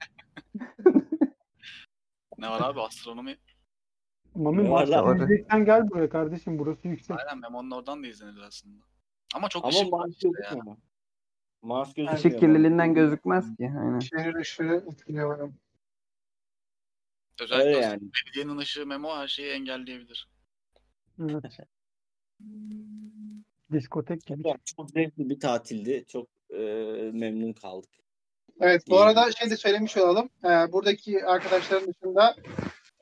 ya? 2.43 2.49
Ne 2.49 2.55
var 2.55 2.71
abi 2.71 2.81
astronomi? 2.81 3.39
Mami 4.35 4.65
Ne 4.65 4.71
var 4.71 4.87
gel 5.65 5.91
buraya 5.91 6.09
kardeşim. 6.09 6.59
Burası 6.59 6.89
yüksek. 6.89 7.17
Aynen 7.19 7.41
Memo'nun 7.41 7.71
oradan 7.71 8.03
da 8.03 8.07
izlenir 8.07 8.41
aslında. 8.41 8.85
Ama 9.35 9.49
çok 9.49 9.65
Ama 9.65 9.71
ışık 9.71 9.93
var 9.93 9.99
Mars 9.99 10.11
işte 10.11 10.29
gözükmüyor. 10.29 10.67
yani. 10.67 10.79
Mars 11.63 11.89
gözükmüyor. 11.95 12.19
Işık 12.19 12.41
kirliliğinden 12.41 12.95
gözükmez 12.95 13.57
ki. 13.57 13.73
Aynen. 13.81 13.99
Şehir 13.99 14.35
ışığı 14.35 14.85
etkiliyor. 14.93 15.53
Özellikle 17.41 17.69
Öyle 17.69 17.79
yani. 17.79 18.01
belediyenin 18.03 18.59
ışığı 18.59 18.87
Memo 18.87 19.17
her 19.17 19.29
şeyi 19.29 19.51
engelleyebilir. 19.51 20.29
Evet. 21.21 21.59
Diskotek 23.73 24.27
gibi. 24.27 24.43
Çok, 24.43 24.67
çok 24.67 24.91
zevkli 24.91 25.31
bir 25.31 25.41
tatildi. 25.41 26.05
Çok 26.09 26.29
e, 26.51 26.61
memnun 27.13 27.53
kaldık. 27.53 27.91
Evet 28.61 28.83
bu 28.89 29.01
arada 29.01 29.33
şey 29.33 29.51
de 29.51 29.57
söylemiş 29.57 29.97
olalım. 29.97 30.31
Ee, 30.45 30.49
buradaki 30.49 31.25
arkadaşların 31.27 31.89
dışında 31.89 32.37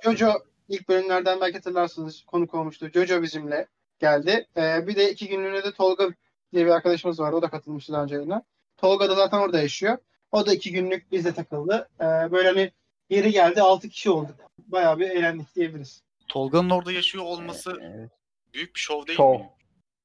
Jojo 0.05 0.33
ilk 0.69 0.89
bölümlerden 0.89 1.41
belki 1.41 1.55
hatırlarsınız 1.57 2.25
konuk 2.27 2.55
olmuştu. 2.55 2.91
Jojo 2.95 3.23
bizimle 3.23 3.67
geldi. 3.99 4.47
Ee, 4.57 4.87
bir 4.87 4.97
de 4.97 5.11
iki 5.13 5.29
günlüğüne 5.29 5.65
de 5.65 5.73
Tolga 5.73 6.09
diye 6.53 6.67
bir 6.67 6.71
arkadaşımız 6.71 7.21
var. 7.21 7.33
O 7.33 7.43
da 7.43 7.51
katılmıştı 7.51 7.93
daha 7.93 8.03
önce 8.03 8.15
yayına. 8.15 8.43
Tolga 8.77 9.09
da 9.09 9.15
zaten 9.15 9.39
orada 9.39 9.61
yaşıyor. 9.61 9.99
O 10.33 10.47
da 10.47 10.55
iki 10.55 10.73
günlük 10.73 11.13
bizle 11.13 11.35
takıldı. 11.35 11.89
Ee, 12.01 12.05
böyle 12.05 12.49
hani 12.49 12.73
yeri 13.11 13.33
geldi 13.33 13.63
altı 13.63 13.89
kişi 13.89 14.11
olduk. 14.11 14.37
Bayağı 14.59 14.99
bir 14.99 15.11
eğlendik 15.11 15.55
diyebiliriz. 15.57 16.03
Tolga'nın 16.29 16.71
orada 16.71 16.93
yaşıyor 16.93 17.25
olması 17.25 17.73
Evet. 17.83 18.11
büyük 18.55 18.75
bir 18.75 18.81
şov 18.81 19.07
değil 19.07 19.17
Şov. 19.17 19.35
mi? 19.39 19.51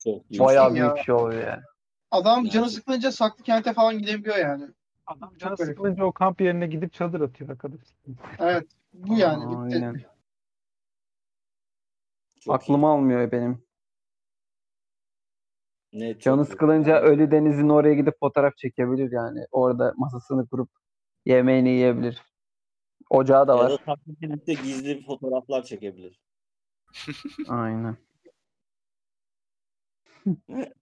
Çok 0.04 0.22
iyi. 0.30 0.40
Bayağı 0.40 0.74
iyi 0.74 0.78
ya. 0.78 0.96
büyük 0.96 1.06
şov 1.06 1.32
yani. 1.32 1.62
Adam 2.12 2.46
canı 2.50 2.70
sıkılınca 2.70 3.12
saklı 3.12 3.44
kente 3.44 3.74
falan 3.74 4.00
gidebiliyor 4.00 4.38
yani. 4.38 4.66
Adam 5.12 5.38
canı 5.38 5.56
garip. 5.56 5.70
sıkılınca 5.70 6.04
o 6.06 6.12
kamp 6.12 6.42
yerine 6.42 6.68
gidip 6.68 6.94
çadır 6.94 7.22
atıyor 7.22 7.50
arkadaş. 7.50 7.80
Evet. 8.40 8.68
Bu 8.94 9.18
yani. 9.18 9.46
bitti. 9.68 9.76
Aynen. 9.78 10.02
Çok 12.40 12.56
Aklım 12.56 12.86
almıyor 12.86 13.32
benim. 13.32 13.64
Net, 15.94 16.22
Canı 16.22 16.38
çok 16.42 16.48
iyi. 16.48 16.52
sıkılınca 16.52 17.02
Ölü 17.02 17.32
Deniz'in 17.32 17.70
oraya 17.70 17.94
gidip 17.94 18.20
fotoğraf 18.20 18.58
çekebilir 18.58 19.12
yani. 19.12 19.40
Orada 19.52 19.94
masasını 19.98 20.48
kurup 20.48 20.70
yemeğini 21.26 21.70
yiyebilir. 21.70 22.22
Ocağı 23.10 23.48
da 23.48 23.52
Ya 23.52 23.58
var. 23.58 23.72
da 23.72 23.78
saklı 23.78 24.16
kentte 24.16 24.54
gizli 24.54 25.06
fotoğraflar 25.06 25.64
çekebilir. 25.64 26.20
Aynen. 27.48 27.98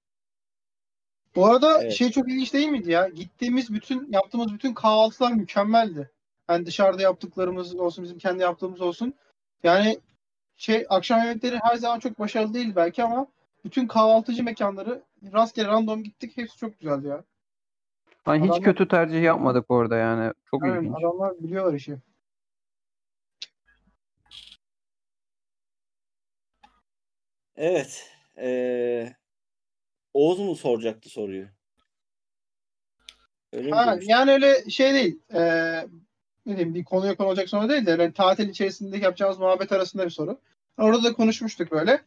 Bu 1.36 1.46
arada 1.46 1.82
Evet. 1.84 1.94
şey 1.94 2.12
çok 2.12 2.30
ilginç 2.30 2.54
değil 2.54 2.68
miydi 2.68 2.92
ya? 2.92 3.08
Gittiğimiz 3.08 3.74
bütün 3.74 4.12
yaptığımız 4.12 4.54
bütün 4.54 4.74
kahvaltılar 4.74 5.32
mükemmeldi. 5.32 6.12
Yani 6.50 6.66
dışarıda 6.66 7.02
yaptıklarımız 7.02 7.76
olsun, 7.76 8.04
bizim 8.04 8.18
kendi 8.18 8.42
yaptığımız 8.42 8.82
olsun. 8.82 9.14
Yani 9.64 10.00
şey 10.58 10.86
akşam 10.90 11.20
yemekleri 11.20 11.60
her 11.64 11.76
zaman 11.76 12.00
çok 12.00 12.20
başarılı 12.20 12.54
değil 12.54 12.76
belki 12.76 13.04
ama 13.04 13.28
bütün 13.66 13.88
kahvaltıcı 13.88 14.44
mekanları 14.44 15.02
rastgele 15.34 15.68
random 15.68 16.04
gittik. 16.04 16.38
Hepsi 16.38 16.58
çok 16.58 16.80
güzeldi 16.80 17.08
ya. 17.08 17.24
Hani 18.26 18.50
hiç 18.50 18.64
kötü 18.64 18.88
tercih 18.88 19.24
yapmadık 19.24 19.66
orada 19.72 19.98
yani. 19.98 20.34
Çok 20.52 20.64
Aynen, 20.64 20.78
ilginç. 20.80 20.96
adamlar 21.00 21.40
biliyorlar 21.40 21.74
işi. 21.74 21.98
Evet. 27.56 28.12
Ee, 28.38 29.14
Oğuz 30.14 30.40
mu 30.40 30.56
soracaktı 30.56 31.10
soruyu? 31.10 31.48
Öyle 33.54 33.68
mi 33.70 33.76
Ha, 33.76 33.92
demiştin? 33.92 34.10
yani 34.12 34.32
öyle 34.32 34.70
şey 34.70 34.94
değil. 34.94 35.20
Ee, 35.34 35.88
ne 36.46 36.56
diyeyim 36.58 36.76
bir 36.76 36.84
konuya 36.84 37.16
konu 37.16 37.28
olacak 37.28 37.50
soru 37.50 37.70
değil 37.70 37.86
de 37.86 37.92
yani 37.92 38.14
tatil 38.14 38.50
içerisinde 38.50 38.98
yapacağımız 38.98 39.40
muhabbet 39.40 39.72
arasında 39.72 40.06
bir 40.06 40.10
soru. 40.10 40.40
Orada 40.78 41.04
da 41.04 41.14
konuşmuştuk 41.14 41.72
böyle. 41.72 42.02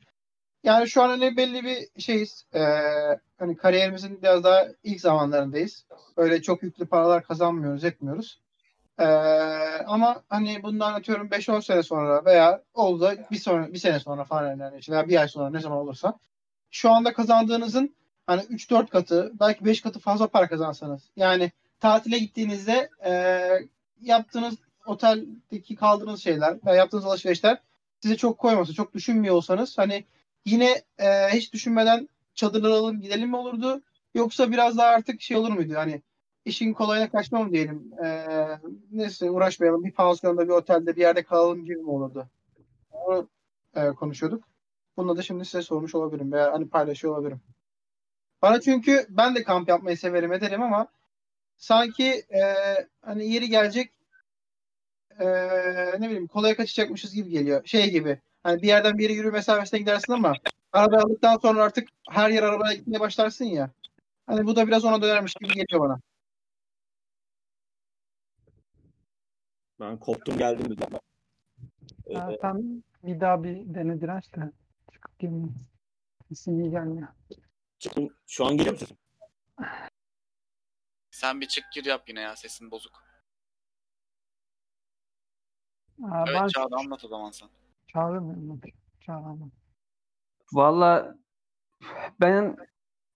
Yani 0.65 0.89
şu 0.89 1.03
an 1.03 1.09
hani 1.09 1.37
belli 1.37 1.65
bir 1.65 2.01
şeyiz. 2.01 2.47
Ee, 2.55 2.61
hani 3.39 3.57
kariyerimizin 3.57 4.23
biraz 4.23 4.45
daha 4.45 4.67
ilk 4.85 5.01
zamanlarındayız. 5.01 5.87
Öyle 6.17 6.43
çok 6.43 6.63
yüklü 6.63 6.87
paralar 6.87 7.23
kazanmıyoruz, 7.25 7.85
etmiyoruz. 7.85 8.41
Ee, 8.99 9.05
ama 9.87 10.23
hani 10.29 10.63
bundan 10.63 10.93
atıyorum 10.93 11.29
5-10 11.29 11.63
sene 11.63 11.83
sonra 11.83 12.25
veya 12.25 12.63
oldu 12.75 13.11
bir 13.31 13.39
sonra 13.39 13.73
bir 13.73 13.79
sene 13.79 14.01
sonra 14.01 14.25
falan 14.25 14.57
yani 14.61 14.81
veya 14.91 15.09
bir 15.09 15.21
ay 15.21 15.29
sonra 15.29 15.51
ne 15.51 15.61
zaman 15.61 15.79
olursa 15.79 16.19
şu 16.73 16.91
anda 16.91 17.13
kazandığınızın 17.13 17.95
hani 18.27 18.43
3-4 18.43 18.87
katı 18.89 19.33
belki 19.41 19.65
5 19.65 19.81
katı 19.81 20.01
fazla 20.01 20.27
para 20.27 20.49
kazansanız 20.49 21.11
yani 21.17 21.53
tatile 21.81 22.19
gittiğinizde 22.19 22.91
e, 23.05 23.13
yaptığınız 24.01 24.55
oteldeki 24.87 25.77
kaldığınız 25.77 26.23
şeyler 26.23 26.59
veya 26.67 26.77
yaptığınız 26.77 27.05
alışverişler 27.05 27.59
size 28.01 28.17
çok 28.17 28.39
koymasa, 28.39 28.73
çok 28.73 28.95
düşünmüyor 28.95 29.35
olsanız 29.35 29.79
hani 29.79 30.05
yine 30.45 30.83
e, 30.99 31.29
hiç 31.33 31.53
düşünmeden 31.53 32.09
çadırlar 32.35 32.71
alalım 32.71 33.01
gidelim 33.01 33.29
mi 33.29 33.37
olurdu? 33.37 33.83
Yoksa 34.15 34.51
biraz 34.51 34.79
daha 34.79 34.89
artık 34.89 35.23
şey 35.23 35.37
olur 35.37 35.53
muydu? 35.53 35.75
Hani 35.77 36.03
işin 36.45 36.73
kolayına 36.73 37.11
kaçma 37.11 37.43
mı 37.43 37.53
diyelim? 37.53 37.93
E, 38.05 38.27
neyse 38.93 39.31
uğraşmayalım. 39.31 39.85
Bir 39.85 39.93
pansiyonda, 39.93 40.45
bir 40.45 40.53
otelde, 40.53 40.97
bir 40.97 41.01
yerde 41.01 41.23
kalalım 41.23 41.65
gibi 41.65 41.77
mi 41.77 41.91
olurdu? 41.91 42.29
Onu 42.91 43.29
e, 43.75 43.89
konuşuyorduk. 43.89 44.52
Bunu 44.97 45.17
da 45.17 45.23
şimdi 45.23 45.45
size 45.45 45.63
sormuş 45.63 45.95
olabilirim 45.95 46.33
veya 46.33 46.53
hani 46.53 46.69
paylaşıyor 46.69 47.15
olabilirim. 47.17 47.41
Bana 48.43 48.61
çünkü 48.61 49.07
ben 49.09 49.35
de 49.35 49.43
kamp 49.43 49.69
yapmayı 49.69 49.97
severim 49.97 50.33
ederim 50.33 50.63
ama 50.63 50.87
sanki 51.57 52.09
e, 52.35 52.43
hani 53.03 53.33
yeri 53.33 53.49
gelecek 53.49 53.93
e, 55.21 55.27
ne 56.01 56.07
bileyim 56.07 56.27
kolaya 56.27 56.57
kaçacakmışız 56.57 57.15
gibi 57.15 57.31
geliyor. 57.31 57.63
Şey 57.65 57.91
gibi 57.91 58.19
hani 58.43 58.63
bir 58.63 58.67
yerden 58.69 58.99
bir 58.99 59.03
yere 59.03 59.13
yürü 59.13 59.31
mesafesine 59.31 59.81
gidersin 59.81 60.13
ama 60.13 60.33
araba 60.73 60.97
aldıktan 60.97 61.39
sonra 61.39 61.63
artık 61.63 61.89
her 62.11 62.31
yer 62.31 62.43
arabaya 62.43 62.75
gitmeye 62.75 63.01
başlarsın 63.01 63.45
ya. 63.45 63.71
Hani 64.27 64.47
bu 64.47 64.57
da 64.57 64.67
biraz 64.67 64.85
ona 64.85 65.03
dönermiş 65.03 65.35
gibi 65.35 65.55
geliyor 65.55 65.81
bana. 65.81 66.01
Ben 69.81 69.99
koptum 69.99 70.39
geldim 70.39 70.71
bir 70.71 70.79
daha. 70.79 71.01
Ha, 72.15 72.33
Ee, 72.33 72.39
sen 72.41 72.85
bir 73.03 73.21
daha 73.21 73.45
bir 73.45 73.75
dene 73.75 74.01
direnç 74.01 74.35
de 74.37 74.53
çıkıp 75.03 75.23
iyi 76.49 76.71
gelmiyor. 76.71 77.09
çıktım. 77.79 78.17
Şu 78.27 78.47
an 78.47 78.57
geliyor 78.57 78.73
musun? 78.73 78.99
Sen 81.11 81.41
bir 81.41 81.49
çık 81.49 81.65
gir 81.73 81.85
yap 81.85 82.09
yine 82.09 82.21
ya 82.21 82.37
sesin 82.37 82.71
bozuk. 82.71 83.05
Ha, 86.03 86.25
Evet 86.29 86.41
ben 86.43 86.49
Çağrı 86.49 86.77
anlat 86.77 87.05
o 87.05 87.09
zaman 87.09 87.31
sen. 87.31 87.49
çağıramıyorum. 87.87 88.61
Çağıramam. 89.01 89.51
Valla 90.53 91.15
ben 92.21 92.57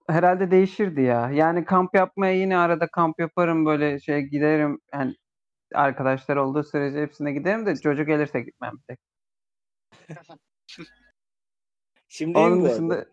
herhalde 0.08 0.50
değişirdi 0.50 1.00
ya. 1.00 1.30
Yani 1.30 1.64
kamp 1.64 1.94
yapmaya 1.94 2.32
yine 2.32 2.56
arada 2.58 2.86
kamp 2.90 3.20
yaparım 3.20 3.66
böyle 3.66 4.00
şey 4.00 4.22
giderim. 4.22 4.80
Yani 4.92 5.16
arkadaşlar 5.74 6.36
olduğu 6.36 6.62
sürece 6.64 7.02
hepsine 7.02 7.32
giderim 7.32 7.66
de 7.66 7.76
çocuk 7.76 8.06
gelirse 8.06 8.40
gitmem 8.40 8.72
tek. 8.88 8.98
Şimdi 12.16 12.38
Onun 12.38 12.64
dışında 12.64 13.06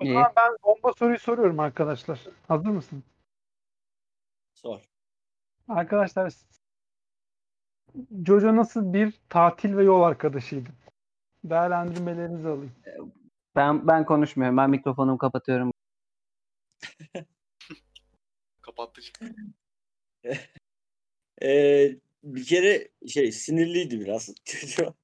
O 0.00 0.06
zaman 0.06 0.32
ben 0.36 0.56
bomba 0.64 0.92
soruyu 0.98 1.18
soruyorum 1.18 1.60
arkadaşlar. 1.60 2.20
Hazır 2.48 2.68
mısın? 2.68 3.04
Sor. 4.54 4.80
Arkadaşlar 5.68 6.32
Jojo 8.26 8.56
nasıl 8.56 8.92
bir 8.92 9.20
tatil 9.28 9.76
ve 9.76 9.84
yol 9.84 10.02
arkadaşıydı? 10.02 10.68
Değerlendirmelerinizi 11.44 12.48
alayım. 12.48 12.72
ben 13.56 13.88
ben 13.88 14.04
konuşmuyorum. 14.04 14.56
Ben 14.56 14.70
mikrofonumu 14.70 15.18
kapatıyorum. 15.18 15.72
Kapattı. 18.62 19.00
Ee, 21.42 21.96
bir 22.22 22.44
kere 22.44 22.88
şey 23.08 23.32
sinirliydi 23.32 24.00
biraz. 24.00 24.34
Çocuğa. 24.44 24.94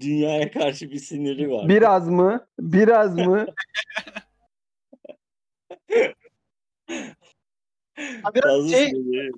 Dünyaya 0.00 0.50
karşı 0.50 0.90
bir 0.90 0.98
siniri 0.98 1.50
var. 1.50 1.68
Biraz 1.68 2.08
mı? 2.08 2.46
Biraz 2.58 3.16
mı? 3.16 3.46
Biraz 8.34 8.70
şey 8.70 8.88
sinirli. 8.88 9.30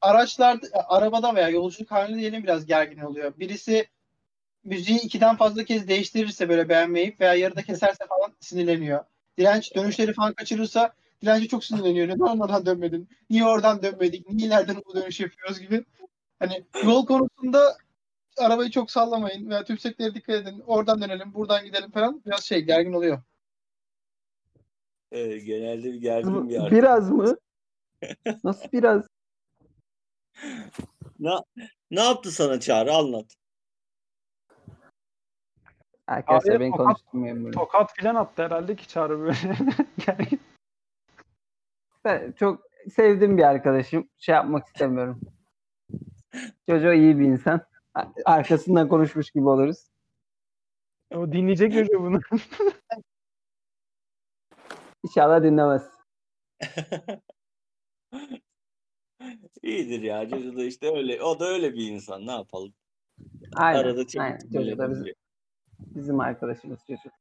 araçlarda, 0.00 0.66
arabada 0.88 1.34
veya 1.34 1.48
yolculuk 1.48 1.90
halinde 1.90 2.18
diyelim 2.18 2.42
biraz 2.42 2.66
gergin 2.66 3.00
oluyor. 3.00 3.32
Birisi 3.38 3.86
müziği 4.64 5.00
ikiden 5.00 5.36
fazla 5.36 5.64
kez 5.64 5.88
değiştirirse 5.88 6.48
böyle 6.48 6.68
beğenmeyip 6.68 7.20
veya 7.20 7.34
yarıda 7.34 7.62
keserse 7.62 8.06
falan 8.06 8.32
sinirleniyor. 8.40 9.04
Direnç 9.38 9.74
dönüşleri 9.74 10.12
falan 10.12 10.32
kaçırırsa 10.32 10.94
direnci 11.22 11.48
çok 11.48 11.64
sinirleniyor. 11.64 12.08
Neden 12.08 12.38
oradan 12.40 12.66
dönmedin? 12.66 13.08
Niye 13.30 13.44
oradan 13.44 13.82
dönmedik? 13.82 14.30
Niye 14.30 14.48
ileriden 14.48 14.76
bu 14.86 14.94
dönüş 14.94 15.20
yapıyoruz 15.20 15.60
gibi. 15.60 15.84
Hani 16.38 16.64
yol 16.84 17.06
konusunda 17.06 17.76
arabayı 18.38 18.70
çok 18.70 18.90
sallamayın 18.90 19.50
veya 19.50 19.64
tümseklere 19.64 20.14
dikkat 20.14 20.34
edin. 20.36 20.62
Oradan 20.66 21.02
dönelim, 21.02 21.34
buradan 21.34 21.64
gidelim 21.64 21.90
falan. 21.90 22.22
Biraz 22.26 22.44
şey 22.44 22.60
gergin 22.60 22.92
oluyor. 22.92 23.22
Ee, 25.12 25.38
genelde 25.38 25.92
bir 25.92 26.00
gergin 26.00 26.48
bir 26.48 26.54
arkadaş. 26.54 26.72
Biraz 26.72 27.10
mı? 27.10 27.36
Nasıl 28.44 28.72
biraz? 28.72 29.06
Ne, 31.18 31.30
ne 31.90 32.00
yaptı 32.02 32.30
sana 32.30 32.60
Çağrı? 32.60 32.94
Anlat. 32.94 33.26
Arkadaşlar 36.06 36.50
Araya 36.50 36.60
beni 36.60 36.70
tokat- 36.70 37.14
böyle. 37.14 37.50
Tokat 37.50 37.92
filan 37.96 38.14
attı 38.14 38.42
herhalde 38.42 38.76
ki 38.76 38.88
çağrı 38.88 39.18
böyle. 39.20 39.34
Gergin. 40.06 40.40
Ben 42.04 42.32
çok 42.32 42.62
sevdiğim 42.94 43.38
bir 43.38 43.42
arkadaşım. 43.42 44.08
Şey 44.18 44.34
yapmak 44.34 44.66
istemiyorum. 44.66 45.20
Jojo 46.68 46.92
iyi 46.92 47.18
bir 47.18 47.24
insan. 47.24 47.60
Arkasından 48.24 48.88
konuşmuş 48.88 49.30
gibi 49.30 49.48
oluruz. 49.48 49.78
o 51.14 51.32
dinleyecek 51.32 51.72
Jojo 51.74 52.00
bunu. 52.00 52.20
İnşallah 55.04 55.42
dinlemez. 55.42 55.82
İyidir 59.62 60.02
ya. 60.02 60.28
Jojo 60.28 60.56
da 60.56 60.64
işte 60.64 60.96
öyle. 60.96 61.22
O 61.22 61.40
da 61.40 61.46
öyle 61.46 61.74
bir 61.74 61.88
insan. 61.90 62.26
Ne 62.26 62.32
yapalım? 62.32 62.74
Aynen. 63.56 63.78
Arada 63.78 64.04
aynen. 64.18 64.38
Çocuk 64.52 64.78
da 64.78 64.90
bizim, 64.90 65.14
bizim 65.78 66.20
arkadaşımız 66.20 66.78
çocuk. 66.86 67.12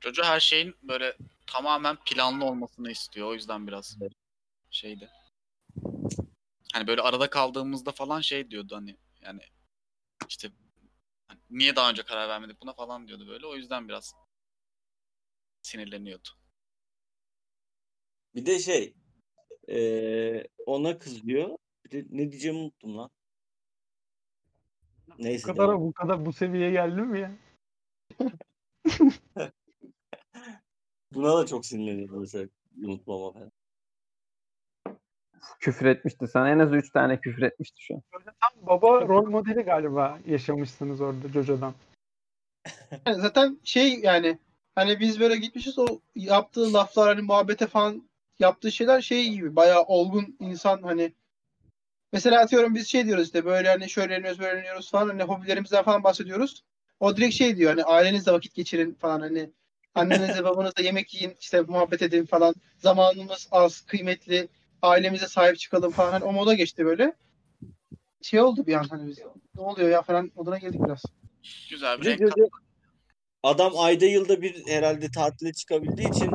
Jojo 0.00 0.22
her 0.22 0.40
şeyin 0.40 0.74
böyle 0.82 1.16
tamamen 1.46 1.96
planlı 2.06 2.44
olmasını 2.44 2.90
istiyor. 2.90 3.28
O 3.28 3.34
yüzden 3.34 3.66
biraz 3.66 3.98
şeydi. 4.70 5.10
Hani 6.72 6.86
böyle 6.86 7.02
arada 7.02 7.30
kaldığımızda 7.30 7.92
falan 7.92 8.20
şey 8.20 8.50
diyordu 8.50 8.76
hani 8.76 8.96
yani 9.22 9.40
işte 10.34 10.50
hani 11.28 11.40
niye 11.50 11.76
daha 11.76 11.90
önce 11.90 12.02
karar 12.02 12.28
vermedik 12.28 12.60
buna 12.62 12.72
falan 12.72 13.08
diyordu 13.08 13.26
böyle. 13.28 13.46
O 13.46 13.56
yüzden 13.56 13.88
biraz 13.88 14.14
sinirleniyordu. 15.62 16.28
Bir 18.34 18.46
de 18.46 18.58
şey 18.58 18.94
eee, 19.68 20.48
ona 20.66 20.98
kızıyor. 20.98 21.58
Bir 21.84 21.90
de 21.90 22.06
ne 22.10 22.30
diyeceğimi 22.30 22.60
unuttum 22.60 22.96
lan. 22.98 23.10
Bu 25.08 25.22
Neyse. 25.22 25.46
kadar 25.46 25.68
devam. 25.68 25.80
bu 25.80 25.92
kadar 25.92 26.26
bu 26.26 26.32
seviyeye 26.32 26.70
geldim 26.70 27.06
mi 27.06 27.20
ya? 27.20 27.36
Buna 31.14 31.36
da 31.38 31.46
çok 31.46 31.66
sinirleniyorum 31.66 32.20
mesela 32.20 32.48
unutmama 32.84 33.32
falan. 33.32 33.52
Küfür 35.60 35.86
etmişti 35.86 36.26
sana. 36.28 36.50
En 36.50 36.58
az 36.58 36.72
3 36.72 36.90
tane 36.90 37.20
küfür 37.20 37.42
etmişti 37.42 37.82
şu 37.82 37.94
an. 37.94 38.02
Tam 38.12 38.66
baba 38.66 39.00
rol 39.00 39.26
modeli 39.26 39.62
galiba 39.62 40.18
yaşamışsınız 40.26 41.00
orada 41.00 41.28
Jojo'dan. 41.28 41.74
Yani 43.06 43.20
zaten 43.20 43.58
şey 43.64 44.00
yani 44.00 44.38
hani 44.74 45.00
biz 45.00 45.20
böyle 45.20 45.36
gitmişiz 45.36 45.78
o 45.78 45.86
yaptığı 46.14 46.72
laflar 46.72 47.08
hani 47.08 47.22
muhabbete 47.26 47.66
falan 47.66 48.08
yaptığı 48.38 48.72
şeyler 48.72 49.00
şey 49.00 49.28
gibi 49.28 49.56
bayağı 49.56 49.82
olgun 49.82 50.36
insan 50.40 50.82
hani 50.82 51.12
mesela 52.12 52.40
atıyorum 52.40 52.74
biz 52.74 52.88
şey 52.88 53.06
diyoruz 53.06 53.26
işte 53.26 53.44
böyle 53.44 53.68
hani 53.68 53.90
şöyle 53.90 54.14
öğreniyoruz 54.14 54.38
böyle 54.40 54.52
öğreniyoruz 54.52 54.90
falan 54.90 55.08
hani 55.08 55.22
hobilerimizden 55.22 55.84
falan 55.84 56.04
bahsediyoruz. 56.04 56.64
O 57.00 57.16
direkt 57.16 57.34
şey 57.34 57.56
diyor 57.56 57.70
hani 57.70 57.84
ailenizle 57.84 58.32
vakit 58.32 58.54
geçirin 58.54 58.94
falan 58.94 59.20
hani 59.20 59.50
annenizle 59.94 60.44
babanızla 60.44 60.82
yemek 60.82 61.14
yiyin 61.14 61.34
işte 61.40 61.60
muhabbet 61.60 62.02
edin 62.02 62.26
falan 62.26 62.54
zamanımız 62.78 63.48
az 63.50 63.80
kıymetli 63.80 64.48
ailemize 64.84 65.28
sahip 65.28 65.58
çıkalım 65.58 65.92
falan 65.92 66.12
hani 66.12 66.24
o 66.24 66.32
moda 66.32 66.54
geçti 66.54 66.84
böyle. 66.84 67.12
Şey 68.22 68.40
oldu 68.40 68.66
bir 68.66 68.74
an 68.74 68.84
hani 68.84 69.08
biz 69.08 69.18
ne 69.54 69.60
oluyor 69.62 69.88
ya 69.88 70.02
falan 70.02 70.30
moduna 70.36 70.58
girdik 70.58 70.80
biraz. 70.86 71.02
Güzel 71.70 72.00
bir 72.00 72.04
renk 72.04 72.32
Adam 73.42 73.72
ayda 73.76 74.04
yılda 74.04 74.42
bir 74.42 74.66
herhalde 74.66 75.10
tatile 75.10 75.52
çıkabildiği 75.52 76.08
için 76.10 76.30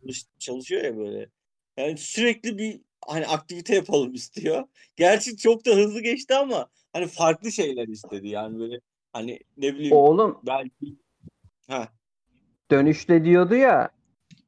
çalış- 0.00 0.26
çalışıyor 0.38 0.84
ya 0.84 0.96
böyle. 0.96 1.28
Yani 1.76 1.98
sürekli 1.98 2.58
bir 2.58 2.80
hani 3.06 3.26
aktivite 3.26 3.74
yapalım 3.74 4.14
istiyor. 4.14 4.64
Gerçi 4.96 5.36
çok 5.36 5.66
da 5.66 5.70
hızlı 5.70 6.00
geçti 6.00 6.34
ama 6.34 6.66
hani 6.92 7.06
farklı 7.06 7.52
şeyler 7.52 7.88
istedi 7.88 8.28
yani 8.28 8.58
böyle 8.58 8.80
hani 9.12 9.38
ne 9.56 9.74
bileyim 9.74 9.96
Oğlum 9.96 10.40
belki 10.46 10.96
ha 11.68 11.88
dönüşte 12.70 13.24
diyordu 13.24 13.54
ya 13.54 13.78
"La 13.78 13.93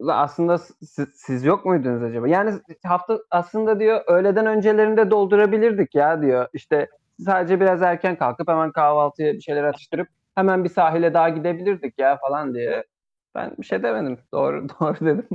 aslında 0.01 0.59
siz, 0.59 1.09
siz 1.15 1.45
yok 1.45 1.65
muydunuz 1.65 2.03
acaba? 2.03 2.29
Yani 2.29 2.61
hafta 2.85 3.19
aslında 3.31 3.81
diyor 3.81 4.01
öğleden 4.07 4.47
öncelerinde 4.47 5.11
doldurabilirdik 5.11 5.95
ya 5.95 6.23
diyor. 6.23 6.49
İşte 6.53 6.89
sadece 7.25 7.61
biraz 7.61 7.83
erken 7.83 8.17
kalkıp 8.19 8.49
hemen 8.49 8.73
kahvaltıya 8.73 9.33
bir 9.33 9.41
şeyler 9.41 9.65
atıştırıp 9.65 10.09
hemen 10.35 10.65
bir 10.65 10.69
sahile 10.69 11.15
daha 11.15 11.29
gidebilirdik 11.29 11.99
ya 11.99 12.17
falan 12.17 12.55
diye. 12.55 12.85
Ben 13.35 13.55
bir 13.59 13.67
şey 13.67 13.83
demedim. 13.83 14.19
Doğru 14.33 14.69
doğru 14.81 14.97
dedim. 15.01 15.29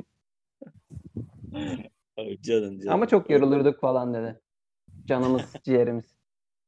Canım 2.42 2.80
canım. 2.80 2.94
Ama 2.94 3.08
çok 3.08 3.30
yorulurduk 3.30 3.82
falan 3.82 4.14
dedi. 4.14 4.40
Canımız 5.06 5.54
ciğerimiz. 5.64 6.06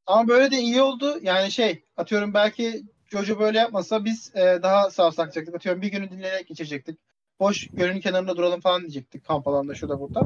Ama 0.06 0.28
böyle 0.28 0.52
de 0.52 0.58
iyi 0.58 0.82
oldu. 0.82 1.18
Yani 1.22 1.52
şey 1.52 1.84
atıyorum 1.98 2.34
belki 2.34 2.84
Jojo 3.12 3.40
böyle 3.40 3.60
yapmasa 3.60 4.06
biz 4.06 4.36
e, 4.36 4.60
daha 4.64 4.90
savsakacaktık. 4.90 5.56
Atıyorum 5.56 5.82
bir 5.82 5.92
günü 5.92 6.12
dinlenerek 6.12 6.48
geçirecektik. 6.48 7.00
Boş 7.40 7.68
gölün 7.74 8.00
kenarında 8.00 8.38
duralım 8.38 8.62
falan 8.62 8.82
diyecektik 8.82 9.26
kamp 9.26 9.48
alanında 9.48 9.76
şurada 9.76 10.00
burada. 10.00 10.22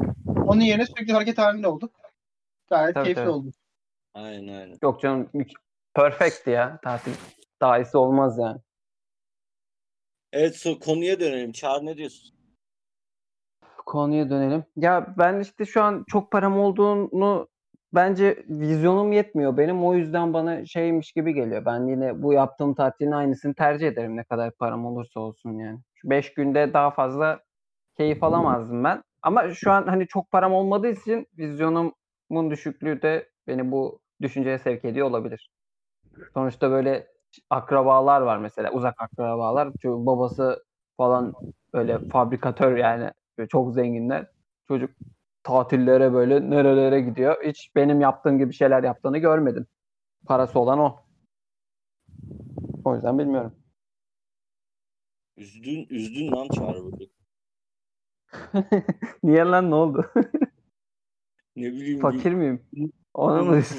Onun 0.47 0.61
yerine 0.61 0.85
sürekli 0.85 1.13
hareket 1.13 1.37
halinde 1.37 1.67
olduk. 1.67 1.91
Gayet 2.69 2.93
Tabii, 2.93 3.03
keyifli 3.03 3.21
tabii. 3.21 3.29
oldu. 3.29 3.51
Aynen 4.13 4.53
aynen. 4.53 4.77
Yok 4.83 5.01
canım 5.01 5.29
mük- 5.33 5.59
perfect 5.93 6.47
ya 6.47 6.79
tatil. 6.83 7.11
Daha 7.61 7.79
iyisi 7.79 7.97
olmaz 7.97 8.37
yani. 8.39 8.59
Evet 10.33 10.55
so 10.55 10.79
konuya 10.79 11.19
dönelim. 11.19 11.51
Çağrı 11.51 11.85
ne 11.85 11.97
diyorsun? 11.97 12.35
Konuya 13.85 14.29
dönelim. 14.29 14.63
Ya 14.75 15.15
ben 15.17 15.39
işte 15.39 15.65
şu 15.65 15.83
an 15.83 16.03
çok 16.07 16.31
param 16.31 16.59
olduğunu 16.59 17.47
bence 17.93 18.43
vizyonum 18.49 19.11
yetmiyor 19.11 19.57
benim. 19.57 19.85
O 19.85 19.93
yüzden 19.93 20.33
bana 20.33 20.65
şeymiş 20.65 21.11
gibi 21.11 21.33
geliyor. 21.33 21.65
Ben 21.65 21.87
yine 21.87 22.21
bu 22.23 22.33
yaptığım 22.33 22.75
tatilin 22.75 23.11
aynısını 23.11 23.55
tercih 23.55 23.87
ederim 23.87 24.17
ne 24.17 24.23
kadar 24.23 24.51
param 24.51 24.85
olursa 24.85 25.19
olsun 25.19 25.57
yani. 25.59 25.79
Şu 26.01 26.09
5 26.09 26.33
günde 26.33 26.73
daha 26.73 26.91
fazla 26.91 27.39
keyif 27.97 28.23
alamazdım 28.23 28.83
ben. 28.83 29.03
Ama 29.21 29.49
şu 29.49 29.71
an 29.71 29.83
hani 29.87 30.07
çok 30.07 30.31
param 30.31 30.53
olmadığı 30.53 30.87
için 30.87 31.27
vizyonumun 31.37 32.51
düşüklüğü 32.51 33.01
de 33.01 33.29
beni 33.47 33.71
bu 33.71 33.99
düşünceye 34.21 34.59
sevk 34.59 34.85
ediyor 34.85 35.07
olabilir. 35.07 35.49
Sonuçta 36.33 36.71
böyle 36.71 37.07
akrabalar 37.49 38.21
var 38.21 38.37
mesela 38.37 38.71
uzak 38.71 39.01
akrabalar. 39.01 39.69
Çünkü 39.81 40.05
babası 40.05 40.63
falan 40.97 41.33
öyle 41.73 41.99
fabrikatör 41.99 42.77
yani 42.77 43.11
çok 43.49 43.73
zenginler. 43.73 44.27
Çocuk 44.67 44.91
tatillere 45.43 46.13
böyle 46.13 46.49
nerelere 46.49 47.01
gidiyor. 47.01 47.43
Hiç 47.43 47.75
benim 47.75 48.01
yaptığım 48.01 48.37
gibi 48.37 48.53
şeyler 48.53 48.83
yaptığını 48.83 49.17
görmedim. 49.17 49.67
Parası 50.27 50.59
olan 50.59 50.79
o. 50.79 50.99
O 52.85 52.95
yüzden 52.95 53.19
bilmiyorum. 53.19 53.53
Üzdün, 55.37 55.87
üzdün 55.89 56.31
lan 56.31 56.47
Çağrı 56.47 56.83
burada. 56.83 57.03
Niye 59.23 59.43
lan 59.43 59.71
ne 59.71 59.75
oldu? 59.75 60.11
Ne 61.55 61.71
bileyim. 61.71 61.99
Fakir 61.99 62.33
miyim? 62.33 62.61
Ona 63.13 63.43
mı? 63.43 63.61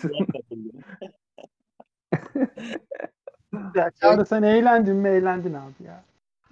Ya 3.75 3.91
Çağrı 4.01 4.27
sen 4.27 4.43
eğlendin 4.43 4.97
mi 4.97 5.09
eğlendin 5.09 5.55
abi 5.55 5.85
ya. 5.85 6.05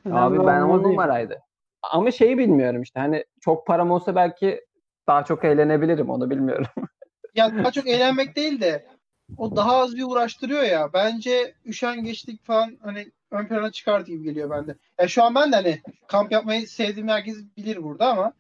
Önemli 0.05 0.19
Abi 0.21 0.47
ben 0.47 0.63
o 0.63 0.83
numaraydı. 0.83 1.41
Ama 1.83 2.11
şeyi 2.11 2.39
bilmiyorum 2.39 2.83
işte 2.83 3.01
hani 3.01 3.25
çok 3.41 3.67
param 3.67 3.91
olsa 3.91 4.15
belki 4.15 4.67
daha 5.07 5.25
çok 5.25 5.45
eğlenebilirim 5.45 6.11
onu 6.11 6.31
bilmiyorum. 6.31 6.67
Ya 7.35 7.57
daha 7.59 7.73
çok 7.73 7.89
eğlenmek 7.89 8.37
değil 8.37 8.61
de 8.61 8.87
o 9.39 9.57
daha 9.57 9.77
az 9.77 9.97
bir 9.97 10.03
uğraştırıyor 10.03 10.63
ya. 10.63 10.93
Bence 10.93 11.55
üşengeçlik 11.65 12.45
falan 12.45 12.79
hani 12.83 13.13
ön 13.31 13.47
plana 13.47 13.71
çıkardı 13.73 14.11
gibi 14.11 14.23
geliyor 14.25 14.51
bende. 14.51 14.75
Ya 15.01 15.09
şu 15.09 15.23
an 15.23 15.35
ben 15.35 15.53
de 15.53 15.57
hani 15.57 15.81
kamp 16.07 16.33
yapmayı 16.33 16.69
sevdiğim 16.69 17.09
herkes 17.09 17.37
bilir 17.57 17.83
burada 17.83 18.09
ama 18.09 18.33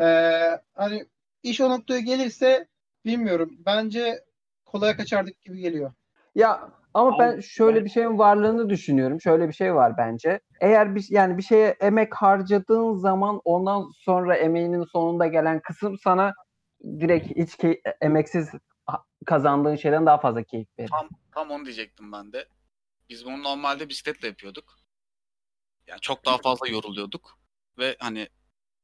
eee, 0.00 0.60
hani 0.74 1.06
iş 1.42 1.60
o 1.60 1.70
noktaya 1.70 2.00
gelirse 2.00 2.66
bilmiyorum. 3.04 3.50
Bence 3.66 4.24
kolaya 4.64 4.96
kaçardık 4.96 5.42
gibi 5.42 5.58
geliyor. 5.60 5.92
Ya 6.34 6.70
ama 6.94 7.18
ben 7.18 7.40
şöyle 7.40 7.84
bir 7.84 7.90
şeyin 7.90 8.18
varlığını 8.18 8.70
düşünüyorum. 8.70 9.20
Şöyle 9.20 9.48
bir 9.48 9.52
şey 9.52 9.74
var 9.74 9.96
bence. 9.98 10.40
Eğer 10.60 10.94
bir 10.94 11.06
yani 11.10 11.38
bir 11.38 11.42
şeye 11.42 11.76
emek 11.80 12.14
harcadığın 12.14 12.94
zaman 12.94 13.40
ondan 13.44 13.90
sonra 13.98 14.36
emeğinin 14.36 14.84
sonunda 14.84 15.26
gelen 15.26 15.60
kısım 15.60 15.98
sana 15.98 16.34
direkt 16.84 17.36
hiç 17.36 17.54
key- 17.54 17.80
emeksiz 18.00 18.48
ha- 18.86 19.04
kazandığın 19.26 19.76
şeyden 19.76 20.06
daha 20.06 20.18
fazla 20.18 20.42
keyif 20.42 20.68
verir. 20.78 20.88
Tam, 20.90 21.08
tam 21.34 21.50
onu 21.50 21.64
diyecektim 21.64 22.12
ben 22.12 22.32
de. 22.32 22.44
Biz 23.08 23.24
bunu 23.24 23.42
normalde 23.42 23.88
bisikletle 23.88 24.28
yapıyorduk. 24.28 24.78
Yani 25.86 26.00
çok 26.00 26.24
daha 26.24 26.38
fazla 26.38 26.68
yoruluyorduk. 26.68 27.38
Ve 27.78 27.96
hani 27.98 28.28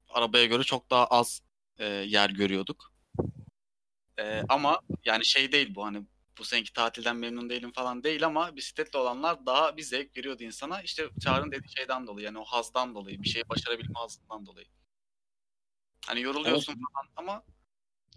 arabaya 0.09 0.47
göre 0.47 0.63
çok 0.63 0.91
daha 0.91 1.07
az 1.07 1.43
e, 1.79 1.85
yer 1.87 2.31
görüyorduk. 2.31 2.93
E, 4.19 4.43
ama 4.49 4.81
yani 5.05 5.25
şey 5.25 5.53
değil 5.53 5.75
bu 5.75 5.85
hani 5.85 6.03
bu 6.39 6.45
seneki 6.45 6.73
tatilden 6.73 7.17
memnun 7.17 7.51
değilim 7.51 7.73
falan 7.73 8.03
değil 8.03 8.27
ama 8.27 8.57
bisikletle 8.57 8.99
olanlar 8.99 9.47
daha 9.47 9.77
bir 9.77 9.83
zevk 9.83 10.17
veriyordu 10.17 10.43
insana. 10.43 10.83
İşte 10.83 11.09
Çağrı'nın 11.21 11.53
dediği 11.53 11.73
şeyden 11.77 12.07
dolayı 12.07 12.27
yani 12.27 12.39
o 12.39 12.45
hazdan 12.45 12.95
dolayı 12.95 13.23
bir 13.23 13.29
şeyi 13.29 13.49
başarabilme 13.49 13.95
hazından 13.95 14.47
dolayı. 14.47 14.67
Hani 16.07 16.21
yoruluyorsun 16.21 16.73
falan 16.73 17.09
ama 17.17 17.43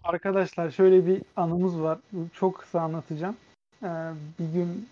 Arkadaşlar 0.04 0.70
şöyle 0.70 1.06
bir 1.06 1.22
anımız 1.36 1.80
var. 1.80 1.98
Çok 2.32 2.58
kısa 2.58 2.80
anlatacağım. 2.80 3.36
Ee, 3.82 3.86
bir 4.38 4.52
gün 4.52 4.88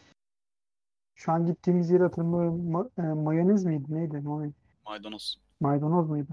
şu 1.25 1.33
an 1.33 1.47
gittiğimiz 1.47 1.91
yeri 1.91 2.03
hatırlamıyorum. 2.03 2.73
Ma- 2.73 2.89
e, 2.99 3.03
mayonez 3.03 3.65
miydi? 3.65 3.85
Neydi? 3.89 4.17
May- 4.17 4.53
maydanoz. 4.87 5.39
Maydanoz 5.61 6.09
muydu? 6.09 6.29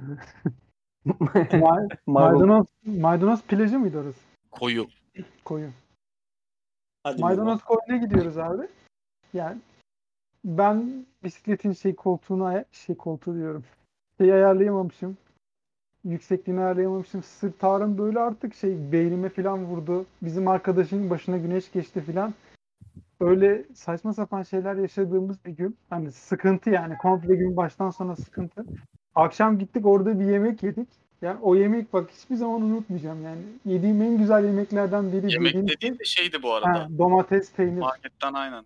Ma- 1.07 1.97
maydanoz, 2.05 2.65
maydanoz 2.85 3.41
plajı 3.41 3.79
mıydı 3.79 3.99
orası? 3.99 4.19
Koyu. 4.51 4.87
Koyu. 5.45 5.69
Hadi 7.03 7.21
Maydanoz 7.21 7.63
koyuna 7.63 8.05
gidiyoruz 8.05 8.37
abi. 8.37 8.67
Yani 9.33 9.57
ben 10.45 11.05
bisikletin 11.23 11.73
şey 11.73 11.95
koltuğuna 11.95 12.65
şey 12.71 12.95
koltuğu 12.95 13.35
diyorum. 13.35 13.63
Şeyi 14.17 14.33
ayarlayamamışım. 14.33 15.17
yüksekliğini 16.03 16.61
ayarlayamamışım. 16.61 17.23
Sırt 17.23 17.63
ağrım 17.63 17.97
böyle 17.97 18.19
artık 18.19 18.55
şey 18.55 18.91
beynime 18.91 19.29
falan 19.29 19.65
vurdu. 19.65 20.05
Bizim 20.21 20.47
arkadaşın 20.47 21.09
başına 21.09 21.37
güneş 21.37 21.71
geçti 21.71 22.01
falan. 22.01 22.33
Öyle 23.19 23.65
saçma 23.75 24.13
sapan 24.13 24.43
şeyler 24.43 24.75
yaşadığımız 24.75 25.45
bir 25.45 25.51
gün. 25.51 25.77
Hani 25.89 26.11
sıkıntı 26.11 26.69
yani 26.69 26.97
komple 26.97 27.35
gün 27.35 27.57
baştan 27.57 27.89
sona 27.89 28.15
sıkıntı. 28.15 28.65
Akşam 29.15 29.59
gittik 29.59 29.85
orada 29.85 30.19
bir 30.19 30.25
yemek 30.25 30.63
yedik. 30.63 30.89
Yani 31.21 31.39
o 31.41 31.55
yemek 31.55 31.93
bak 31.93 32.11
hiçbir 32.11 32.35
zaman 32.35 32.61
unutmayacağım 32.61 33.23
yani. 33.23 33.41
Yediğim 33.65 34.01
en 34.01 34.17
güzel 34.17 34.45
yemeklerden 34.45 35.11
biri. 35.11 35.31
Yemek 35.31 35.45
Yediğim 35.45 35.67
dediğin 35.67 35.99
de 35.99 36.05
şeydi 36.05 36.43
bu 36.43 36.51
Ha, 36.51 36.55
arada. 36.55 36.97
domates, 36.97 37.53
peynir 37.53 37.79
Marketten 37.79 38.33
aynen. 38.33 38.65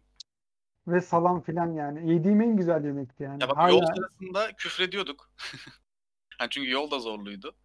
ve 0.87 1.01
salam 1.01 1.41
filan 1.41 1.73
yani. 1.73 2.13
Yediğim 2.13 2.41
en 2.41 2.57
güzel 2.57 2.85
yemekti 2.85 3.23
yani. 3.23 3.43
Ya 3.43 3.49
bak 3.49 3.57
Hala- 3.57 3.69
yol 3.69 3.81
sırasında 3.95 4.51
küfrediyorduk. 4.57 5.31
yani 6.39 6.49
çünkü 6.49 6.69
yol 6.71 6.91
da 6.91 6.99
zorluydu. 6.99 7.55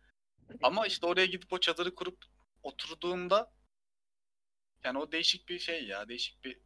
Ama 0.63 0.87
işte 0.87 1.07
oraya 1.07 1.27
gidip 1.27 1.53
o 1.53 1.59
çadırı 1.59 1.95
kurup 1.95 2.19
oturduğumda 2.63 3.51
yani 4.85 4.99
o 4.99 5.13
değişik 5.13 5.49
bir 5.49 5.59
şey 5.59 5.87
ya. 5.87 6.09
Değişik 6.09 6.45
bir 6.45 6.59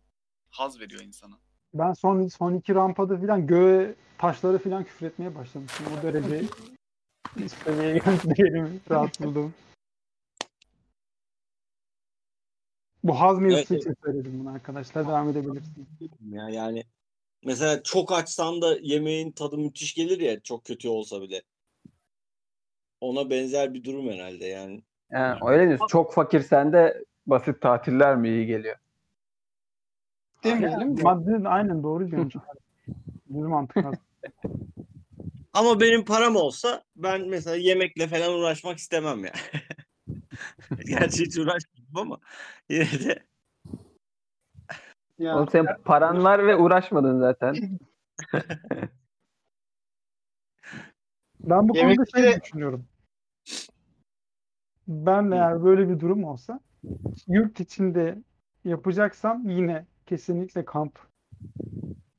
haz 0.53 0.81
veriyor 0.81 1.03
insana. 1.03 1.39
Ben 1.75 1.93
son 1.93 2.29
son 2.29 2.55
iki 2.55 2.75
rampada 2.75 3.17
filan 3.17 3.47
göğe 3.47 3.95
taşları 4.19 4.59
filan 4.59 4.85
küfretmeye 4.85 5.35
başlamıştım. 5.35 5.87
O 5.99 6.03
derece 6.03 6.45
seviyeye 7.65 7.99
geldi 7.99 8.35
benim 8.39 8.81
rahatsızlığım. 8.91 9.55
Bu 13.05 13.21
haz 13.21 13.39
mevzusu 13.39 13.75
Evet, 13.75 13.83
için 13.83 13.97
söyledim 14.05 14.41
bunu 14.41 14.51
arkadaşlar. 14.51 15.07
Devam 15.07 15.29
edebilirsiniz. 15.29 15.87
Ya 16.33 16.49
yani 16.49 16.85
mesela 17.45 17.83
çok 17.83 18.13
açsan 18.13 18.63
da 18.63 18.79
yemeğin 18.83 19.33
tadı 19.33 19.59
müthiş 19.59 19.95
gelir 19.95 20.21
ya 20.21 20.41
çok 20.41 20.65
kötü 20.65 20.89
olsa 20.89 21.23
bile. 21.23 21.43
Ona 23.01 23.31
benzer 23.31 23.75
bir 23.75 23.85
durum 23.85 24.09
herhalde 24.11 24.47
yani. 24.47 24.83
Yani 25.11 25.39
öyle 25.47 25.69
diyorsun. 25.69 25.87
Çok 25.87 26.15
fakirsen 26.15 26.73
de 26.73 27.05
basit 27.27 27.61
tatiller 27.61 28.17
mi 28.17 28.29
iyi 28.29 28.47
geliyor? 28.47 28.77
Demeyelim 30.45 30.97
de. 30.97 31.03
Maddi 31.03 31.49
aynen 31.49 31.83
doğru 31.83 32.11
diyorsun. 32.11 32.43
Düz 33.35 33.43
mantık. 33.43 33.85
Ama 35.53 35.81
benim 35.81 36.05
param 36.05 36.37
olsa 36.37 36.83
ben 36.97 37.29
mesela 37.29 37.57
yemekle 37.57 38.07
falan 38.09 38.33
uğraşmak 38.35 38.79
istemem 38.79 39.25
ya. 39.25 39.33
Gerçi 40.87 41.25
hiç 41.25 41.39
uğraşmadım 41.39 41.97
ama 41.97 42.19
yine 42.69 42.85
de 42.85 43.23
Ya, 45.19 45.37
Oğlum 45.37 45.49
senin 45.49 45.67
paran 45.85 46.25
var 46.25 46.47
ve 46.47 46.57
uğraşmadın 46.57 47.21
zaten. 47.21 47.55
Ben 51.41 51.69
bu 51.69 51.73
konuda 51.73 51.93
Yemekleri- 51.93 52.33
şey 52.33 52.43
düşünüyorum. 52.43 52.85
Ben 54.89 55.31
eğer 55.31 55.65
böyle 55.65 55.89
bir 55.89 56.01
durum 56.01 56.25
olsa 56.25 56.61
yurt 57.29 57.61
içinde 57.61 58.19
yapacaksam 58.65 59.49
yine 59.49 59.87
kesinlikle 60.07 60.65
kamp. 60.65 60.99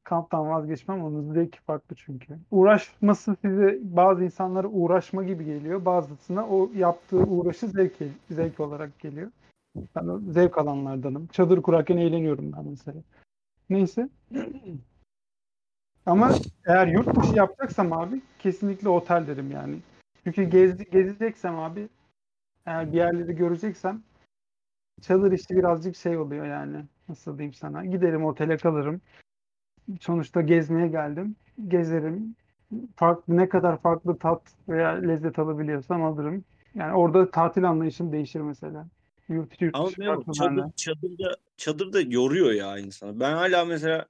Kamptan 0.04 0.50
vazgeçmem. 0.50 1.04
Onun 1.04 1.34
zevki 1.34 1.62
farklı 1.62 1.96
çünkü. 1.96 2.40
Uğraşması 2.52 3.36
size 3.42 3.80
bazı 3.82 4.24
insanlara 4.24 4.68
uğraşma 4.68 5.24
gibi 5.24 5.46
geliyor. 5.46 5.86
Bazısına 5.86 6.48
o 6.48 6.70
yaptığı 6.76 7.18
uğraşı 7.18 7.68
zevk, 7.68 7.94
zevk 8.32 8.60
olarak 8.60 9.00
geliyor. 9.00 9.32
Ben 9.96 10.32
zevk 10.32 10.58
alanlardanım. 10.58 11.28
Çadır 11.28 11.62
kurarken 11.62 11.98
eğleniyorum 11.98 12.52
ben 12.54 12.66
mesela. 12.66 13.02
Neyse. 13.70 14.10
Ama 16.06 16.32
eğer 16.66 16.88
yurt 16.88 17.16
dışı 17.16 17.36
yapacaksam 17.36 17.94
abi 17.94 18.22
kesinlikle 18.40 18.90
otel 18.90 19.28
derim 19.28 19.52
yani. 19.52 19.76
Çünkü 20.24 20.44
gez, 20.44 20.78
gezeceksem 20.78 21.60
abi 21.60 21.90
eğer 22.66 22.92
bir 22.92 22.98
yerleri 22.98 23.36
göreceksem 23.36 24.04
çadır 25.02 25.32
işi 25.32 25.50
birazcık 25.50 25.96
şey 25.96 26.18
oluyor 26.18 26.46
yani. 26.46 26.86
Nasıl 27.10 27.38
diyeyim 27.38 27.54
sana? 27.54 27.86
Giderim 27.86 28.26
otele 28.26 28.58
kalırım. 28.58 29.02
Sonuçta 30.02 30.42
gezmeye 30.42 30.88
geldim. 30.88 31.36
Gezerim. 31.68 32.36
Farklı 32.96 33.38
ne 33.38 33.50
kadar 33.50 33.82
farklı 33.82 34.18
tat 34.18 34.42
veya 34.70 34.90
lezzet 34.90 35.40
alabiliyorsam 35.40 36.04
alırım. 36.04 36.46
Yani 36.76 36.94
orada 36.94 37.32
tatil 37.32 37.70
anlayışım 37.70 38.12
değişir 38.12 38.42
mesela. 38.42 38.88
Yurt, 39.30 39.62
yurt 39.62 39.76
ama 39.76 39.88
dışı 39.88 40.06
farklı 40.06 40.34
çadır, 40.34 40.58
bende. 40.58 40.72
çadırda, 40.76 41.38
çadırda 41.58 42.02
yoruyor 42.02 42.52
ya 42.52 42.78
insanı. 42.78 43.20
Ben 43.20 43.34
hala 43.34 43.66
mesela 43.66 44.06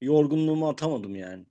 yorgunluğumu 0.00 0.68
atamadım 0.68 1.16
yani. 1.16 1.46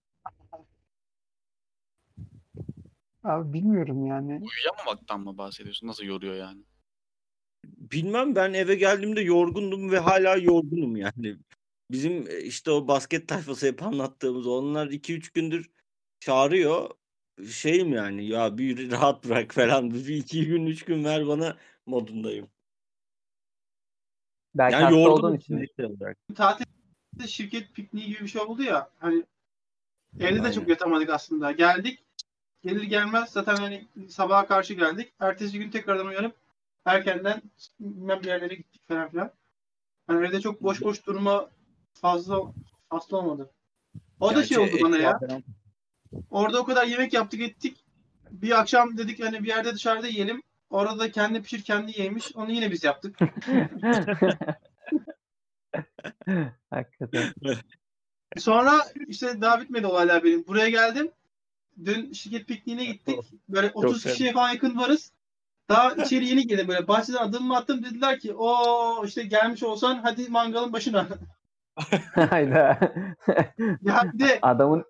Abi 3.23 3.53
bilmiyorum 3.53 4.05
yani. 4.05 4.31
Uyuyamamaktan 4.31 5.19
mı 5.19 5.37
bahsediyorsun? 5.37 5.87
Nasıl 5.87 6.03
yoruyor 6.03 6.35
yani? 6.35 6.61
Bilmem 7.77 8.35
ben 8.35 8.53
eve 8.53 8.75
geldiğimde 8.75 9.21
yorgundum 9.21 9.91
ve 9.91 9.99
hala 9.99 10.35
yorgunum 10.35 10.95
yani. 10.97 11.37
Bizim 11.91 12.27
e, 12.29 12.41
işte 12.41 12.71
o 12.71 12.87
basket 12.87 13.27
tayfası 13.27 13.67
hep 13.67 13.83
anlattığımız 13.83 14.47
onlar 14.47 14.87
2-3 14.87 15.33
gündür 15.33 15.69
çağırıyor. 16.19 16.89
Şeyim 17.49 17.93
yani 17.93 18.25
ya 18.27 18.57
bir 18.57 18.91
rahat 18.91 19.25
bırak 19.25 19.53
falan. 19.53 19.91
Bir 19.93 20.15
iki 20.15 20.45
gün 20.47 20.65
üç 20.65 20.85
gün 20.85 21.03
ver 21.03 21.27
bana 21.27 21.57
modundayım. 21.85 22.47
Belki 24.55 24.73
Yani 24.73 24.83
hasta 24.83 24.97
olduğun 24.97 25.35
için. 25.35 25.67
olarak. 25.79 26.17
tatilde 26.35 27.27
şirket 27.27 27.73
pikniği 27.73 28.07
gibi 28.07 28.19
bir 28.19 28.27
şey 28.27 28.41
oldu 28.41 28.63
ya. 28.63 28.89
Hani 28.99 29.23
evde 30.15 30.25
Aynen. 30.25 30.43
de 30.43 30.53
çok 30.53 30.69
yatamadık 30.69 31.09
aslında. 31.09 31.51
Geldik. 31.51 31.99
Gelir 32.63 32.83
gelmez 32.83 33.29
zaten 33.29 33.55
hani 33.55 33.87
sabaha 34.09 34.47
karşı 34.47 34.73
geldik. 34.73 35.13
Ertesi 35.19 35.59
gün 35.59 35.71
tekrardan 35.71 36.07
uyanıp 36.07 36.35
erkenden 36.85 37.41
bilmem 37.79 38.19
bir 38.21 38.27
yerlere 38.27 38.55
gittik 38.55 38.87
falan 38.87 39.09
filan. 39.09 39.31
Hani 40.07 40.27
evde 40.27 40.41
çok 40.41 40.63
boş 40.63 40.81
boş 40.81 41.05
durma 41.05 41.49
fazla 41.93 42.41
fazla 42.89 43.17
olmadı. 43.17 43.49
O 44.19 44.35
da 44.35 44.45
şey 44.45 44.57
oldu 44.57 44.77
bana 44.81 44.97
ya. 44.97 45.19
falan- 45.19 45.43
Orada 46.29 46.59
o 46.59 46.65
kadar 46.65 46.85
yemek 46.85 47.13
yaptık 47.13 47.41
ettik. 47.41 47.77
Bir 48.31 48.59
akşam 48.59 48.97
dedik 48.97 49.23
hani 49.23 49.43
bir 49.43 49.47
yerde 49.47 49.73
dışarıda 49.73 50.07
yiyelim. 50.07 50.43
Orada 50.69 50.99
da 50.99 51.11
kendi 51.11 51.41
pişir 51.41 51.61
kendi 51.63 52.01
yemiş. 52.01 52.35
Onu 52.35 52.51
yine 52.51 52.71
biz 52.71 52.83
yaptık. 52.83 53.17
Hakikaten. 56.69 57.33
Sonra 58.37 58.71
işte 59.07 59.41
daha 59.41 59.61
bitmedi 59.61 59.87
olaylar 59.87 60.23
benim. 60.23 60.47
Buraya 60.47 60.69
geldim. 60.69 61.11
Dün 61.85 62.13
şirket 62.13 62.47
pikniğine 62.47 62.85
gittik. 62.85 63.19
Böyle 63.49 63.71
30 63.73 63.93
güzel. 63.93 64.11
kişiye 64.11 64.33
falan 64.33 64.49
yakın 64.49 64.77
varız. 64.77 65.11
Daha 65.69 65.91
içeri 65.91 66.27
yeni 66.27 66.47
girdim 66.47 66.67
böyle. 66.67 66.87
Bahçeden 66.87 67.17
adımımı 67.17 67.57
attım. 67.57 67.83
Dediler 67.83 68.19
ki 68.19 68.33
o 68.33 69.05
işte 69.05 69.23
gelmiş 69.23 69.63
olsan 69.63 69.99
hadi 70.03 70.29
mangalın 70.29 70.73
başına. 70.73 71.07
Hayda. 72.29 72.79
ya 73.81 74.11
bir 74.13 74.19
de 74.19 74.39
Adamın 74.41 74.85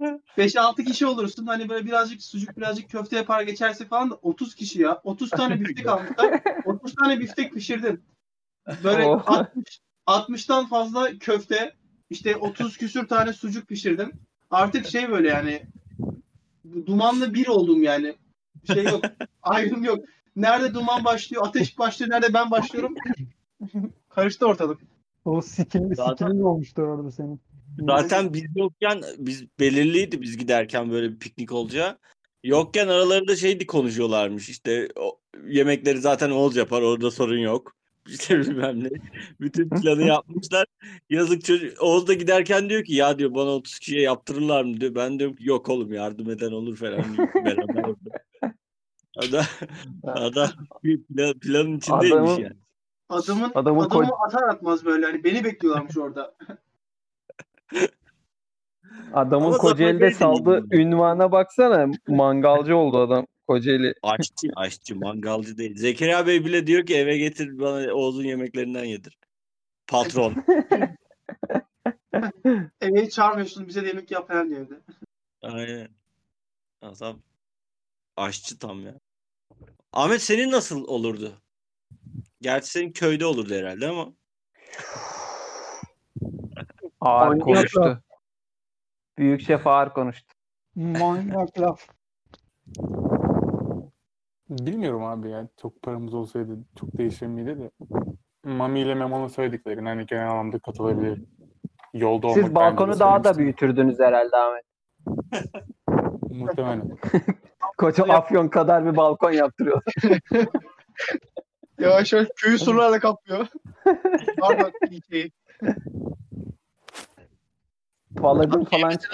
5-6 0.00 0.84
kişi 0.84 1.06
olursun. 1.06 1.46
Hani 1.46 1.68
böyle 1.68 1.86
birazcık 1.86 2.22
sucuk 2.22 2.56
birazcık 2.56 2.90
köfte 2.90 3.16
yapar 3.16 3.42
geçerse 3.42 3.84
falan 3.84 4.10
da 4.10 4.14
30 4.14 4.54
kişi 4.54 4.82
ya. 4.82 5.00
30 5.04 5.30
tane 5.30 5.60
biftek 5.60 5.86
almışlar. 5.86 6.40
30 6.64 6.94
tane 6.94 7.20
biftek 7.20 7.54
pişirdim. 7.54 8.02
Böyle 8.84 9.04
Oh. 9.04 9.22
60 9.26 9.80
60'tan 10.06 10.68
fazla 10.68 11.18
köfte, 11.18 11.74
işte 12.10 12.36
30 12.36 12.76
küsür 12.76 13.08
tane 13.08 13.32
sucuk 13.32 13.68
pişirdim. 13.68 14.12
Artık 14.50 14.86
şey 14.86 15.10
böyle 15.10 15.28
yani 15.28 15.62
dumanlı 16.86 17.34
bir 17.34 17.46
oldum 17.46 17.82
yani. 17.82 18.16
Şey 18.64 18.84
yok, 18.84 19.04
ayrım 19.42 19.84
yok. 19.84 20.04
Nerede 20.36 20.74
duman 20.74 21.04
başlıyor, 21.04 21.46
ateş 21.46 21.78
başlıyor, 21.78 22.10
nerede 22.10 22.34
ben 22.34 22.50
başlıyorum. 22.50 22.94
Karıştı 24.08 24.46
ortalık. 24.46 24.80
O 25.24 25.40
skillin, 25.40 25.94
Zaten- 25.94 26.26
skillin 26.26 26.42
olmuştu 26.42 26.82
orada 26.82 27.10
senin. 27.10 27.40
Zaten 27.86 28.34
biz 28.34 28.44
yokken 28.56 29.02
biz 29.18 29.44
belirliydi 29.60 30.22
biz 30.22 30.36
giderken 30.38 30.90
böyle 30.90 31.12
bir 31.12 31.18
piknik 31.18 31.52
olacağı. 31.52 31.98
Yokken 32.44 32.88
aralarında 32.88 33.36
şeydi 33.36 33.66
konuşuyorlarmış 33.66 34.48
işte 34.48 34.88
o, 34.96 35.18
yemekleri 35.48 35.98
zaten 35.98 36.30
Oğuz 36.30 36.56
yapar 36.56 36.82
orada 36.82 37.10
sorun 37.10 37.38
yok. 37.38 37.75
İşte 38.08 38.40
bilmem 38.40 38.84
ne. 38.84 38.88
Bütün 39.40 39.68
planı 39.68 40.02
yapmışlar. 40.02 40.66
Yazık 41.10 41.44
çocuk. 41.44 41.82
Oğuz 41.82 42.08
da 42.08 42.14
giderken 42.14 42.68
diyor 42.68 42.84
ki 42.84 42.94
ya 42.94 43.18
diyor 43.18 43.34
bana 43.34 43.50
30 43.50 43.78
kişiye 43.78 44.02
yaptırırlar 44.02 44.64
mı 44.64 44.80
diyor. 44.80 44.94
Ben 44.94 45.18
diyorum 45.18 45.36
ki 45.36 45.48
yok 45.48 45.68
oğlum 45.68 45.92
yardım 45.92 46.30
eden 46.30 46.52
olur 46.52 46.76
falan. 46.76 47.04
Beraber 47.34 47.84
orada. 47.84 48.16
Adam, 49.16 49.44
adam 50.04 50.48
bir 50.84 51.02
plan, 51.04 51.38
planın 51.38 51.76
içindeymiş 51.76 52.12
Adamın- 52.12 52.40
yani. 52.40 52.56
Adamın, 53.08 53.52
Adamın 53.54 53.84
adamı 53.84 54.04
ko- 54.04 54.26
atar 54.26 54.48
atmaz 54.48 54.84
böyle 54.84 55.06
hani 55.06 55.24
beni 55.24 55.44
bekliyorlarmış 55.44 55.98
orada. 55.98 56.34
adamın 59.14 59.46
Ama 59.46 59.58
Kocaeli'de 59.58 60.10
zaten 60.10 60.26
saldığı 60.26 60.66
şey 60.70 60.82
ünvana 60.82 61.32
baksana. 61.32 61.90
Mangalcı 62.08 62.76
oldu 62.76 62.98
adam. 62.98 63.26
Kocaeli. 63.46 63.94
Aşçı, 64.02 64.48
aşçı, 64.56 64.96
mangalcı 64.96 65.58
değil. 65.58 65.76
Zekeriya 65.76 66.26
Bey 66.26 66.44
bile 66.44 66.66
diyor 66.66 66.86
ki 66.86 66.96
eve 66.96 67.18
getir 67.18 67.58
bana 67.58 67.94
Oğuz'un 67.94 68.24
yemeklerinden 68.24 68.84
yedir. 68.84 69.18
Patron. 69.86 70.34
Eve 72.80 73.10
çağırmıyorsun 73.10 73.68
bize 73.68 73.82
de 73.82 73.86
yemek 73.88 74.10
yap 74.10 74.28
falan 74.28 74.50
diyor 74.50 74.60
evde. 74.60 74.74
Aynen. 75.42 75.88
Adam 76.82 77.22
aşçı 78.16 78.58
tam 78.58 78.86
ya. 78.86 78.94
Ahmet 79.92 80.22
senin 80.22 80.52
nasıl 80.52 80.84
olurdu? 80.84 81.42
Gerçi 82.40 82.70
senin 82.70 82.92
köyde 82.92 83.26
olurdu 83.26 83.54
herhalde 83.54 83.88
ama. 83.88 84.12
Ağır 87.00 87.38
konuştu. 87.38 88.02
Büyük 89.18 89.40
şef 89.40 89.66
ağır 89.66 89.90
konuştu. 89.92 90.34
Manyak 90.74 91.60
laf. 91.60 91.88
Bilmiyorum 94.50 95.04
abi 95.04 95.30
yani 95.30 95.48
çok 95.62 95.82
paramız 95.82 96.14
olsaydı 96.14 96.58
çok 96.80 96.98
değişir 96.98 97.26
miydi 97.26 97.58
de. 97.58 97.70
Mami 98.44 98.80
ile 98.80 98.94
Memo'nun 98.94 99.28
söylediklerine 99.28 99.88
hani 99.88 100.06
genel 100.06 100.30
anlamda 100.30 100.58
katılabilirim. 100.58 101.26
Yolda 101.94 102.26
olmak 102.26 102.44
Siz 102.44 102.54
balkonu 102.54 102.98
daha 102.98 103.24
da 103.24 103.38
büyütürdünüz 103.38 103.98
herhalde 103.98 104.36
Ahmet. 104.36 104.64
Muhtemelen. 106.30 106.98
Koca 107.78 108.04
afyon 108.04 108.48
kadar 108.48 108.86
bir 108.86 108.96
balkon 108.96 109.30
yaptırıyor. 109.30 109.82
Yavaş 111.78 112.12
yavaş 112.12 112.28
köyü 112.36 112.58
surlarla 112.58 113.00
kaplıyor. 113.00 113.46
Pardon. 114.40 114.72
Palladium 118.16 118.62
Abi, 118.62 118.70
falan 118.70 118.92
gitti 118.92 119.08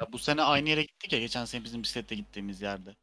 Ya 0.00 0.12
bu 0.12 0.18
sene 0.18 0.42
aynı 0.42 0.68
yere 0.68 0.82
gittik 0.82 1.12
ya 1.12 1.18
geçen 1.18 1.44
sene 1.44 1.64
bizim 1.64 1.82
bisikletle 1.82 2.16
gittiğimiz 2.16 2.62
yerde. 2.62 2.94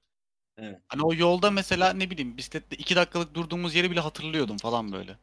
Evet. 0.61 0.79
Hani 0.87 1.03
o 1.03 1.13
yolda 1.13 1.51
mesela 1.51 1.93
ne 1.93 2.09
bileyim 2.09 2.37
bisikletle 2.37 2.77
iki 2.77 2.95
dakikalık 2.95 3.33
durduğumuz 3.33 3.75
yeri 3.75 3.91
bile 3.91 3.99
hatırlıyordum 3.99 4.57
falan 4.57 4.91
böyle. 4.91 5.17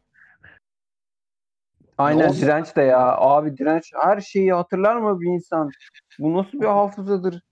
Aynen 1.99 2.33
direnç 2.33 2.77
de 2.77 2.83
ya. 2.83 3.17
Abi 3.17 3.59
direnç 3.59 3.93
her 4.03 4.21
şeyi 4.21 4.53
hatırlar 4.53 4.97
mı 4.97 5.21
bir 5.21 5.27
insan? 5.27 5.71
Bu 6.19 6.37
nasıl 6.37 6.61
bir 6.61 6.67
hafızadır? 6.67 7.43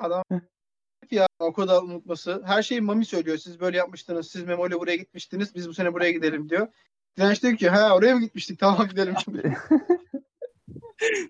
ya 1.10 1.28
o 1.38 1.52
kadar 1.52 1.82
unutması. 1.82 2.42
Her 2.46 2.62
şeyi 2.62 2.80
Mami 2.80 3.04
söylüyor. 3.04 3.36
Siz 3.36 3.60
böyle 3.60 3.76
yapmıştınız. 3.76 4.30
Siz 4.30 4.44
Memo 4.44 4.68
ile 4.68 4.80
buraya 4.80 4.96
gitmiştiniz. 4.96 5.54
Biz 5.54 5.68
bu 5.68 5.74
sene 5.74 5.92
buraya 5.92 6.10
gidelim 6.10 6.48
diyor. 6.48 6.68
Direnç 7.16 7.42
diyor 7.42 7.56
ki 7.56 7.68
ha 7.68 7.96
oraya 7.96 8.14
mı 8.14 8.20
gitmiştik? 8.20 8.58
Tamam 8.58 8.88
gidelim. 8.90 9.14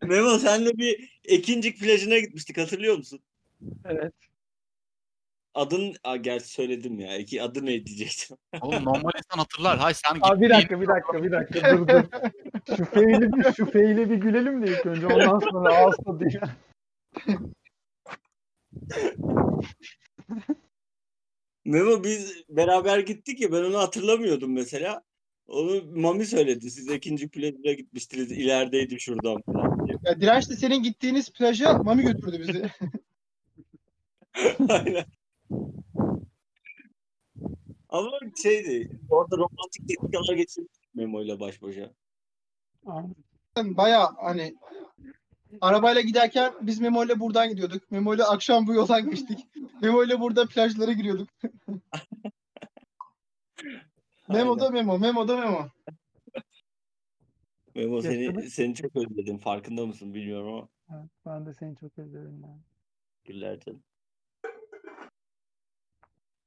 Memo 0.03 0.39
senle 0.39 0.79
bir 0.79 1.21
Ekincik 1.25 1.81
plajına 1.81 2.19
gitmiştik 2.19 2.59
hatırlıyor 2.59 2.97
musun? 2.97 3.21
Evet. 3.85 4.15
Adın, 5.55 5.95
Aa, 6.05 6.17
gerçi 6.17 6.49
söyledim 6.49 7.01
ya. 7.01 7.17
İki 7.17 7.43
adı 7.43 7.67
ne 7.67 7.87
diyecektim. 7.87 8.37
Oğlum 8.61 8.85
normal 8.85 9.11
insan 9.19 9.39
hatırlar. 9.39 9.79
Hay 9.79 9.95
sen 9.95 10.19
Abi 10.23 10.41
bir 10.41 10.51
dakika 10.51 10.81
bir 10.81 10.87
dakika 10.87 11.23
bir 11.23 11.33
dakika 11.33 11.79
dur 11.79 11.89
dur. 11.89 12.03
Şu 12.77 12.85
feyle 12.85 13.33
bir 13.33 13.53
şu 13.53 13.67
feyle 13.67 14.11
bir 14.11 14.17
gülelim 14.17 14.67
de 14.67 14.71
ilk 14.71 14.87
önce 14.87 15.07
ondan 15.07 15.39
sonra 15.39 15.75
ağız 15.75 15.97
tadıyla. 15.97 16.51
Memo 21.65 22.05
biz 22.05 22.45
beraber 22.49 22.99
gittik 22.99 23.41
ya 23.41 23.53
ben 23.53 23.65
onu 23.65 23.79
hatırlamıyordum 23.79 24.53
mesela. 24.53 25.03
Onu 25.47 25.83
Mami 26.01 26.27
söyledi. 26.27 26.71
Siz 26.71 26.91
ikinci 26.91 27.29
plajına 27.29 27.73
gitmiştiniz. 27.73 28.33
ilerideydi 28.33 29.01
şuradan 29.01 29.43
falan 29.43 29.87
diye. 29.87 29.99
Ya 30.05 30.21
Direnç 30.21 30.51
de 30.51 30.57
senin 30.57 30.83
gittiğiniz 30.83 31.33
plaja 31.33 31.79
Mami 31.79 32.03
götürdü 32.03 32.41
bizi. 32.41 32.71
Aynen. 34.69 35.05
Ama 37.88 38.11
şeydi. 38.42 38.99
Orada 39.11 39.36
romantik 39.36 39.88
dakikalar 39.88 40.36
geçirmiştik 40.36 40.95
Memo 40.95 41.22
ile 41.22 41.40
baş 41.40 41.62
başa. 41.62 41.90
Baya 43.57 44.11
hani 44.16 44.55
arabayla 45.61 46.01
giderken 46.01 46.55
biz 46.61 46.80
Memo 46.80 47.05
ile 47.05 47.20
buradan 47.20 47.49
gidiyorduk. 47.49 47.90
Memo 47.90 48.14
ile 48.14 48.24
akşam 48.24 48.66
bu 48.66 48.74
yoldan 48.74 49.11
geçtik. 49.11 49.38
Memo 49.82 50.05
ile 50.05 50.20
burada 50.20 50.47
plajlara 50.47 50.92
giriyorduk. 50.92 51.28
Memo 54.28 54.61
da 54.61 54.70
Memo, 54.70 54.99
Memo 54.99 55.28
da 55.28 55.36
Memo. 55.36 55.68
Memo 57.74 58.01
seni, 58.03 58.51
seni 58.51 58.74
çok 58.74 58.97
özledim. 58.97 59.38
Farkında 59.38 59.86
mısın 59.86 60.14
bilmiyorum 60.14 60.55
ama. 60.55 60.68
Evet, 60.90 61.11
ben 61.26 61.47
de 61.47 61.55
seni 61.55 61.76
çok 61.76 61.99
özledim 61.99 62.42
ya. 62.42 62.59
Güller 63.24 63.61
canım. 63.61 63.82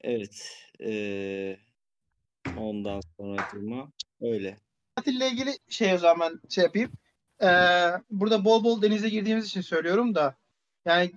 Evet. 0.02 0.66
eee, 0.80 1.60
ondan 2.58 3.02
sonra 3.18 3.42
durma. 3.54 3.92
Öyle. 4.22 4.58
Tatille 4.96 5.28
ilgili 5.28 5.52
şey 5.70 5.94
o 5.94 5.98
zaman 5.98 6.42
şey 6.50 6.64
yapayım. 6.64 6.92
Ee, 7.44 7.48
burada 8.12 8.46
bol 8.46 8.64
bol 8.64 8.82
denize 8.82 9.10
girdiğimiz 9.10 9.46
için 9.46 9.62
söylüyorum 9.62 10.16
da 10.16 10.36
yani 10.86 11.12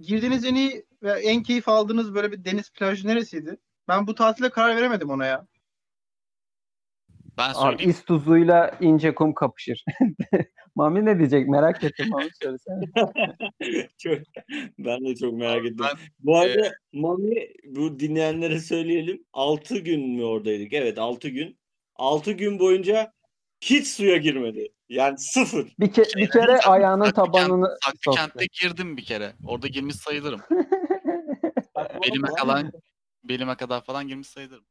girdiğiniz 0.00 0.44
en 0.44 0.54
iyi 0.54 0.86
ve 1.02 1.12
en 1.12 1.42
keyif 1.42 1.68
aldığınız 1.68 2.14
böyle 2.14 2.32
bir 2.32 2.44
deniz 2.44 2.70
plajı 2.70 3.08
neresiydi? 3.08 3.56
Ben 3.88 4.06
bu 4.06 4.14
tatile 4.14 4.50
karar 4.50 4.76
veremedim 4.76 5.10
ona 5.10 5.26
ya. 5.26 5.46
Ben 7.38 7.48
Abi 7.48 7.54
söyleyeyim. 7.54 7.90
is 7.90 8.04
tuzuyla 8.04 8.76
ince 8.80 9.14
kum 9.14 9.34
kapışır. 9.34 9.84
Mami 10.78 11.04
ne 11.04 11.18
diyecek 11.18 11.48
merak 11.48 11.84
ettim 11.84 12.08
Mami 12.08 12.28
söylesene. 12.42 12.84
çok, 13.98 14.18
ben 14.78 15.04
de 15.04 15.14
çok 15.14 15.32
merak 15.32 15.64
ettim. 15.64 15.76
Ben 15.80 15.96
Bu 16.18 16.38
arada 16.38 16.74
Mami 16.92 17.48
bu 17.66 18.00
dinleyenlere 18.00 18.60
söyleyelim. 18.60 19.24
6 19.32 19.78
gün 19.78 20.08
mü 20.08 20.24
oradaydık? 20.24 20.72
Evet 20.72 20.98
6 20.98 21.28
gün. 21.28 21.58
6 21.96 22.32
gün 22.32 22.58
boyunca 22.58 23.12
hiç 23.60 23.86
suya 23.86 24.16
girmedi. 24.16 24.68
Yani 24.88 25.18
sıfır. 25.18 25.74
Bir, 25.80 25.88
ke- 25.88 26.16
bir 26.16 26.30
kere 26.30 26.58
ayağının 26.58 27.04
Saklı 27.04 27.24
tabanını 27.24 27.66
Saklı 27.84 27.98
soktu. 28.00 28.20
kentte 28.20 28.46
girdim 28.62 28.96
bir 28.96 29.04
kere. 29.04 29.32
Orada 29.46 29.66
girmiş 29.66 29.96
sayılırım. 29.96 30.40
Belime 32.02 32.28
kadar 32.28 32.66
belime 33.24 33.54
kadar 33.54 33.84
falan 33.84 34.08
girmiş 34.08 34.28
sayılırım. 34.28 34.64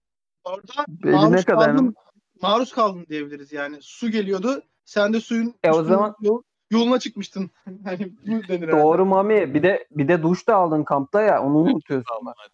Orada 0.44 0.86
Beline 0.88 1.16
maruz 1.16 1.46
kadar 1.46 1.66
kaldım, 1.66 1.94
maruz 2.42 2.72
kaldın 2.72 3.06
diyebiliriz 3.10 3.52
yani. 3.54 3.78
Su 3.82 4.12
geliyordu. 4.12 4.64
Sen 4.88 5.14
de 5.14 5.22
suyun 5.22 5.56
E 5.64 5.72
o 5.72 5.84
zaman- 5.84 6.16
yol- 6.22 6.42
yoluna 6.72 7.00
çıkmıştın. 7.00 7.52
hani 7.84 8.14
bu 8.28 8.48
denir 8.48 8.68
herhalde. 8.68 8.84
Doğru 8.84 9.06
Mami. 9.06 9.54
Bir 9.54 9.64
de 9.64 9.88
bir 9.92 10.08
de 10.08 10.24
duş 10.24 10.48
da 10.48 10.56
aldın 10.56 10.84
kampta 10.84 11.22
ya. 11.22 11.44
Onu 11.44 11.58
unutuyorsun 11.58 12.26
bak. 12.26 12.36
Evet. 12.42 12.52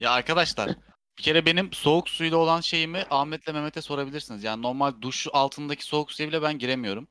Ya 0.00 0.10
arkadaşlar 0.10 0.68
bir 1.18 1.22
kere 1.22 1.46
benim 1.46 1.72
soğuk 1.72 2.08
suyla 2.08 2.36
olan 2.36 2.60
şeyimi 2.60 3.04
Ahmet'le 3.10 3.46
Mehmet'e 3.46 3.82
sorabilirsiniz. 3.82 4.44
Yani 4.44 4.62
normal 4.62 4.92
duş 5.00 5.26
altındaki 5.32 5.84
soğuk 5.84 6.12
suya 6.12 6.28
bile 6.28 6.42
ben 6.42 6.58
giremiyorum. 6.58 7.08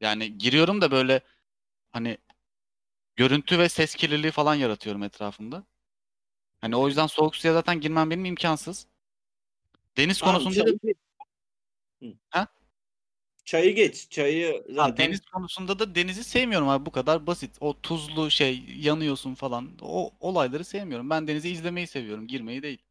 Yani 0.00 0.38
giriyorum 0.38 0.80
da 0.80 0.90
böyle 0.90 1.20
hani 1.92 2.18
görüntü 3.16 3.58
ve 3.58 3.68
ses 3.68 3.94
kirliliği 3.94 4.32
falan 4.32 4.54
yaratıyorum 4.54 5.02
etrafımda. 5.02 5.64
Hani 6.60 6.76
o 6.76 6.86
yüzden 6.88 7.06
soğuk 7.06 7.36
suya 7.36 7.52
zaten 7.54 7.80
girmem 7.80 8.10
benim 8.10 8.24
imkansız. 8.24 8.86
Deniz 9.96 10.18
Tamam, 10.18 10.42
konusunda. 10.42 10.70
Hı. 12.02 12.06
Ha? 12.30 12.46
Çayı 13.44 13.74
geç. 13.74 14.10
Çayı 14.10 14.52
Ha, 14.54 14.74
zaten 14.74 15.06
deniz 15.06 15.20
konusunda 15.20 15.78
da 15.78 15.94
denizi 15.94 16.24
sevmiyorum 16.24 16.68
abi 16.68 16.86
bu 16.86 16.90
kadar 16.90 17.26
basit. 17.26 17.56
O 17.60 17.80
tuzlu 17.80 18.30
şey 18.30 18.64
yanıyorsun 18.76 19.34
falan. 19.34 19.70
O 19.82 20.10
olayları 20.20 20.64
sevmiyorum. 20.64 21.10
Ben 21.10 21.28
denizi 21.28 21.48
izlemeyi 21.50 21.86
seviyorum, 21.86 22.26
girmeyi 22.26 22.62
değil. 22.62 22.82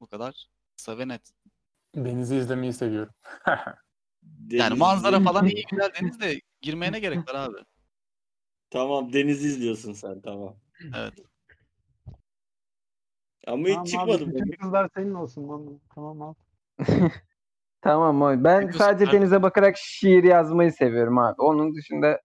Bu 0.00 0.06
kadar 0.06 0.48
kısa 0.76 0.98
ve 0.98 1.08
net. 1.08 1.22
Denizi 1.94 2.36
izlemeyi 2.36 2.72
seviyorum. 2.72 3.14
Yani 3.46 4.70
deniz- 4.70 4.78
manzara 4.78 5.20
falan 5.20 5.46
iyi 5.46 5.64
güzel 5.70 5.90
denizde 6.00 6.40
girmeye 6.62 6.92
ne 6.92 7.00
gerek 7.00 7.28
var 7.28 7.34
abi? 7.34 7.56
Tamam 8.70 9.12
deniz 9.12 9.44
izliyorsun 9.44 9.92
sen 9.92 10.20
tamam. 10.20 10.56
Evet. 10.96 11.14
Ama 13.46 13.68
hiç 13.68 13.74
Tamam 13.74 13.80
abi, 13.80 13.90
çıkmadım. 13.90 14.34
bütün 14.34 14.50
kızlar 14.50 14.90
senin 14.94 15.14
olsun. 15.14 15.42
Tamam, 15.46 15.80
tamam 15.94 16.22
abi. 16.22 16.36
Tamam 17.84 18.16
Mami. 18.16 18.44
Ben 18.44 18.58
Biliyorsun 18.58 18.78
sadece 18.78 19.04
kardeşim. 19.04 19.20
denize 19.20 19.42
bakarak 19.42 19.76
şiir 19.78 20.24
yazmayı 20.24 20.72
seviyorum 20.72 21.18
abi. 21.18 21.34
Onun 21.42 21.74
dışında 21.74 22.20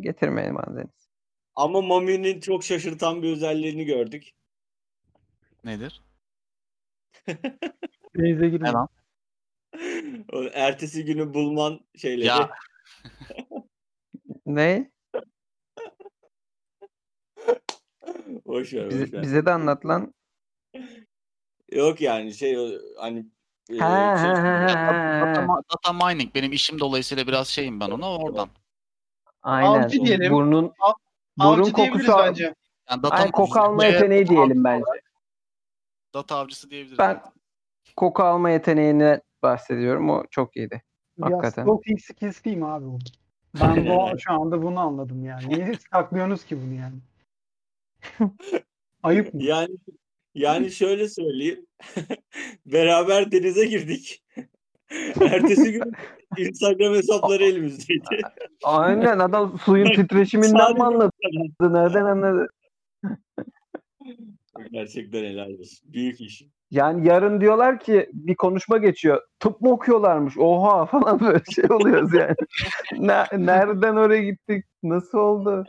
getirmeyin 0.00 0.54
bana 0.54 0.76
deniz. 0.76 1.08
Ama 1.56 1.80
Mami'nin 1.80 2.40
çok 2.40 2.64
şaşırtan 2.64 3.22
bir 3.22 3.32
özelliğini 3.32 3.84
gördük. 3.84 4.30
Nedir? 5.64 6.02
Denize 8.16 8.48
girme. 8.48 8.68
Ne 8.68 8.72
lan? 8.72 8.88
O 10.32 10.42
ertesi 10.52 11.04
günü 11.04 11.34
bulman 11.34 11.80
şeyleri. 11.96 12.26
Ya 12.26 12.50
Ne? 14.46 14.90
boş 18.46 18.74
ver, 18.74 18.90
Bize, 18.90 19.02
boş 19.04 19.12
ver. 19.12 19.22
bize 19.22 19.46
de 19.46 19.50
anlat 19.50 19.86
lan. 19.86 20.14
Yok 21.72 22.00
yani 22.00 22.34
şey 22.34 22.78
hani 22.98 23.26
e, 23.70 23.78
Ha, 23.78 24.16
şey- 24.18 24.30
ha, 24.30 24.60
ha, 24.60 24.68
data, 25.20 25.48
ha. 25.48 25.60
data 25.72 26.06
mining 26.06 26.34
benim 26.34 26.52
işim 26.52 26.80
dolayısıyla 26.80 27.26
biraz 27.26 27.48
şeyim 27.48 27.80
ben 27.80 27.90
ona 27.90 28.16
oradan. 28.16 28.48
Aynen. 29.42 29.68
Avcı 29.82 30.00
diyelim. 30.00 30.32
Burnun 30.32 30.72
Av- 30.80 30.92
burun 31.38 31.60
Avcı 31.62 31.74
diyebiliriz 31.76 32.06
kokusu 32.06 32.26
bence. 32.26 32.54
Yani 32.90 33.02
data, 33.02 33.16
Ay, 33.16 33.30
koku 33.30 33.60
alma 33.60 33.84
yeteneği 33.84 34.26
diyelim 34.26 34.64
bence. 34.64 34.84
Data 36.14 36.36
avcısı 36.36 36.70
diyebiliriz. 36.70 36.98
Ben 36.98 37.22
koku 37.96 38.22
alma 38.22 38.50
yeteneğini 38.50 39.20
bahsediyorum. 39.42 40.10
O 40.10 40.24
çok 40.30 40.56
iyiydi. 40.56 40.82
Ya 41.18 41.26
Hakikaten. 41.26 41.62
stalking 41.62 42.00
skills 42.00 42.44
değil 42.44 42.56
mi 42.56 42.66
abi 42.66 42.84
bu? 42.86 42.98
Ben 43.60 43.86
bu, 43.86 44.08
şu 44.18 44.32
anda 44.32 44.62
bunu 44.62 44.80
anladım 44.80 45.24
yani. 45.24 45.48
Niye 45.48 45.74
saklıyorsunuz 45.92 46.44
ki 46.44 46.58
bunu 46.62 46.74
yani? 46.74 46.96
Ayıp 49.02 49.34
mı? 49.34 49.42
yani 49.42 49.76
Yani 50.34 50.70
şöyle 50.70 51.08
söyleyeyim. 51.08 51.66
Beraber 52.66 53.32
denize 53.32 53.66
girdik. 53.66 54.22
Ertesi 55.20 55.72
gün 55.72 55.92
Instagram 56.36 56.94
hesapları 56.94 57.44
elimizdeydi. 57.44 58.04
Aynen 58.64 59.18
adam 59.18 59.58
suyun 59.58 59.92
titreşiminden 59.92 60.74
mi 60.74 60.84
anladı? 60.84 61.12
Nereden 61.60 62.04
anladı? 62.04 62.48
Gerçekten 64.70 65.24
helal 65.24 65.50
olsun. 65.50 65.92
Büyük 65.92 66.20
iş. 66.20 66.44
Yani 66.70 67.08
yarın 67.08 67.40
diyorlar 67.40 67.80
ki 67.80 68.10
bir 68.12 68.34
konuşma 68.34 68.78
geçiyor. 68.78 69.22
Tıp 69.38 69.60
mı 69.60 69.70
okuyorlarmış? 69.70 70.38
Oha 70.38 70.86
falan 70.86 71.20
böyle 71.20 71.42
şey 71.54 71.64
oluyoruz 71.70 72.14
yani. 72.14 72.34
Ne- 72.98 73.46
nereden 73.46 73.96
oraya 73.96 74.22
gittik? 74.22 74.64
Nasıl 74.82 75.18
oldu? 75.18 75.64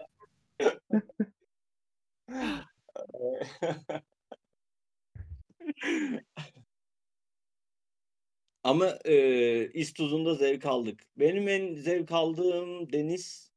Ama 8.64 9.00
e, 9.06 9.68
İstuz'unda 9.74 10.36
zevk 10.36 10.66
aldık. 10.66 11.04
Benim 11.18 11.48
en 11.48 11.76
zevk 11.76 12.12
aldığım 12.12 12.94
deniz 12.94 13.52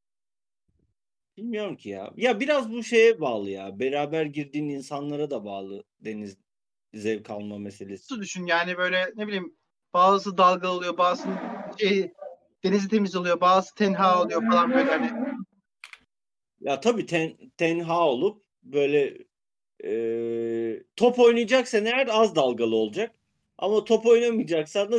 bilmiyorum 1.37 1.77
ki 1.77 1.89
ya. 1.89 2.13
Ya 2.17 2.41
biraz 2.41 2.73
bu 2.73 2.83
şeye 2.83 3.21
bağlı 3.21 3.51
ya. 3.51 3.79
Beraber 3.79 4.25
girdiğin 4.25 4.69
insanlara 4.69 5.31
da 5.31 5.45
bağlı 5.45 5.85
deniz 6.01 6.37
zevk 6.95 7.31
alma 7.31 7.59
meselesi. 7.59 8.03
Nasıl 8.03 8.23
düşün 8.23 8.47
yani 8.47 8.77
böyle 8.77 9.13
ne 9.17 9.27
bileyim 9.27 9.57
bazısı 9.95 10.39
dalga 10.39 10.69
oluyor, 10.69 10.99
bazısı 10.99 11.29
şey, 11.79 12.13
denizi 12.65 12.89
temiz 12.89 13.17
oluyor, 13.17 13.41
bazısı 13.41 13.75
tenha 13.75 14.23
oluyor 14.23 14.51
falan 14.51 14.71
böyle 14.75 14.91
hani. 14.91 15.13
Ya 16.61 16.81
tabii 16.81 17.07
ten, 17.07 17.37
tenha 17.57 18.09
olup 18.09 18.43
böyle 18.63 19.19
e, 19.85 20.83
top 20.97 21.19
oynayacaksan 21.19 21.85
eğer 21.85 22.09
az 22.11 22.37
dalgalı 22.37 22.77
olacak. 22.77 23.15
Ama 23.59 23.85
top 23.85 24.07
oynamayacaksan 24.07 24.93
da 24.93 24.97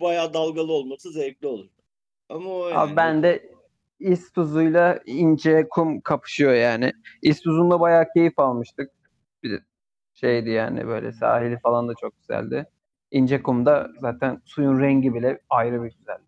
bayağı 0.00 0.34
dalgalı 0.34 0.72
olması 0.72 1.10
zevkli 1.10 1.46
olur. 1.46 1.68
Ama 2.28 2.50
o 2.50 2.68
yani. 2.68 2.78
Abi 2.78 2.96
ben 2.96 3.22
de 3.22 3.54
İstuz'uyla 4.00 5.00
ince 5.06 5.68
kum 5.70 6.00
kapışıyor 6.00 6.54
yani. 6.54 6.92
İstuz'unda 7.22 7.80
bayağı 7.80 8.04
keyif 8.14 8.38
almıştık. 8.38 8.90
Bir 9.42 9.50
de 9.50 9.60
şeydi 10.14 10.50
yani 10.50 10.86
böyle 10.86 11.12
sahili 11.12 11.58
falan 11.58 11.88
da 11.88 11.94
çok 12.00 12.18
güzeldi. 12.18 12.66
İnce 13.10 13.42
kumda 13.42 13.90
zaten 14.00 14.42
suyun 14.44 14.80
rengi 14.80 15.14
bile 15.14 15.40
ayrı 15.50 15.82
bir 15.82 15.92
güzeldi. 15.98 16.22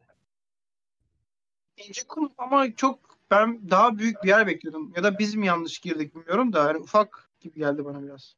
İnce 1.88 2.03
kum 2.09 2.32
ama 2.38 2.74
çok 2.76 2.99
ben 3.30 3.70
daha 3.70 3.99
büyük 3.99 4.22
bir 4.22 4.28
yer 4.28 4.47
bekliyordum. 4.47 4.92
Ya 4.97 5.03
da 5.03 5.18
biz 5.18 5.34
mi 5.34 5.47
yanlış 5.47 5.78
girdik 5.78 6.14
bilmiyorum 6.14 6.53
da 6.53 6.64
hani 6.64 6.78
ufak 6.78 7.25
gibi 7.47 7.59
geldi 7.59 7.84
bana 7.84 8.03
biraz. 8.03 8.36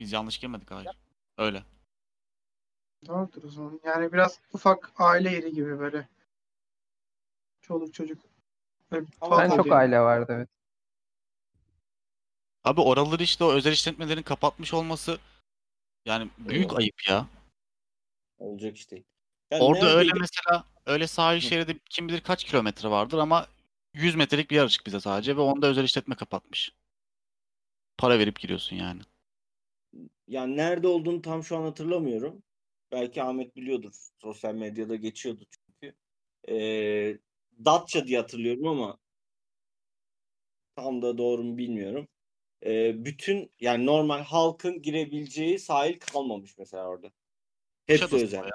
Biz 0.00 0.12
yanlış 0.12 0.38
girmedik 0.38 0.70
hayır. 0.70 0.88
Öyle. 1.38 1.64
Doğrudur 3.06 3.44
o 3.44 3.48
zaman. 3.48 3.80
Yani 3.84 4.12
biraz 4.12 4.40
ufak 4.52 4.92
aile 4.96 5.30
yeri 5.30 5.52
gibi 5.52 5.78
böyle. 5.78 6.08
Çoluk 7.60 7.94
çocuk. 7.94 8.22
Böyle 8.90 9.06
Ben 9.22 9.50
çok 9.50 9.60
oluyor. 9.60 9.76
aile 9.76 10.00
vardı 10.00 10.32
evet. 10.36 10.48
Abi 12.64 12.80
oraları 12.80 13.22
işte 13.22 13.44
o 13.44 13.52
özel 13.52 13.72
işletmelerin 13.72 14.22
kapatmış 14.22 14.74
olması 14.74 15.18
yani 16.04 16.30
büyük 16.38 16.78
ayıp 16.78 17.08
ya. 17.08 17.26
Olacak 18.38 18.76
işte. 18.76 19.02
Ya 19.50 19.60
Orada 19.60 19.86
öyle 19.86 20.10
mesela 20.20 20.64
öyle 20.86 21.06
sahil 21.06 21.40
şeridi 21.40 21.78
kim 21.90 22.08
bilir 22.08 22.20
kaç 22.20 22.44
kilometre 22.44 22.90
vardır 22.90 23.18
ama 23.18 23.46
100 23.94 24.14
metrelik 24.14 24.50
bir 24.50 24.56
yer 24.56 24.64
açık 24.64 24.86
bize 24.86 25.00
sadece 25.00 25.36
ve 25.36 25.40
onda 25.40 25.66
özel 25.66 25.84
işletme 25.84 26.14
kapatmış. 26.14 26.72
Para 27.98 28.18
verip 28.18 28.40
giriyorsun 28.40 28.76
yani. 28.76 29.00
Yani 30.28 30.56
nerede 30.56 30.88
olduğunu 30.88 31.22
tam 31.22 31.44
şu 31.44 31.56
an 31.56 31.62
hatırlamıyorum. 31.62 32.42
Belki 32.92 33.22
Ahmet 33.22 33.56
biliyordur. 33.56 33.94
Sosyal 34.22 34.54
medyada 34.54 34.96
geçiyordu 34.96 35.44
çünkü. 35.50 35.96
Ee, 36.48 37.18
Datça 37.64 38.06
diye 38.06 38.18
hatırlıyorum 38.18 38.66
ama 38.66 38.98
tam 40.76 41.02
da 41.02 41.18
doğru 41.18 41.42
mu 41.44 41.58
bilmiyorum. 41.58 42.08
Ee, 42.66 43.04
bütün 43.04 43.52
yani 43.60 43.86
normal 43.86 44.22
halkın 44.22 44.82
girebileceği 44.82 45.58
sahil 45.58 45.98
kalmamış 45.98 46.58
mesela 46.58 46.88
orada. 46.88 47.12
Hepsi 47.86 48.04
Kuşadası 48.04 48.24
özel. 48.24 48.44
ya. 48.44 48.50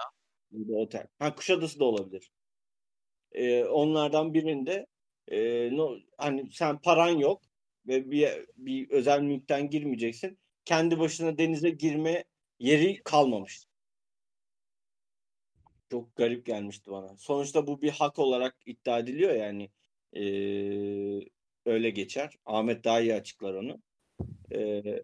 Bir 0.52 0.74
otel. 0.74 1.08
Ha 1.20 1.36
Kuşadası 1.36 1.80
da 1.80 1.86
olabilir. 1.86 2.32
Ee, 3.32 3.64
onlardan 3.64 4.34
birinde 4.34 4.86
e, 5.32 5.70
no, 5.78 5.98
hani 6.18 6.52
sen 6.52 6.78
paran 6.82 7.10
yok 7.10 7.42
ve 7.88 8.12
bir, 8.12 8.30
bir 8.58 8.90
özel 8.90 9.22
mülkten 9.22 9.70
girmeyeceksin. 9.70 10.40
Kendi 10.66 11.00
başına 11.00 11.38
denize 11.38 11.70
girme 11.70 12.24
yeri 12.60 13.04
kalmamış. 13.04 13.66
Çok 15.92 16.16
garip 16.16 16.46
gelmişti 16.46 16.92
bana. 16.92 17.18
Sonuçta 17.18 17.68
bu 17.68 17.82
bir 17.82 17.90
hak 17.90 18.20
olarak 18.20 18.56
iddia 18.66 19.00
ediliyor 19.00 19.34
yani. 19.36 19.70
Ee, 20.14 21.30
öyle 21.66 21.90
geçer. 21.90 22.36
Ahmet 22.46 22.84
daha 22.84 23.02
iyi 23.02 23.16
açıklar 23.16 23.54
onu. 23.54 23.82
Ee, 24.54 25.02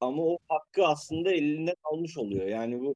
ama 0.00 0.22
o 0.22 0.38
hakkı 0.48 0.86
aslında 0.86 1.32
elinden 1.32 1.74
almış 1.84 2.18
oluyor. 2.18 2.46
Yani 2.46 2.80
bu 2.80 2.94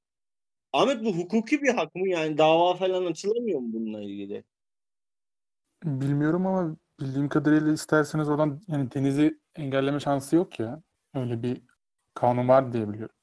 Ahmet 0.72 1.04
bu 1.04 1.16
hukuki 1.16 1.62
bir 1.62 1.68
hak 1.74 1.94
mı? 1.94 2.08
Yani 2.08 2.38
dava 2.38 2.74
falan 2.74 3.06
açılamıyor 3.06 3.60
mu 3.60 3.72
bununla 3.72 4.02
ilgili? 4.02 4.44
Bilmiyorum 5.84 6.46
ama 6.46 6.76
bildiğim 7.00 7.28
kadarıyla 7.28 7.72
isterseniz 7.72 8.28
oradan 8.28 8.60
yani 8.68 8.92
denizi 8.92 9.40
engelleme 9.54 10.00
şansı 10.00 10.36
yok 10.36 10.60
ya. 10.60 10.82
Öyle 11.14 11.42
bir 11.42 11.62
kanun 12.14 12.48
var 12.48 12.72
diye 12.72 12.88
biliyorum. 12.88 13.14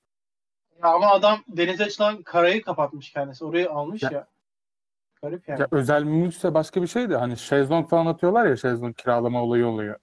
Ya 0.83 0.89
ama 0.89 1.07
adam 1.11 1.43
denize 1.47 1.83
açılan 1.83 2.23
karayı 2.23 2.61
kapatmış 2.61 3.11
kendisi. 3.13 3.45
Orayı 3.45 3.69
almış 3.71 4.03
ya. 4.03 4.09
Ya- 4.11 4.27
Garip 5.21 5.47
yani. 5.49 5.61
Ya 5.61 5.67
özel 5.71 6.03
mülkse 6.03 6.53
başka 6.53 6.81
bir 6.81 6.87
şey 6.87 7.09
de 7.09 7.17
hani 7.17 7.37
şezlong 7.37 7.89
falan 7.89 8.05
atıyorlar 8.05 8.45
ya 8.45 8.57
şezlong 8.57 8.95
kiralama 8.95 9.43
olayı 9.43 9.67
oluyor. 9.67 9.99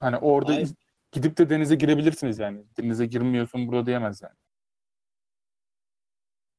Hani 0.00 0.16
orada 0.16 0.52
Hayır. 0.52 0.68
gidip 1.12 1.38
de 1.38 1.50
denize 1.50 1.74
girebilirsiniz 1.74 2.38
yani. 2.38 2.64
Denize 2.78 3.06
girmiyorsun 3.06 3.68
burada 3.68 3.86
diyemez 3.86 4.22
yani. 4.22 4.34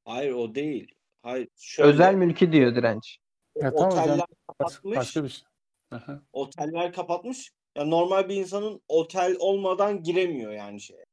Hayır 0.05 0.31
o 0.31 0.55
değil. 0.55 0.95
Hayır. 1.23 1.47
Şöyle, 1.57 1.89
Özel 1.89 2.15
mülki 2.15 2.51
diyor 2.51 2.75
direnç. 2.75 3.19
Ya 3.55 3.71
tamam, 3.71 3.91
oteller 3.91 4.17
Baş- 4.19 4.27
kapatmış. 4.47 4.97
başka 4.97 5.23
bir 5.23 5.29
şey. 5.29 5.43
Aha. 5.91 6.21
Oteller 6.33 6.93
kapatmış. 6.93 7.51
Ya 7.75 7.85
normal 7.85 8.29
bir 8.29 8.35
insanın 8.35 8.81
otel 8.87 9.35
olmadan 9.39 10.03
giremiyor 10.03 10.51
yani 10.51 10.81
şeye. 10.81 11.05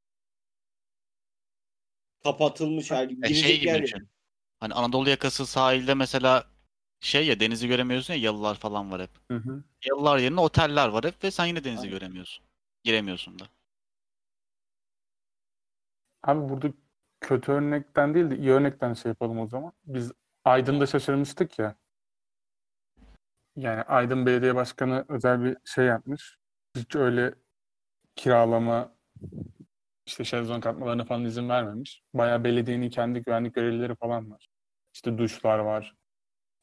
Kapatılmış 2.24 2.90
her 2.90 3.04
E, 3.04 3.06
girecek 3.08 3.34
şey 3.36 3.56
gibi 3.58 3.66
yer 3.66 3.82
düşün. 3.82 3.98
yok. 3.98 4.08
Hani 4.60 4.74
Anadolu 4.74 5.10
yakası 5.10 5.46
sahilde 5.46 5.94
mesela 5.94 6.44
şey 7.00 7.26
ya 7.26 7.40
denizi 7.40 7.68
göremiyorsun 7.68 8.14
ya 8.14 8.20
yalılar 8.20 8.54
falan 8.54 8.92
var 8.92 9.02
hep. 9.02 9.10
Hı 9.30 9.36
hı. 9.36 9.64
Yalılar 9.84 10.18
yerine 10.18 10.40
oteller 10.40 10.88
var 10.88 11.04
hep 11.04 11.24
ve 11.24 11.30
sen 11.30 11.46
yine 11.46 11.64
denizi 11.64 11.88
göremiyorsun. 11.88 12.44
Giremiyorsun 12.84 13.38
da. 13.38 13.44
Abi 16.22 16.48
burada 16.48 16.68
kötü 17.20 17.52
örnekten 17.52 18.14
değil 18.14 18.30
de 18.30 18.36
iyi 18.38 18.50
örnekten 18.50 18.94
şey 18.94 19.08
yapalım 19.08 19.38
o 19.38 19.46
zaman. 19.46 19.72
Biz 19.84 20.12
Aydın'da 20.44 20.86
şaşırmıştık 20.86 21.58
ya. 21.58 21.76
Yani 23.58 23.82
Aydın 23.82 24.26
Belediye 24.26 24.54
Başkanı 24.54 25.04
özel 25.08 25.44
bir 25.44 25.56
şey 25.64 25.84
yapmış. 25.84 26.36
Hiç 26.76 26.96
öyle 26.96 27.34
kiralama 28.16 28.94
işte 30.06 30.24
şezlong 30.24 30.62
katmalarına 30.62 31.04
falan 31.04 31.24
izin 31.24 31.48
vermemiş. 31.48 32.02
Bayağı 32.14 32.44
belediyenin 32.44 32.90
kendi 32.90 33.22
güvenlik 33.22 33.54
görevlileri 33.54 33.96
falan 33.96 34.30
var. 34.30 34.48
İşte 34.94 35.18
duşlar 35.18 35.58
var. 35.58 35.94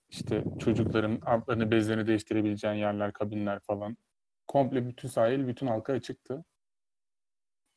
İşte 0.10 0.44
çocukların 0.60 1.22
altlarını 1.26 1.72
bezlerini 1.72 2.08
değiştirebileceğin 2.08 2.76
yerler, 2.76 3.14
kabinler 3.14 3.60
falan. 3.60 3.98
Komple 4.48 4.88
bütün 4.88 5.08
sahil, 5.08 5.48
bütün 5.48 5.68
halka 5.68 5.94
açıktı. 5.94 6.46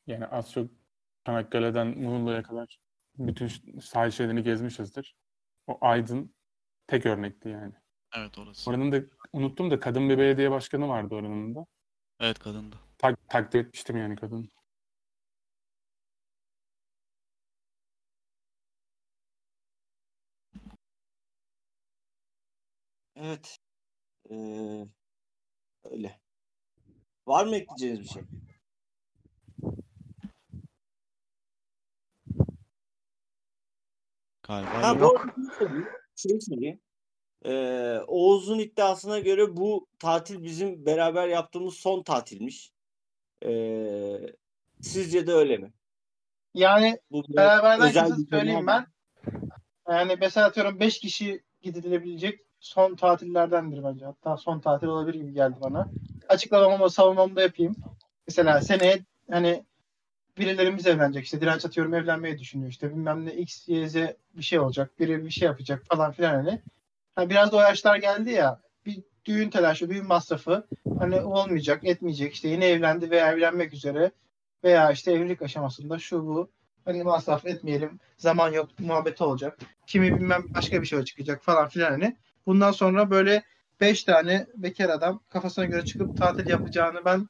Yani 0.07 0.25
az 0.25 0.51
çok 0.51 0.71
Çanakkale'den 1.25 1.87
Muğla'ya 1.87 2.43
kadar 2.43 2.79
bütün 3.17 3.47
sahil 3.79 4.11
şeridini 4.11 4.43
gezmişizdir. 4.43 5.15
O 5.67 5.77
Aydın 5.81 6.35
tek 6.87 7.05
örnekti 7.05 7.49
yani. 7.49 7.73
Evet 8.15 8.37
orası. 8.37 8.69
Oranın 8.69 8.91
da 8.91 9.01
unuttum 9.33 9.71
da 9.71 9.79
kadın 9.79 10.09
bir 10.09 10.17
belediye 10.17 10.51
başkanı 10.51 10.87
vardı 10.87 11.15
oranın 11.15 11.55
da. 11.55 11.65
Evet 12.19 12.39
kadındı. 12.39 12.75
Tak, 12.97 13.29
takdir 13.29 13.59
etmiştim 13.59 13.97
yani 13.97 14.15
kadın. 14.15 14.49
Evet. 23.15 23.57
Ee, 24.31 24.85
öyle. 25.83 26.19
Var 27.27 27.45
mı 27.45 27.55
ekleyeceğiniz 27.55 27.99
bir 27.99 28.07
şey? 28.07 28.23
Galiba 34.43 34.83
Ha, 34.83 34.95
yok. 34.99 35.25
bu 35.37 35.41
şunu 36.15 36.41
söyleyeyim. 36.41 36.81
Ee, 37.45 37.99
Oğuz'un 38.07 38.59
iddiasına 38.59 39.19
göre 39.19 39.57
bu 39.57 39.87
tatil 39.99 40.43
bizim 40.43 40.85
beraber 40.85 41.27
yaptığımız 41.27 41.73
son 41.73 42.03
tatilmiş. 42.03 42.71
Ee, 43.45 44.19
Sizce 44.81 45.27
de 45.27 45.33
öyle 45.33 45.57
mi? 45.57 45.73
Yani 46.53 46.99
Bu 47.11 47.23
beraberden 47.29 48.09
durum 48.09 48.27
söyleyeyim 48.29 48.67
ben. 48.67 48.85
Yani 49.89 50.17
mesela 50.19 50.47
atıyorum 50.47 50.79
5 50.79 50.99
kişi 50.99 51.43
gidilebilecek 51.61 52.39
son 52.59 52.95
tatillerdendir 52.95 53.83
bence. 53.83 54.05
Hatta 54.05 54.37
son 54.37 54.59
tatil 54.59 54.87
olabilir 54.87 55.19
gibi 55.19 55.33
geldi 55.33 55.55
bana. 55.61 55.89
Açıklamamı 56.29 56.89
savunmamı 56.89 57.35
da 57.35 57.41
yapayım. 57.41 57.75
Mesela 58.27 58.61
seneye 58.61 58.99
hani 59.31 59.65
birilerimiz 60.37 60.87
evlenecek. 60.87 61.23
İşte 61.25 61.41
direnç 61.41 61.65
atıyorum 61.65 61.93
evlenmeyi 61.93 62.39
düşünüyor. 62.39 62.71
İşte 62.71 62.89
bilmem 62.89 63.25
ne 63.25 63.33
X, 63.33 63.67
Y, 63.67 63.89
Z 63.89 63.95
bir 64.33 64.43
şey 64.43 64.59
olacak. 64.59 64.99
Biri 64.99 65.25
bir 65.25 65.29
şey 65.29 65.45
yapacak 65.45 65.85
falan 65.85 66.11
filan 66.11 66.35
hani. 66.35 66.61
Hani 67.19 67.29
biraz 67.29 67.51
da 67.51 67.57
o 67.57 67.61
yaşlar 67.61 67.95
geldi 67.95 68.31
ya. 68.31 68.61
Bir 68.85 69.03
düğün 69.25 69.49
telaşı, 69.49 69.89
düğün 69.89 70.07
masrafı 70.07 70.67
hani 70.99 71.21
olmayacak, 71.21 71.83
etmeyecek. 71.83 72.33
İşte 72.33 72.47
yeni 72.47 72.65
evlendi 72.65 73.11
veya 73.11 73.31
evlenmek 73.31 73.73
üzere 73.73 74.11
veya 74.63 74.91
işte 74.91 75.11
evlilik 75.11 75.41
aşamasında 75.41 75.99
şu 75.99 76.25
bu 76.25 76.49
hani 76.85 77.03
masraf 77.03 77.45
etmeyelim. 77.45 77.99
Zaman 78.17 78.51
yok 78.51 78.69
muhabbeti 78.79 79.23
olacak. 79.23 79.57
Kimi 79.87 80.15
bilmem 80.15 80.43
başka 80.55 80.81
bir 80.81 80.87
şey 80.87 81.03
çıkacak 81.03 81.43
falan 81.43 81.67
filan 81.67 81.91
hani. 81.91 82.17
Bundan 82.45 82.71
sonra 82.71 83.11
böyle 83.11 83.43
5 83.81 84.03
tane 84.03 84.47
bekar 84.55 84.89
adam 84.89 85.19
kafasına 85.29 85.65
göre 85.65 85.85
çıkıp 85.85 86.17
tatil 86.17 86.47
yapacağını 86.47 87.05
ben 87.05 87.27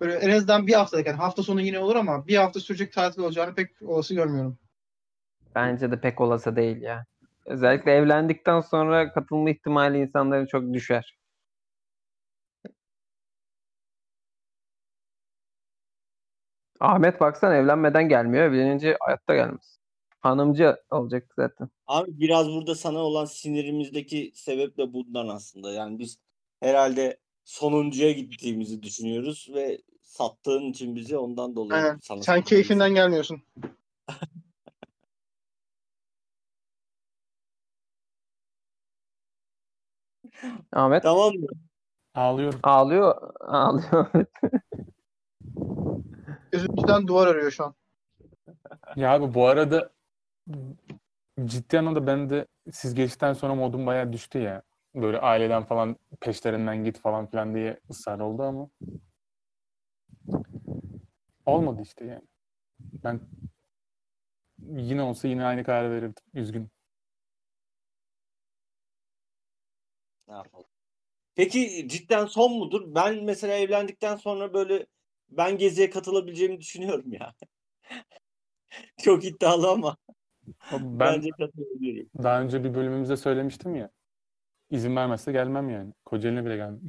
böyle 0.00 0.14
en 0.14 0.30
azından 0.30 0.66
bir 0.66 0.74
haftalık 0.74 1.06
yani 1.06 1.16
hafta 1.16 1.42
sonu 1.42 1.60
yine 1.60 1.78
olur 1.78 1.96
ama 1.96 2.26
bir 2.26 2.36
hafta 2.36 2.60
sürecek 2.60 2.92
tatil 2.92 3.22
olacağını 3.22 3.54
pek 3.54 3.82
olası 3.82 4.14
görmüyorum. 4.14 4.58
Bence 5.54 5.90
de 5.90 6.00
pek 6.00 6.20
olası 6.20 6.56
değil 6.56 6.82
ya. 6.82 7.09
Özellikle 7.46 7.92
evlendikten 7.92 8.60
sonra 8.60 9.12
katılma 9.12 9.50
ihtimali 9.50 9.98
insanların 9.98 10.46
çok 10.46 10.72
düşer. 10.72 11.18
Ahmet 16.80 17.20
baksan 17.20 17.54
evlenmeden 17.54 18.08
gelmiyor. 18.08 18.44
Evlenince 18.44 18.96
hayatta 19.00 19.34
gelmez. 19.34 19.78
Hanımcı 20.20 20.76
olacak 20.90 21.32
zaten. 21.36 21.68
Abi 21.86 22.20
biraz 22.20 22.48
burada 22.48 22.74
sana 22.74 22.98
olan 22.98 23.24
sinirimizdeki 23.24 24.32
sebep 24.34 24.78
de 24.78 24.92
bundan 24.92 25.28
aslında. 25.28 25.72
Yani 25.72 25.98
biz 25.98 26.18
herhalde 26.60 27.18
sonuncuya 27.44 28.12
gittiğimizi 28.12 28.82
düşünüyoruz 28.82 29.48
ve 29.54 29.78
sattığın 30.02 30.62
için 30.62 30.96
bizi 30.96 31.16
ondan 31.16 31.56
dolayı 31.56 31.82
Aynen. 31.82 31.98
sana 32.02 32.22
Sen 32.22 32.42
keyfinden 32.42 32.94
gelmiyorsun. 32.94 33.42
Ahmet 40.72 41.02
Tamam 41.02 41.34
mı? 41.34 41.46
Ağlıyorum. 42.14 42.60
ağlıyor. 42.62 43.32
Ağlıyor. 43.40 44.06
Üzüntüden 46.52 47.06
duvar 47.06 47.26
arıyor 47.26 47.50
şu 47.50 47.64
an. 47.64 47.74
Ya 48.96 49.12
abi 49.12 49.34
bu 49.34 49.46
arada 49.46 49.90
ciddi 51.44 51.78
anlamda 51.78 52.06
ben 52.06 52.30
de 52.30 52.46
siz 52.72 52.94
geçtikten 52.94 53.32
sonra 53.32 53.54
modum 53.54 53.86
bayağı 53.86 54.12
düştü 54.12 54.38
ya. 54.38 54.62
Böyle 54.94 55.20
aileden 55.20 55.64
falan 55.64 55.96
peşlerinden 56.20 56.84
git 56.84 56.98
falan 57.00 57.26
filan 57.26 57.54
diye 57.54 57.80
ısrar 57.90 58.18
oldu 58.20 58.42
ama 58.42 58.68
olmadı 61.46 61.82
işte 61.82 62.04
yani. 62.04 62.24
Ben 63.04 63.20
yine 64.58 65.02
olsa 65.02 65.28
yine 65.28 65.44
aynı 65.44 65.64
kararı 65.64 65.90
verirdim. 65.90 66.22
Üzgün. 66.34 66.68
Ne 70.30 70.36
yapalım? 70.36 70.66
Peki 71.34 71.88
cidden 71.88 72.26
son 72.26 72.58
mudur? 72.58 72.94
Ben 72.94 73.24
mesela 73.24 73.54
evlendikten 73.54 74.16
sonra 74.16 74.54
böyle 74.54 74.86
ben 75.28 75.58
geziye 75.58 75.90
katılabileceğimi 75.90 76.60
düşünüyorum 76.60 77.12
ya. 77.12 77.34
Çok 79.02 79.24
iddialı 79.24 79.70
ama 79.70 79.96
Ben 80.72 80.98
bence 80.98 81.30
katılabilirim. 81.30 82.10
daha 82.22 82.42
önce 82.42 82.64
bir 82.64 82.74
bölümümüzde 82.74 83.16
söylemiştim 83.16 83.74
ya. 83.74 83.90
İzin 84.70 84.96
vermezse 84.96 85.32
gelmem 85.32 85.70
yani. 85.70 85.92
Kocaeli'ne 86.04 86.44
bile 86.44 86.56
gelmem. 86.56 86.80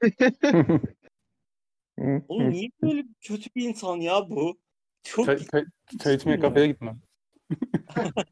Oğlum 2.28 2.50
niye 2.50 2.70
böyle 2.82 3.04
kötü 3.20 3.50
bir 3.56 3.68
insan 3.68 3.96
ya 3.96 4.30
bu? 4.30 4.58
Çok 5.02 5.26
Çay, 5.26 5.38
çay, 5.38 5.64
çay 6.02 6.14
içmeye 6.14 6.40
kafeye 6.40 6.66
gitmem. 6.66 7.00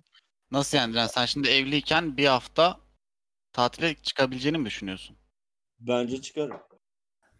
Nasıl 0.50 0.78
yani? 0.78 1.08
Sen 1.08 1.24
şimdi 1.24 1.48
evliyken 1.48 2.16
bir 2.16 2.26
hafta 2.26 2.87
tatile 3.58 3.94
çıkabileceğini 3.94 4.58
mi 4.58 4.66
düşünüyorsun? 4.66 5.16
bence 5.80 6.22
çıkarım. 6.22 6.60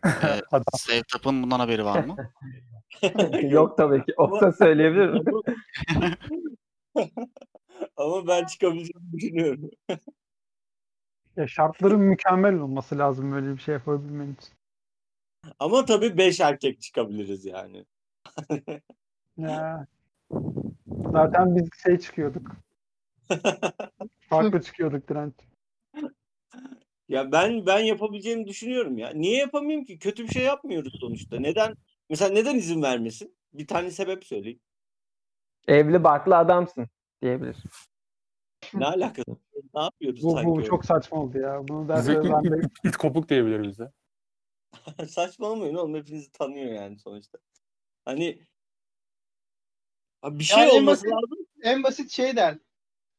Ee. 0.05 0.41
Sevtap'ın 0.77 1.43
bundan 1.43 1.61
haberi 1.61 1.85
var 1.85 2.05
mı? 2.05 2.16
Yok 3.51 3.77
tabii 3.77 4.05
ki. 4.05 4.14
Olsa 4.16 4.53
söyleyebilirim. 4.53 5.23
Ama, 5.27 7.09
ama 7.97 8.27
ben 8.27 8.45
çıkabileceğimi 8.45 9.12
düşünüyorum. 9.12 9.71
Ya 11.37 11.49
şartların 11.49 12.01
mükemmel 12.01 12.55
olması 12.55 12.99
lazım 12.99 13.33
böyle 13.33 13.53
bir 13.53 13.61
şey 13.61 13.73
yapabilmen 13.73 14.33
için. 14.33 14.55
Ama 15.59 15.85
tabii 15.85 16.19
5 16.19 16.41
erkek 16.41 16.83
çıkabiliriz 16.83 17.45
yani. 17.45 17.85
Ya. 19.37 19.87
Zaten 21.12 21.57
biz 21.57 21.69
şey 21.83 21.99
çıkıyorduk. 21.99 22.53
Farklı 24.29 24.62
çıkıyorduk 24.62 25.09
direnç. 25.09 25.35
Ya 27.09 27.32
ben 27.32 27.66
ben 27.66 27.78
yapabileceğimi 27.78 28.46
düşünüyorum 28.46 28.99
ya. 28.99 29.11
Niye 29.14 29.38
yapamayayım 29.38 29.84
ki? 29.84 29.99
Kötü 29.99 30.24
bir 30.24 30.28
şey 30.28 30.44
yapmıyoruz 30.44 30.92
sonuçta. 31.01 31.40
Neden? 31.40 31.74
Mesela 32.11 32.30
neden 32.32 32.55
izin 32.57 32.82
vermesin? 32.82 33.36
Bir 33.53 33.66
tane 33.66 33.90
sebep 33.90 34.24
söyleyin. 34.24 34.61
Evli 35.68 36.05
barklı 36.05 36.36
adamsın 36.36 36.88
diyebilir. 37.22 37.57
Ne 38.74 38.86
alakası? 38.86 39.36
Ne 39.74 39.80
yapıyoruz 39.82 40.22
Bu, 40.22 40.30
sanki? 40.32 40.46
bu 40.46 40.64
çok 40.64 40.84
saçma 40.84 41.20
oldu 41.22 41.38
ya. 41.38 41.68
Bunu 41.68 41.82
Bize 41.99 42.14
derse 42.14 42.30
ben 42.32 42.44
de 42.44 42.59
it, 42.66 42.72
it 42.84 42.96
kopuk 42.96 43.28
diyebilir 43.28 43.62
bize. 43.62 43.92
Saçmalamayın 45.09 45.74
oğlum. 45.74 45.94
Hepinizi 45.94 46.32
tanıyor 46.32 46.72
yani 46.72 46.99
sonuçta. 46.99 47.38
Hani 48.05 48.42
Abi 50.22 50.38
bir 50.38 50.44
şey 50.44 50.59
Yani 50.59 50.70
en 50.70 50.80
olması 50.80 51.07
basit- 51.07 51.12
lazım. 51.12 51.46
En 51.62 51.82
basit 51.82 52.11
şey 52.11 52.36
der. 52.36 52.59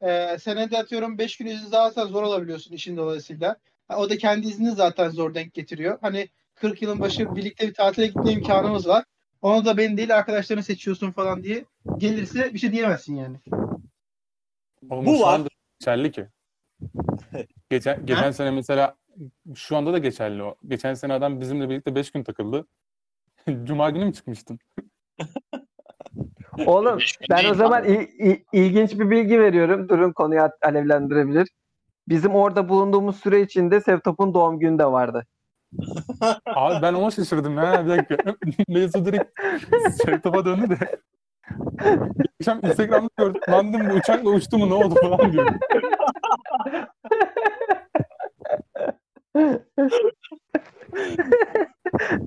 Ee, 0.02 0.38
senede 0.39 0.78
atıyorum 0.78 1.18
5 1.18 1.38
gün 1.38 1.45
izin 1.45 1.72
alsan 1.72 2.08
zor 2.08 2.24
olabiliyorsun 2.24 2.74
işin 2.74 2.97
dolayısıyla. 2.97 3.56
Ha, 3.88 3.97
o 3.97 4.10
da 4.10 4.18
kendi 4.18 4.47
iznini 4.47 4.72
zaten 4.72 5.10
zor 5.10 5.34
denk 5.34 5.54
getiriyor. 5.54 5.97
Hani 6.02 6.30
40 6.56 6.82
yılın 6.82 7.00
başı 7.00 7.36
birlikte 7.36 7.68
bir 7.68 7.74
tatile 7.74 8.08
gitme 8.08 8.32
imkanımız 8.32 8.88
var. 8.88 9.06
Onu 9.41 9.66
da 9.66 9.78
beni 9.78 9.97
değil 9.97 10.16
arkadaşlarını 10.16 10.64
seçiyorsun 10.64 11.12
falan 11.12 11.43
diye 11.43 11.66
gelirse 11.97 12.54
bir 12.54 12.60
şey 12.60 12.72
diyemezsin 12.72 13.16
yani. 13.16 13.38
Oğlum 14.89 15.06
Bu 15.06 15.22
var. 15.22 15.41
geçerli 15.80 16.12
ki. 16.12 16.28
Geçen, 17.70 18.06
geçen 18.06 18.32
sene 18.32 18.52
mesela 18.52 18.95
şu 19.56 19.78
anda 19.78 19.93
da 19.93 19.97
geçerli 19.97 20.43
o. 20.43 20.56
Geçen 20.68 20.93
sene 20.93 21.14
adam 21.14 21.41
bizimle 21.41 21.70
birlikte 21.70 21.95
5 21.95 22.12
gün 22.12 22.24
takıldı. 22.24 22.68
Cuma 23.64 23.89
günü 23.89 24.06
mü 24.06 24.14
çıkmıştın? 24.14 24.60
Oğlum 26.66 27.00
ben 27.30 27.50
o 27.50 27.54
zaman 27.54 27.84
il- 27.84 28.08
il- 28.20 28.43
ilginç 28.54 28.91
bir 29.00 29.10
bilgi 29.10 29.39
veriyorum. 29.39 29.89
Durun 29.89 30.12
konuyu 30.12 30.41
alevlendirebilir. 30.64 31.47
Bizim 32.08 32.36
orada 32.36 32.70
bulunduğumuz 32.70 33.16
süre 33.20 33.41
içinde 33.41 33.82
Sevtop'un 33.82 34.34
doğum 34.34 34.60
günü 34.60 34.80
de 34.80 34.86
vardı. 34.86 35.26
Abi 36.45 36.82
ben 36.82 36.93
ona 36.93 37.12
şaşırdım 37.12 37.58
ha 37.58 37.86
bir 37.86 37.89
dakika. 37.89 38.18
Mevzu 38.68 39.06
direkt 39.06 39.39
Sevtop'a 40.06 40.45
döndü 40.45 40.70
de. 40.80 41.00
Akşam 42.41 42.60
Instagram'da 42.64 43.10
gördüm. 43.18 43.41
Lan 43.50 43.74
dedim 43.74 43.89
bu 43.89 43.93
uçakla 43.93 44.30
uçtu 44.30 44.58
mu 44.58 44.70
ne 44.70 44.74
oldu 44.74 44.95
falan 45.02 45.32
diyor. 45.32 45.47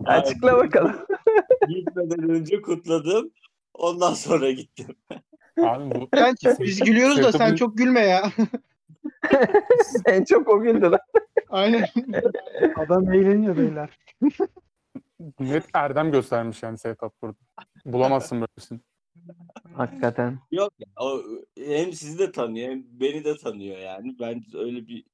Açıkla 0.07 0.57
bakalım. 0.57 0.97
Gitmeden 1.69 2.31
önce 2.31 2.63
kutladım. 2.63 3.31
Ondan 3.75 4.15
sonra 4.15 4.51
gittim. 4.51 4.97
Abi 5.61 5.95
bu 5.95 6.09
Sen, 6.15 6.57
biz 6.61 6.81
gülüyoruz 6.81 7.23
da 7.23 7.33
sen 7.33 7.55
çok 7.55 7.79
gülme 7.79 8.01
ya. 8.01 8.33
en 10.07 10.25
çok 10.25 10.49
o 10.49 10.61
güldü 10.61 10.91
lan. 10.91 11.01
Aynen. 11.49 11.89
adam 12.77 13.13
eğleniyor 13.13 13.57
beyler. 13.57 13.99
net 15.41 15.65
erdem 15.75 16.13
göstermiş 16.13 16.63
yani 16.63 16.79
Sevtap 16.79 17.23
burada. 17.23 17.39
Bulamazsın 17.85 18.41
böylesini. 18.41 18.81
Hakikaten. 19.75 20.39
Yok 20.51 20.73
ya. 20.79 20.87
O, 20.97 21.23
hem 21.59 21.93
sizi 21.93 22.19
de 22.19 22.33
tanıyor 22.33 22.71
hem 22.71 22.85
beni 23.01 23.25
de 23.25 23.37
tanıyor 23.37 23.79
yani. 23.79 24.17
Ben 24.21 24.45
öyle 24.55 24.87
bir 24.87 25.05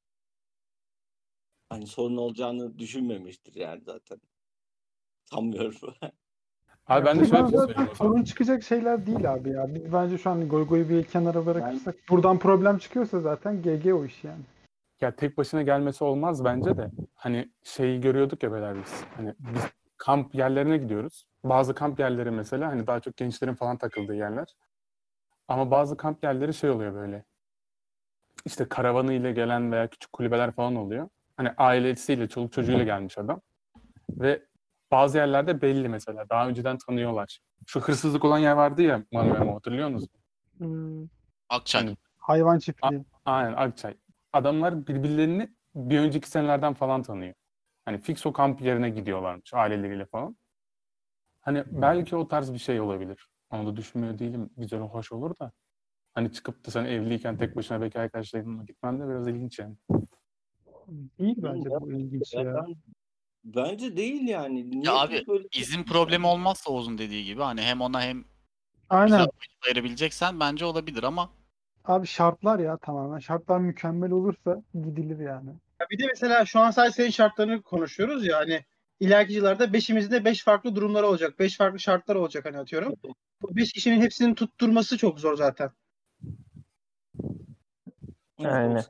hani 1.68 1.86
sorun 1.86 2.16
olacağını 2.16 2.78
düşünmemiştir 2.78 3.54
yani 3.54 3.82
zaten. 3.84 4.20
Sanmıyorum. 5.24 5.74
Abi 6.88 7.04
ben 7.06 7.20
de 7.20 7.24
şöyle 7.26 7.44
bir 7.44 7.48
şey 7.48 7.52
Bunlar 7.52 7.66
söyleyeyim. 7.66 7.68
zaten 7.68 7.82
o 7.92 7.94
zaman. 7.94 8.10
sorun 8.12 8.24
çıkacak 8.24 8.62
şeyler 8.62 9.06
değil 9.06 9.32
abi 9.32 9.50
ya. 9.50 9.74
Biz 9.74 9.92
bence 9.92 10.18
şu 10.18 10.30
an 10.30 10.48
Goygo'yu 10.48 10.88
bir 10.88 11.02
kenara 11.04 11.46
bırakırsak 11.46 11.94
buradan 12.10 12.38
problem 12.38 12.78
çıkıyorsa 12.78 13.20
zaten 13.20 13.62
GG 13.62 13.86
o 13.94 14.04
iş 14.04 14.24
yani. 14.24 14.40
Ya 15.00 15.10
tek 15.10 15.38
başına 15.38 15.62
gelmesi 15.62 16.04
olmaz 16.04 16.44
bence 16.44 16.76
de. 16.76 16.90
Hani 17.14 17.48
şeyi 17.62 18.00
görüyorduk 18.00 18.42
ya 18.42 18.52
beyler 18.52 18.74
biz. 18.76 19.04
Hani 19.16 19.34
biz 19.38 19.62
kamp 19.96 20.34
yerlerine 20.34 20.76
gidiyoruz. 20.78 21.26
Bazı 21.44 21.74
kamp 21.74 21.98
yerleri 22.00 22.30
mesela 22.30 22.68
hani 22.68 22.86
daha 22.86 23.00
çok 23.00 23.16
gençlerin 23.16 23.54
falan 23.54 23.76
takıldığı 23.76 24.14
yerler. 24.14 24.56
Ama 25.48 25.70
bazı 25.70 25.96
kamp 25.96 26.24
yerleri 26.24 26.54
şey 26.54 26.70
oluyor 26.70 26.94
böyle. 26.94 27.24
İşte 28.44 28.68
karavanı 28.68 29.12
ile 29.12 29.32
gelen 29.32 29.72
veya 29.72 29.86
küçük 29.86 30.12
kulübeler 30.12 30.50
falan 30.52 30.76
oluyor. 30.76 31.08
Hani 31.36 31.50
ailesiyle, 31.58 32.28
çoluk 32.28 32.52
çocuğuyla 32.52 32.84
gelmiş 32.84 33.18
adam. 33.18 33.40
Ve 34.10 34.42
bazı 34.90 35.18
yerlerde 35.18 35.62
belli 35.62 35.88
mesela. 35.88 36.28
Daha 36.28 36.48
önceden 36.48 36.78
tanıyorlar. 36.86 37.40
Şu 37.66 37.80
hırsızlık 37.80 38.24
olan 38.24 38.38
yer 38.38 38.52
vardı 38.52 38.82
ya 38.82 39.04
Manu 39.12 39.32
Memo 39.32 39.54
hatırlıyor 39.54 39.88
musunuz? 39.88 40.12
Hmm, 40.58 41.06
Akçay. 41.48 41.82
Hani- 41.82 41.96
hayvan 42.18 42.58
çiftliği. 42.58 43.04
Aynen 43.24 43.52
Akçay. 43.52 43.94
Adamlar 44.32 44.86
birbirlerini 44.86 45.48
bir 45.74 45.98
önceki 45.98 46.30
senelerden 46.30 46.74
falan 46.74 47.02
tanıyor. 47.02 47.34
Hani 47.84 47.98
fix 47.98 48.26
o 48.26 48.32
kamp 48.32 48.60
yerine 48.60 48.90
gidiyorlarmış 48.90 49.54
aileleriyle 49.54 50.06
falan. 50.06 50.36
Hani 51.40 51.64
belki 51.70 52.16
o 52.16 52.28
tarz 52.28 52.52
bir 52.52 52.58
şey 52.58 52.80
olabilir. 52.80 53.28
Onu 53.50 53.66
da 53.66 53.76
düşünmüyor 53.76 54.18
değilim. 54.18 54.50
Güzel, 54.56 54.80
hoş 54.80 55.12
olur 55.12 55.38
da. 55.40 55.52
Hani 56.14 56.32
çıkıp 56.32 56.66
da 56.66 56.70
sen 56.70 56.84
evliyken 56.84 57.36
tek 57.36 57.56
başına 57.56 57.80
bekar 57.80 58.00
arkadaşlarınla 58.00 58.62
gitmen 58.64 59.00
de 59.00 59.08
biraz 59.08 59.28
ilginç 59.28 59.58
yani. 59.58 59.76
Değil 61.18 61.36
bence 61.38 61.70
bu 61.70 61.92
ilginç 61.92 62.34
Ya 62.34 62.66
bence 63.44 63.96
değil 63.96 64.28
yani. 64.28 64.70
Niye 64.70 64.82
Ya 64.84 64.94
abi, 64.98 65.24
böyle- 65.28 65.48
İzin 65.52 65.82
problemi 65.84 66.26
olmazsa 66.26 66.70
Oğuz'un 66.70 66.98
dediği 66.98 67.24
gibi 67.24 67.42
hani 67.42 67.62
hem 67.62 67.80
ona 67.80 68.02
hem 68.02 68.24
Aynen. 68.90 69.26
ayırabileceksen 69.66 70.40
bence 70.40 70.64
olabilir 70.64 71.02
ama 71.02 71.30
Abi 71.84 72.06
şartlar 72.06 72.58
ya 72.58 72.76
tamamen. 72.76 73.18
Şartlar 73.18 73.58
mükemmel 73.58 74.10
olursa 74.10 74.62
gidilir 74.74 75.18
yani. 75.18 75.50
Ya 75.80 75.86
bir 75.90 75.98
de 75.98 76.06
mesela 76.06 76.44
şu 76.44 76.60
an 76.60 76.70
sadece 76.70 76.92
senin 76.94 77.10
şartlarını 77.10 77.62
konuşuyoruz 77.62 78.26
ya 78.26 78.36
hani 78.38 78.64
ileriki 79.00 79.32
yıllarda 79.32 79.72
beşimizin 79.72 80.10
de 80.10 80.24
beş 80.24 80.44
farklı 80.44 80.76
durumları 80.76 81.06
olacak. 81.06 81.38
Beş 81.38 81.56
farklı 81.56 81.80
şartlar 81.80 82.14
olacak 82.16 82.44
hani 82.44 82.58
atıyorum. 82.58 82.94
Bu 83.42 83.56
beş 83.56 83.72
kişinin 83.72 84.00
hepsinin 84.00 84.34
tutturması 84.34 84.98
çok 84.98 85.20
zor 85.20 85.36
zaten. 85.36 85.70
Aynen. 88.38 88.84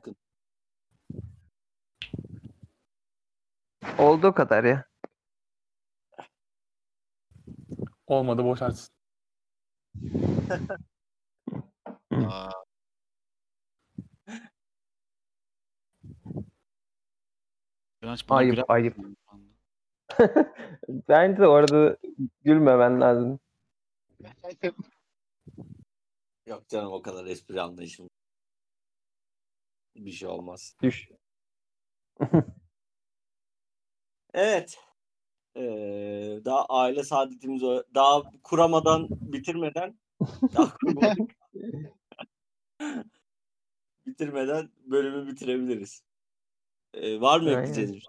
Olduğu 3.97 4.33
kadar 4.33 4.63
ya. 4.63 4.85
Olmadı 8.07 8.43
boşarsın. 8.43 8.93
aa, 12.11 12.49
Ayıp, 18.29 18.51
güler 18.51 18.65
ayıp. 18.67 18.97
Bence 20.89 21.41
de 21.41 21.47
orada 21.47 21.97
gülmemen 22.43 23.01
lazım. 23.01 23.39
Yok 26.45 26.69
canım 26.69 26.91
o 26.91 27.01
kadar 27.01 27.25
espri 27.25 27.61
anlayışım. 27.61 28.09
Bir 29.95 30.11
şey 30.11 30.27
olmaz. 30.27 30.75
Düş. 30.81 31.09
Evet. 34.33 34.79
Ee, 35.55 35.61
daha 36.45 36.65
aile 36.65 37.03
saadetimizi 37.03 37.65
o- 37.65 37.83
daha 37.95 38.23
kuramadan 38.43 39.07
bitirmeden 39.09 39.99
daha 40.53 40.73
kurmadık. 40.77 41.31
bitirmeden 44.05 44.69
bölümü 44.85 45.27
bitirebiliriz. 45.27 46.03
Ee, 46.93 47.21
var 47.21 47.39
mı 47.39 47.49
ekleyeceğiniz 47.49 47.93
şey? 47.93 48.01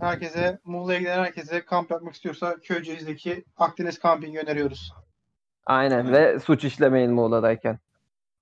Herkese, 0.00 0.58
Muğla'ya 0.64 0.98
giden 0.98 1.18
herkese 1.24 1.64
kamp 1.64 1.90
yapmak 1.90 2.14
istiyorsa 2.14 2.60
Köyceğiz'deki 2.60 3.44
Akdeniz 3.56 4.00
Camping'i 4.02 4.38
öneriyoruz. 4.40 4.92
Aynen 5.66 6.12
ve 6.12 6.40
suç 6.40 6.64
işlemeyin 6.64 7.12
Muğla'dayken. 7.12 7.78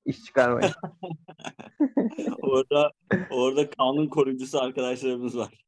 İş 0.05 0.25
çıkarmayın. 0.25 0.73
orada 2.43 2.93
orada 3.31 3.71
kanun 3.71 4.09
koruyucusu 4.09 4.61
arkadaşlarımız 4.61 5.39
var. 5.39 5.65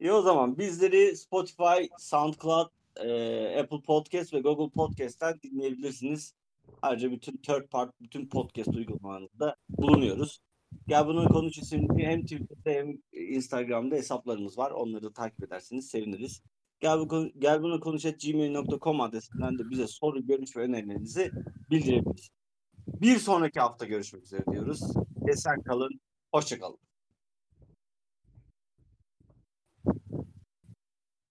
İyi 0.00 0.12
o 0.12 0.22
zaman 0.22 0.58
bizleri 0.58 1.16
Spotify, 1.16 1.88
SoundCloud, 1.98 2.68
e, 2.96 3.60
Apple 3.60 3.80
Podcast 3.82 4.34
ve 4.34 4.40
Google 4.40 4.70
Podcast'ten 4.70 5.40
dinleyebilirsiniz. 5.42 6.34
Ayrıca 6.82 7.10
bütün 7.10 7.36
third 7.36 7.68
part, 7.68 8.00
bütün 8.00 8.28
podcast 8.28 8.68
uygulamalarında 8.68 9.56
bulunuyoruz. 9.68 10.40
Gel 10.88 11.06
bunu 11.06 11.28
konuş 11.28 11.58
isimli 11.58 12.06
hem 12.06 12.22
Twitter'da 12.22 12.70
hem 12.70 12.98
Instagram'da 13.12 13.94
hesaplarımız 13.94 14.58
var. 14.58 14.70
Onları 14.70 15.02
da 15.02 15.12
takip 15.12 15.44
ederseniz 15.44 15.88
seviniriz. 15.88 16.42
Gel, 16.80 16.98
bu, 16.98 17.28
gel 17.38 17.62
bunu 17.62 17.80
konuş 17.80 18.02
gmail.com 18.02 19.00
adresinden 19.00 19.58
de 19.58 19.70
bize 19.70 19.86
soru, 19.86 20.26
görüş 20.26 20.56
ve 20.56 20.60
önerilerinizi 20.60 21.30
bildirebilirsiniz. 21.70 22.30
Bir 22.86 23.18
sonraki 23.18 23.60
hafta 23.60 23.86
görüşmek 23.86 24.22
üzere 24.22 24.44
diyoruz. 24.52 24.80
Esen 25.28 25.62
kalın, 25.62 26.00
hoşça 26.32 26.58
kalın. 26.58 26.78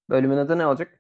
Bölümün 0.10 0.38
adı 0.38 0.58
ne 0.58 0.68
olacak? 0.68 0.97